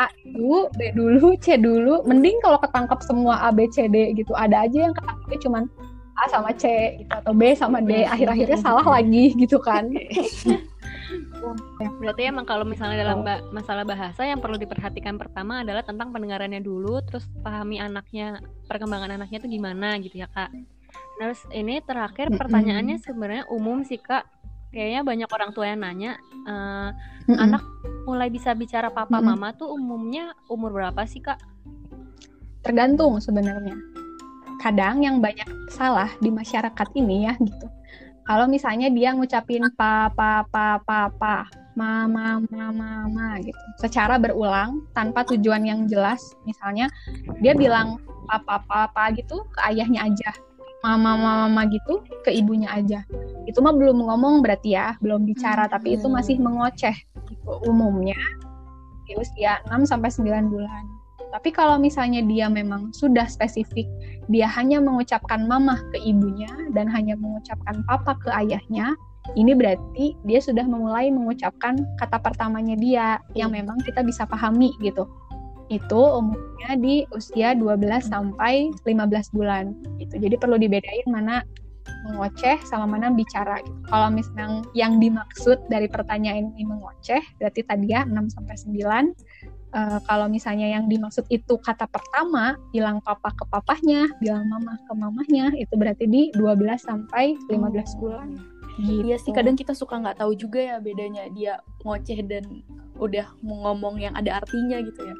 A 0.00 0.08
dulu, 0.24 0.70
B 0.78 0.94
dulu, 0.94 1.34
C 1.42 1.58
dulu. 1.58 2.06
Mending 2.06 2.38
kalau 2.40 2.56
ketangkap 2.62 3.02
semua 3.02 3.44
A, 3.44 3.52
B, 3.52 3.66
C, 3.68 3.90
D 3.90 4.14
gitu. 4.14 4.30
Ada 4.38 4.70
aja 4.70 4.88
yang 4.88 4.94
ketangkapnya 4.94 5.38
cuman 5.42 5.62
A 6.18 6.24
sama 6.26 6.50
C 6.50 6.64
gitu 6.98 7.12
atau 7.14 7.32
B 7.32 7.54
sama 7.54 7.78
D. 7.78 8.02
Akhir-akhirnya 8.02 8.58
salah 8.66 8.82
lagi 8.82 9.34
gitu 9.38 9.62
kan. 9.62 9.86
Berarti 12.02 12.22
emang 12.26 12.44
kalau 12.44 12.66
misalnya 12.66 13.06
dalam 13.06 13.22
ba- 13.22 13.42
masalah 13.54 13.86
bahasa 13.86 14.26
yang 14.26 14.42
perlu 14.42 14.58
diperhatikan 14.58 15.14
pertama 15.16 15.62
adalah 15.62 15.86
tentang 15.86 16.10
pendengarannya 16.10 16.60
dulu, 16.60 17.00
terus 17.06 17.24
pahami 17.40 17.78
anaknya, 17.78 18.42
perkembangan 18.66 19.14
anaknya 19.14 19.38
itu 19.40 19.48
gimana 19.48 19.96
gitu 20.02 20.20
ya 20.20 20.28
kak. 20.28 20.50
Terus 21.18 21.40
ini 21.54 21.78
terakhir 21.82 22.34
pertanyaannya 22.34 22.98
sebenarnya 22.98 23.44
umum 23.48 23.86
sih 23.86 23.98
kak. 24.02 24.26
Kayaknya 24.68 25.00
banyak 25.00 25.30
orang 25.32 25.50
tua 25.56 25.64
yang 25.72 25.80
nanya, 25.80 26.20
Mm-mm. 26.44 27.40
anak 27.40 27.64
mulai 28.04 28.28
bisa 28.28 28.52
bicara 28.52 28.92
papa 28.92 29.16
mama 29.16 29.56
tuh 29.56 29.72
umumnya 29.72 30.36
umur 30.52 30.76
berapa 30.76 31.08
sih 31.08 31.24
kak? 31.24 31.40
tergantung 32.68 33.16
sebenarnya. 33.16 33.72
Kadang 34.58 35.06
yang 35.06 35.22
banyak 35.22 35.46
salah 35.70 36.10
di 36.18 36.34
masyarakat 36.34 36.88
ini 36.98 37.30
ya 37.30 37.34
gitu. 37.38 37.66
Kalau 38.28 38.44
misalnya 38.44 38.92
dia 38.92 39.16
ngucapin 39.16 39.64
pa 39.72 40.12
pa 40.12 40.44
pa 40.50 40.76
pa 40.84 41.08
pa 41.08 41.48
mama 41.78 42.42
mama 42.50 42.66
mama 42.74 43.28
gitu. 43.40 43.56
Secara 43.80 44.18
berulang 44.18 44.84
tanpa 44.92 45.24
tujuan 45.30 45.64
yang 45.64 45.86
jelas. 45.86 46.20
Misalnya 46.42 46.90
dia 47.38 47.54
bilang 47.54 48.02
papa 48.26 48.60
papa 48.66 49.14
gitu 49.14 49.46
ke 49.54 49.58
ayahnya 49.72 50.10
aja. 50.10 50.30
Mama 50.82 51.14
mama 51.14 51.48
mama 51.48 51.62
gitu 51.70 52.02
ke 52.26 52.34
ibunya 52.34 52.68
aja. 52.68 53.06
Itu 53.46 53.62
mah 53.62 53.72
belum 53.72 54.02
ngomong 54.04 54.42
berarti 54.42 54.74
ya 54.74 54.98
belum 55.00 55.24
bicara 55.24 55.70
tapi 55.70 55.96
itu 55.96 56.10
masih 56.10 56.36
mengoceh 56.42 56.94
gitu 57.30 57.50
umumnya. 57.64 58.18
Di 59.08 59.16
usia 59.16 59.62
6 59.72 59.88
sampai 59.88 60.12
9 60.12 60.52
bulan. 60.52 60.97
Tapi 61.28 61.52
kalau 61.52 61.76
misalnya 61.76 62.24
dia 62.24 62.48
memang 62.48 62.88
sudah 62.96 63.28
spesifik, 63.28 63.84
dia 64.32 64.48
hanya 64.48 64.80
mengucapkan 64.80 65.44
mama 65.44 65.76
ke 65.92 66.00
ibunya 66.00 66.48
dan 66.72 66.88
hanya 66.88 67.20
mengucapkan 67.20 67.84
papa 67.84 68.16
ke 68.24 68.32
ayahnya, 68.32 68.96
ini 69.36 69.52
berarti 69.52 70.16
dia 70.24 70.40
sudah 70.40 70.64
memulai 70.64 71.12
mengucapkan 71.12 71.76
kata 72.00 72.16
pertamanya 72.16 72.76
dia 72.80 73.06
yang 73.36 73.52
memang 73.52 73.76
kita 73.84 74.00
bisa 74.00 74.24
pahami 74.24 74.72
gitu. 74.80 75.04
Itu 75.68 76.00
umumnya 76.00 76.80
di 76.80 77.04
usia 77.12 77.52
12 77.52 78.08
sampai 78.08 78.72
15 78.88 79.36
bulan 79.36 79.76
gitu. 80.00 80.16
Jadi 80.16 80.40
perlu 80.40 80.56
dibedain 80.56 81.04
mana 81.12 81.44
mengoceh 82.08 82.56
sama 82.64 82.88
mana 82.88 83.12
bicara 83.12 83.60
gitu. 83.60 83.76
Kalau 83.92 84.08
misalnya 84.08 84.64
yang 84.72 84.96
dimaksud 84.96 85.60
dari 85.68 85.92
pertanyaan 85.92 86.56
ini 86.56 86.64
mengoceh, 86.64 87.20
berarti 87.36 87.60
tadi 87.68 87.92
ya 87.92 88.08
6 88.08 88.32
sampai 88.32 88.56
9 88.56 89.12
uh, 89.74 89.98
kalau 90.04 90.26
misalnya 90.30 90.68
yang 90.68 90.88
dimaksud 90.88 91.24
itu 91.28 91.56
kata 91.60 91.88
pertama 91.88 92.56
bilang 92.72 93.00
papa 93.04 93.32
ke 93.34 93.44
papahnya, 93.48 94.08
bilang 94.22 94.48
mama 94.48 94.76
ke 94.84 94.92
mamahnya, 94.92 95.52
itu 95.56 95.74
berarti 95.76 96.04
di 96.08 96.22
12 96.36 96.78
sampai 96.80 97.36
15 97.50 98.00
bulan. 98.00 98.28
Gitu. 98.78 99.10
Iya 99.10 99.16
sih 99.18 99.34
kadang 99.34 99.58
kita 99.58 99.74
suka 99.74 99.98
nggak 99.98 100.22
tahu 100.22 100.38
juga 100.38 100.62
ya 100.62 100.76
bedanya 100.78 101.26
dia 101.34 101.58
ngoceh 101.82 102.22
dan 102.22 102.46
udah 103.02 103.26
mau 103.42 103.70
ngomong 103.70 103.98
yang 103.98 104.14
ada 104.14 104.38
artinya 104.38 104.78
gitu 104.78 105.02
ya. 105.02 105.16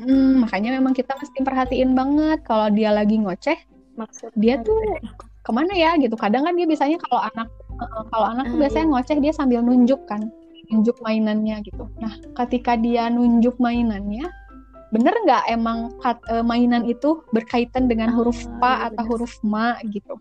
Hmm, 0.00 0.48
makanya 0.48 0.80
memang 0.80 0.96
kita 0.96 1.12
mesti 1.12 1.44
perhatiin 1.44 1.92
banget 1.92 2.40
kalau 2.48 2.72
dia 2.72 2.88
lagi 2.88 3.20
ngoceh, 3.20 3.58
maksud 4.00 4.32
dia 4.40 4.56
tuh 4.64 4.80
ke 5.44 5.50
mana 5.52 5.76
ya 5.76 5.92
gitu. 6.00 6.16
Kadang 6.16 6.48
kan 6.48 6.56
dia 6.56 6.64
biasanya 6.64 6.96
kalau 7.04 7.20
anak 7.20 7.48
kalau 8.08 8.26
anak 8.28 8.44
tuh 8.48 8.56
ah, 8.56 8.60
biasanya 8.64 8.86
iya. 8.88 8.92
ngoceh 8.92 9.16
dia 9.20 9.32
sambil 9.32 9.60
nunjuk 9.64 10.00
kan 10.04 10.20
nunjuk 10.70 10.96
mainannya 11.02 11.60
gitu. 11.66 11.84
Nah, 11.98 12.14
ketika 12.42 12.78
dia 12.78 13.10
nunjuk 13.10 13.58
mainannya, 13.58 14.30
bener 14.94 15.14
nggak 15.26 15.44
emang 15.50 15.94
kat, 16.02 16.18
uh, 16.30 16.42
mainan 16.46 16.86
itu 16.86 17.22
berkaitan 17.34 17.90
dengan 17.90 18.10
huruf 18.14 18.46
oh, 18.46 18.58
pa 18.62 18.72
iya 18.72 18.84
atau 18.94 19.04
huruf 19.10 19.34
ma 19.42 19.76
gitu? 19.90 20.14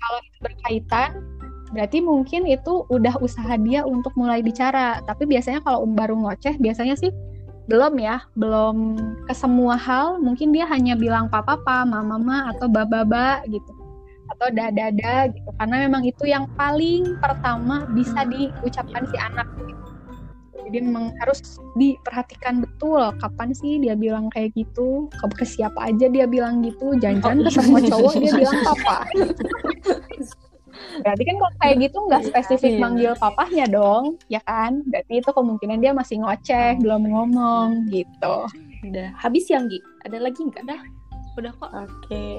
Kalau 0.00 0.18
itu 0.26 0.38
berkaitan, 0.42 1.22
berarti 1.70 1.98
mungkin 2.02 2.50
itu 2.50 2.84
udah 2.90 3.14
usaha 3.22 3.54
dia 3.58 3.86
untuk 3.86 4.12
mulai 4.18 4.42
bicara. 4.42 5.00
Tapi 5.06 5.24
biasanya 5.30 5.62
kalau 5.62 5.86
baru 5.86 6.18
ngoceh, 6.18 6.58
biasanya 6.58 6.98
sih 6.98 7.14
belum 7.70 8.02
ya, 8.02 8.26
belum 8.34 8.98
ke 9.30 9.34
semua 9.34 9.78
hal. 9.78 10.18
Mungkin 10.18 10.50
dia 10.50 10.66
hanya 10.66 10.98
bilang 10.98 11.30
papa, 11.30 11.54
papa, 11.54 11.86
mama, 11.86 12.18
mama 12.18 12.36
atau 12.50 12.66
baba, 12.66 13.46
gitu 13.46 13.79
atau 14.40 14.48
dada 14.56 15.28
gitu. 15.28 15.50
Karena 15.60 15.76
memang 15.84 16.02
itu 16.08 16.24
yang 16.24 16.48
paling 16.56 17.20
pertama 17.20 17.84
bisa 17.92 18.24
diucapkan 18.24 19.04
si 19.12 19.16
anak 19.20 19.44
gitu. 19.60 19.76
jadi 20.70 20.86
memang 20.86 21.12
harus 21.18 21.42
diperhatikan 21.74 22.62
betul 22.62 23.02
kapan 23.18 23.50
sih 23.50 23.82
dia 23.82 23.98
bilang 23.98 24.30
kayak 24.30 24.54
gitu 24.54 25.10
ke, 25.10 25.26
ke 25.34 25.44
siapa 25.48 25.90
aja 25.90 26.06
dia 26.06 26.30
bilang 26.30 26.62
gitu 26.62 26.94
jangan-jangan 26.94 27.42
ke 27.42 27.50
semua 27.50 27.80
cowok 27.90 28.12
dia 28.16 28.32
bilang 28.38 28.58
papa. 28.64 28.98
Berarti 31.04 31.22
kan 31.26 31.36
kalau 31.36 31.54
kayak 31.60 31.76
gitu 31.84 31.98
nggak 32.06 32.22
spesifik 32.32 32.72
iya. 32.76 32.80
manggil 32.80 33.12
papahnya 33.18 33.66
dong 33.68 34.16
ya 34.30 34.40
kan? 34.46 34.80
Berarti 34.86 35.20
itu 35.20 35.30
kemungkinan 35.34 35.78
dia 35.82 35.92
masih 35.92 36.22
ngoceh 36.22 36.78
belum 36.80 37.02
ngomong 37.08 37.90
gitu. 37.90 38.36
Udah. 38.86 39.10
Habis 39.18 39.50
yang 39.50 39.66
Gi? 39.66 39.82
Ada 40.06 40.22
lagi 40.22 40.40
nggak? 40.40 40.64
Dah 40.64 40.80
udah 41.38 41.52
kok. 41.54 41.70
Oke. 41.70 41.86
Okay. 42.06 42.34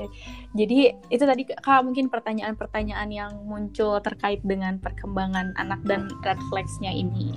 Jadi 0.55 0.79
itu 1.11 1.23
tadi 1.23 1.43
Kak 1.47 1.81
mungkin 1.85 2.11
pertanyaan-pertanyaan 2.11 3.09
yang 3.11 3.31
muncul 3.47 3.99
terkait 4.03 4.43
dengan 4.43 4.77
perkembangan 4.81 5.55
anak 5.55 5.79
dan 5.87 6.11
red 6.25 6.39
flags-nya 6.51 6.91
ini. 6.91 7.31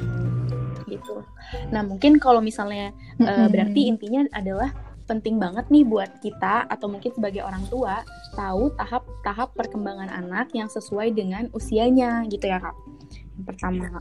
Gitu. 0.88 1.24
Nah, 1.70 1.82
mungkin 1.86 2.18
kalau 2.18 2.42
misalnya 2.42 2.90
mm 3.18 3.24
-hmm. 3.24 3.28
uh, 3.28 3.48
berarti 3.48 3.80
intinya 3.88 4.26
adalah 4.34 4.70
penting 5.04 5.36
banget 5.36 5.68
nih 5.68 5.84
buat 5.84 6.10
kita 6.24 6.64
atau 6.68 6.88
mungkin 6.88 7.12
sebagai 7.12 7.44
orang 7.44 7.64
tua 7.68 8.00
tahu 8.32 8.72
tahap-tahap 8.80 9.52
perkembangan 9.52 10.08
anak 10.08 10.48
yang 10.56 10.68
sesuai 10.72 11.12
dengan 11.12 11.52
usianya 11.52 12.24
gitu 12.32 12.48
ya 12.48 12.58
kak. 12.60 12.76
Yang 13.36 13.44
pertama. 13.44 14.00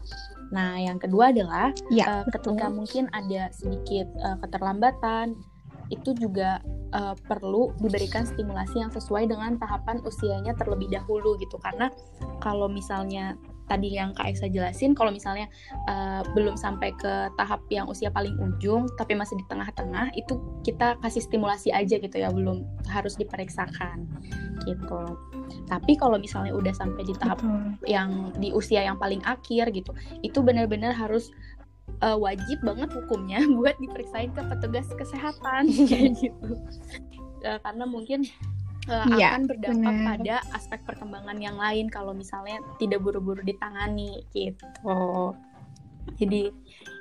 Nah 0.55 0.79
yang 0.79 0.97
kedua 1.01 1.35
adalah 1.35 1.75
ya, 1.91 2.05
uh, 2.07 2.25
ketika 2.31 2.71
mungkin 2.71 3.11
ada 3.11 3.51
sedikit 3.51 4.07
uh, 4.23 4.39
keterlambatan 4.39 5.35
itu 5.93 6.17
juga 6.17 6.57
uh, 6.97 7.13
perlu 7.29 7.69
diberikan 7.77 8.25
stimulasi 8.25 8.81
yang 8.81 8.89
sesuai 8.89 9.29
dengan 9.29 9.61
tahapan 9.61 10.01
usianya 10.01 10.57
terlebih 10.57 10.89
dahulu 10.89 11.37
gitu 11.37 11.61
karena 11.61 11.93
kalau 12.41 12.65
misalnya 12.65 13.37
tadi 13.67 13.95
yang 13.95 14.11
Kak 14.11 14.35
Eksa 14.35 14.51
jelasin 14.51 14.91
kalau 14.91 15.09
misalnya 15.09 15.47
uh, 15.87 16.21
belum 16.35 16.59
sampai 16.59 16.91
ke 16.99 17.31
tahap 17.39 17.63
yang 17.71 17.87
usia 17.87 18.11
paling 18.11 18.35
ujung 18.35 18.91
tapi 18.99 19.15
masih 19.15 19.39
di 19.39 19.45
tengah-tengah 19.47 20.11
itu 20.19 20.35
kita 20.67 20.99
kasih 20.99 21.23
stimulasi 21.23 21.71
aja 21.71 21.95
gitu 21.95 22.15
ya 22.19 22.29
belum 22.29 22.67
harus 22.91 23.15
diperiksakan 23.15 24.07
gitu 24.67 25.15
tapi 25.67 25.95
kalau 25.99 26.19
misalnya 26.19 26.55
udah 26.55 26.71
sampai 26.75 27.03
di 27.03 27.15
tahap 27.15 27.39
Betul. 27.39 27.87
yang 27.87 28.31
di 28.39 28.51
usia 28.51 28.83
yang 28.83 28.99
paling 28.99 29.23
akhir 29.23 29.71
gitu 29.71 29.91
itu 30.23 30.39
benar-benar 30.43 30.91
harus 30.95 31.31
uh, 32.03 32.17
wajib 32.17 32.59
banget 32.61 32.89
hukumnya 32.91 33.39
buat 33.57 33.75
diperiksain 33.79 34.31
ke 34.35 34.41
petugas 34.41 34.87
kesehatan. 34.95 35.71
Kayak 35.89 36.11
gitu. 36.19 36.49
Uh, 37.43 37.59
karena 37.59 37.83
mungkin 37.83 38.19
uh, 38.87 39.07
ya, 39.19 39.35
akan 39.35 39.43
berdampak 39.51 39.93
bener. 39.93 40.07
pada 40.07 40.35
aspek 40.55 40.79
perkembangan 40.87 41.37
yang 41.39 41.59
lain 41.59 41.91
kalau 41.91 42.15
misalnya 42.15 42.59
tidak 42.79 43.03
buru-buru 43.03 43.43
ditangani 43.43 44.23
gitu. 44.31 44.67
Jadi 46.19 46.51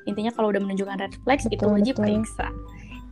intinya 0.07 0.31
kalau 0.35 0.51
udah 0.51 0.63
menunjukkan 0.63 0.99
red 0.99 1.15
flags 1.23 1.47
betul, 1.47 1.55
itu 1.55 1.65
wajib 1.67 1.95
betul. 1.95 2.05
periksa 2.07 2.49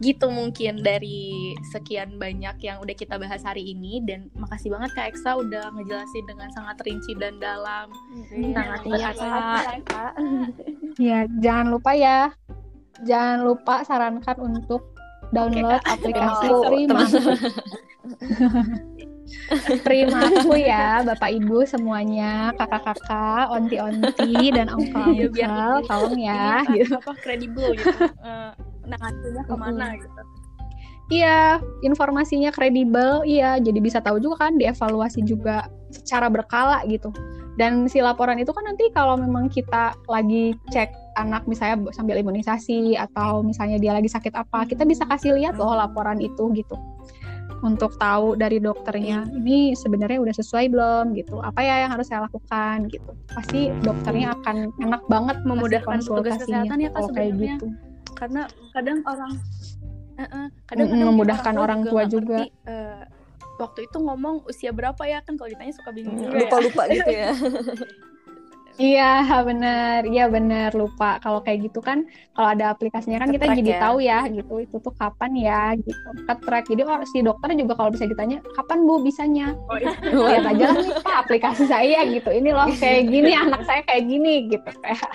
gitu 0.01 0.33
mungkin 0.33 0.81
dari 0.81 1.53
sekian 1.71 2.17
banyak 2.17 2.57
yang 2.65 2.81
udah 2.81 2.97
kita 2.97 3.21
bahas 3.21 3.45
hari 3.45 3.77
ini. 3.77 4.01
Dan 4.01 4.33
makasih 4.35 4.73
banget 4.73 4.91
Kak 4.97 5.07
Eksa 5.13 5.37
udah 5.37 5.71
ngejelasin 5.77 6.25
dengan 6.25 6.49
sangat 6.57 6.81
rinci 6.83 7.13
dan 7.21 7.37
dalam. 7.37 7.93
Hmm, 8.33 8.53
sangat 8.57 8.81
iya 8.89 9.11
Kak. 9.85 10.13
ya 11.09 11.19
jangan 11.41 11.67
lupa 11.69 11.93
ya. 11.93 12.33
Jangan 13.05 13.39
lupa 13.45 13.81
sarankan 13.85 14.37
untuk 14.41 14.93
download 15.33 15.81
okay, 15.81 15.93
aplikasi 15.95 16.47
Prima 16.61 17.05
Primaku 19.87 20.59
ya, 20.73 21.07
Bapak 21.07 21.31
Ibu 21.31 21.63
semuanya, 21.63 22.51
kakak-kakak, 22.59 23.47
onti-onti 23.55 24.51
dan 24.51 24.67
ongkol-ongkol, 24.75 25.39
iya, 25.39 25.87
tolong 25.87 26.19
ya. 26.19 26.67
Iya, 26.67 26.75
gitu. 26.83 26.95
Apa 26.99 27.13
kredibel 27.19 27.79
gitu. 27.79 28.05
Uh, 28.21 28.51
nangatinya 28.87 29.43
ke 29.45 29.55
mana 29.57 29.85
mm 29.87 29.93
-hmm. 29.97 30.03
gitu 30.05 30.23
Iya, 31.11 31.59
informasinya 31.83 32.55
kredibel, 32.55 33.27
iya. 33.27 33.59
Jadi 33.59 33.83
bisa 33.83 33.99
tahu 33.99 34.23
juga 34.23 34.47
kan, 34.47 34.55
dievaluasi 34.55 35.27
juga 35.27 35.67
secara 35.91 36.31
berkala 36.31 36.87
gitu. 36.87 37.11
Dan 37.59 37.91
si 37.91 37.99
laporan 37.99 38.39
itu 38.39 38.55
kan 38.55 38.63
nanti 38.63 38.89
kalau 38.95 39.19
memang 39.19 39.51
kita 39.51 39.93
lagi 40.07 40.55
cek 40.71 41.19
anak 41.19 41.45
misalnya 41.51 41.91
sambil 41.91 42.15
imunisasi 42.15 42.95
atau 42.95 43.43
misalnya 43.43 43.83
dia 43.83 43.91
lagi 43.91 44.07
sakit 44.07 44.33
apa, 44.39 44.71
kita 44.71 44.87
bisa 44.87 45.03
kasih 45.11 45.35
lihat 45.35 45.59
loh 45.59 45.75
laporan 45.75 46.23
itu 46.23 46.47
gitu. 46.55 46.79
Untuk 47.61 47.99
tahu 47.99 48.39
dari 48.39 48.63
dokternya, 48.63 49.35
ini 49.35 49.75
sebenarnya 49.75 50.23
udah 50.23 50.33
sesuai 50.33 50.71
belum 50.71 51.13
gitu. 51.19 51.43
Apa 51.43 51.61
ya 51.61 51.85
yang 51.85 51.91
harus 51.91 52.07
saya 52.07 52.25
lakukan 52.25 52.87
gitu. 52.87 53.13
Pasti 53.35 53.69
dokternya 53.83 54.39
akan 54.41 54.79
enak 54.79 55.03
banget 55.11 55.43
memudahkan 55.43 56.07
petugas 56.07 56.39
kesehatan 56.39 56.87
ya 56.87 56.89
kalau 56.95 57.11
kayak 57.11 57.35
gitu 57.35 57.75
karena 58.21 58.45
kadang 58.77 59.01
orang 59.09 59.33
uh 59.33 60.23
-uh, 60.23 60.47
kadang, 60.69 60.87
-kadang 60.93 61.09
memudahkan 61.09 61.55
orang, 61.57 61.81
tua 61.89 62.05
juga, 62.05 62.45
ngerti, 62.45 62.69
uh, 62.69 63.03
waktu 63.61 63.81
itu 63.89 63.97
ngomong 64.01 64.45
usia 64.49 64.73
berapa 64.73 65.01
ya 65.09 65.25
kan 65.25 65.41
kalau 65.41 65.49
ditanya 65.49 65.73
suka 65.77 65.91
bingung 65.93 66.17
juga 66.17 66.37
lupa 66.37 66.57
lupa 66.61 66.83
ya. 66.89 66.93
gitu 66.97 67.11
ya 67.13 67.31
Iya 68.81 69.29
benar, 69.45 70.09
iya 70.09 70.25
benar 70.33 70.73
lupa. 70.73 71.21
Kalau 71.21 71.45
kayak 71.45 71.69
gitu 71.69 71.85
kan, 71.85 72.09
kalau 72.33 72.49
ada 72.57 72.73
aplikasinya 72.73 73.21
kan 73.21 73.29
kita 73.29 73.53
jadi 73.53 73.77
ya. 73.77 73.81
tahu 73.85 73.97
ya 74.01 74.25
gitu 74.33 74.55
itu 74.57 74.77
tuh 74.81 74.95
kapan 74.97 75.37
ya 75.37 75.77
gitu. 75.77 76.09
Ketrack. 76.25 76.65
Jadi 76.65 76.83
oh, 76.89 77.05
si 77.05 77.21
dokter 77.21 77.53
juga 77.61 77.77
kalau 77.77 77.93
bisa 77.93 78.09
ditanya 78.09 78.41
kapan 78.57 78.89
bu 78.89 79.05
bisanya, 79.05 79.53
oh, 79.69 79.77
iya. 79.77 79.93
lihat 80.33 80.49
aja 80.49 80.65
lah 80.73 80.77
nih 80.81 80.93
pak 80.97 81.17
aplikasi 81.29 81.69
saya 81.69 82.09
gitu. 82.09 82.33
Ini 82.33 82.57
loh 82.57 82.73
kayak 82.73 83.05
gini 83.13 83.33
anak 83.45 83.69
saya 83.69 83.85
kayak 83.85 84.05
gini 84.09 84.49
gitu 84.49 84.71
kayak 84.81 85.13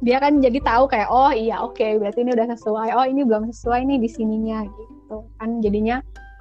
dia 0.00 0.16
kan 0.16 0.40
jadi 0.40 0.58
tahu 0.64 0.88
kayak 0.88 1.08
oh 1.12 1.32
iya 1.32 1.60
oke 1.60 1.76
okay, 1.76 2.00
berarti 2.00 2.24
ini 2.24 2.32
udah 2.32 2.48
sesuai. 2.56 2.88
Oh 2.96 3.04
ini 3.04 3.22
belum 3.24 3.52
sesuai 3.52 3.84
nih 3.84 3.98
di 4.00 4.08
sininya 4.08 4.64
gitu 4.64 5.24
kan. 5.36 5.60
Jadinya 5.60 6.00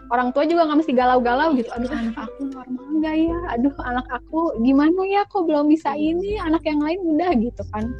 orang 0.10 0.32
tua 0.32 0.47
juga 0.47 0.66
nggak 0.66 0.80
mesti 0.80 0.93
galau-galau 0.95 1.53
gitu. 1.60 1.70
Aduh 1.76 1.91
anak 1.91 2.18
aku 2.18 2.41
normal 2.47 2.88
nggak 3.03 3.16
ya? 3.20 3.39
Aduh 3.60 3.76
anak 3.84 4.07
aku 4.07 4.39
gimana 4.64 5.01
ya? 5.12 5.22
Kok 5.28 5.43
belum 5.45 5.68
bisa 5.68 5.91
ini? 5.93 6.39
Anak 6.39 6.64
yang 6.64 6.80
lain 6.80 6.99
udah 7.03 7.32
gitu 7.36 7.64
kan. 7.76 7.91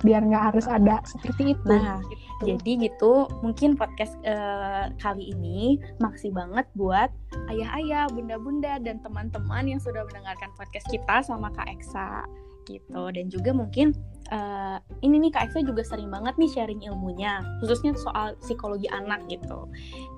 Biar 0.00 0.24
nggak 0.24 0.52
harus 0.52 0.66
ada 0.68 1.00
seperti 1.04 1.56
itu. 1.56 1.68
Nah, 1.68 2.00
jadi 2.44 2.90
gitu 2.90 3.24
mungkin 3.40 3.72
podcast 3.78 4.12
uh, 4.28 4.92
kali 5.00 5.32
ini 5.32 5.80
maksih 6.02 6.28
banget 6.28 6.68
buat 6.76 7.08
ayah-ayah, 7.48 8.10
bunda-bunda 8.12 8.76
dan 8.84 9.00
teman-teman 9.00 9.64
yang 9.64 9.80
sudah 9.80 10.04
mendengarkan 10.04 10.52
podcast 10.60 10.84
kita 10.92 11.24
sama 11.24 11.48
Kak 11.56 11.72
Eksa 11.72 12.24
gitu. 12.64 13.02
Dan 13.12 13.28
juga 13.30 13.52
mungkin 13.52 13.92
uh, 14.32 14.78
ini 15.04 15.28
nih 15.28 15.30
Kak 15.32 15.52
Eksa 15.52 15.60
juga 15.64 15.84
sering 15.84 16.08
banget 16.08 16.34
nih 16.40 16.50
sharing 16.50 16.80
ilmunya 16.84 17.44
khususnya 17.60 17.92
soal 17.96 18.34
psikologi 18.40 18.88
anak 18.90 19.24
gitu. 19.28 19.68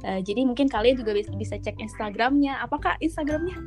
Uh, 0.06 0.20
jadi 0.22 0.46
mungkin 0.46 0.70
kalian 0.70 0.96
juga 0.98 1.14
bisa, 1.14 1.30
bisa 1.34 1.58
cek 1.58 1.76
Instagramnya. 1.78 2.62
Apakah 2.62 2.94
Instagramnya 3.02 3.58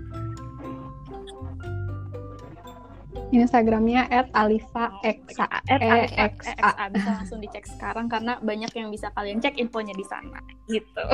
Instagramnya 3.29 4.09
@alifa 4.33 4.89
bisa 6.89 7.09
langsung 7.13 7.39
dicek 7.39 7.65
sekarang 7.69 8.09
karena 8.09 8.41
banyak 8.41 8.71
yang 8.73 8.89
bisa 8.89 9.13
kalian 9.13 9.37
cek 9.37 9.61
infonya 9.61 9.93
di 9.93 10.05
sana 10.05 10.41
gitu. 10.69 11.05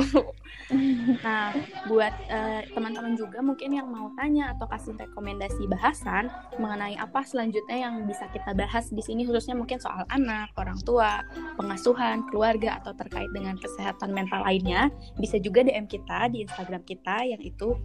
nah, 1.26 1.56
buat 1.88 2.14
uh, 2.28 2.62
teman-teman 2.76 3.16
juga 3.16 3.40
mungkin 3.40 3.72
yang 3.76 3.88
mau 3.88 4.12
tanya 4.20 4.56
atau 4.56 4.68
kasih 4.68 4.96
rekomendasi 5.00 5.68
bahasan 5.72 6.28
mengenai 6.60 7.00
apa 7.00 7.24
selanjutnya 7.24 7.88
yang 7.88 8.04
bisa 8.04 8.28
kita 8.32 8.52
bahas 8.52 8.92
di 8.92 9.00
sini 9.04 9.24
khususnya 9.24 9.56
mungkin 9.56 9.80
soal 9.80 10.04
anak, 10.12 10.52
orang 10.60 10.80
tua, 10.84 11.24
pengasuhan, 11.56 12.28
keluarga 12.32 12.80
atau 12.84 12.92
terkait 12.96 13.32
dengan 13.32 13.56
kesehatan 13.60 14.12
mental 14.12 14.44
lainnya, 14.44 14.92
bisa 15.20 15.40
juga 15.40 15.64
DM 15.64 15.88
kita 15.88 16.32
di 16.32 16.44
Instagram 16.44 16.84
kita 16.84 17.24
yang 17.24 17.40
itu 17.44 17.76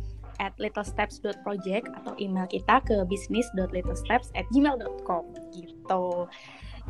at 0.41 0.57
littlesteps.project 0.57 1.87
atau 2.03 2.13
email 2.17 2.49
kita 2.49 2.81
ke 2.89 3.05
business.littlesteps 3.07 4.33
at 4.33 4.49
gmail.com 4.51 5.25
gitu. 5.53 6.27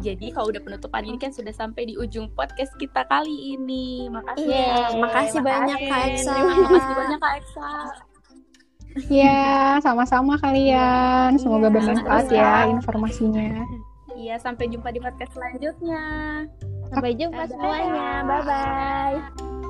Jadi 0.01 0.33
kalau 0.33 0.49
udah 0.55 0.63
penutupan 0.63 1.03
ini 1.05 1.19
kan 1.19 1.35
sudah 1.35 1.53
sampai 1.53 1.91
di 1.91 1.95
ujung 1.99 2.31
podcast 2.33 2.73
kita 2.79 3.05
kali 3.11 3.59
ini. 3.59 4.07
Makasih 4.09 4.47
yeah, 4.49 4.95
ya. 4.95 5.03
Makasih 5.03 5.41
banyak 5.43 5.79
Kak 5.91 6.01
Eksa. 6.15 6.35
Makasih 6.41 6.95
banyak 6.95 7.19
Kak 7.19 7.35
Eksa. 7.43 7.71
Ya, 9.07 9.79
sama-sama 9.83 10.35
kalian. 10.39 11.39
Semoga 11.39 11.71
ya, 11.71 11.75
bermanfaat 11.75 12.27
ya 12.33 12.53
informasinya. 12.71 13.63
Iya, 14.19 14.37
sampai 14.43 14.67
jumpa 14.67 14.91
di 14.91 14.99
podcast 14.99 15.33
selanjutnya. 15.37 16.05
Sampai 16.91 17.15
jumpa 17.15 17.47
semuanya. 17.47 18.27
Bye 18.27 18.43
bye. 18.43 19.70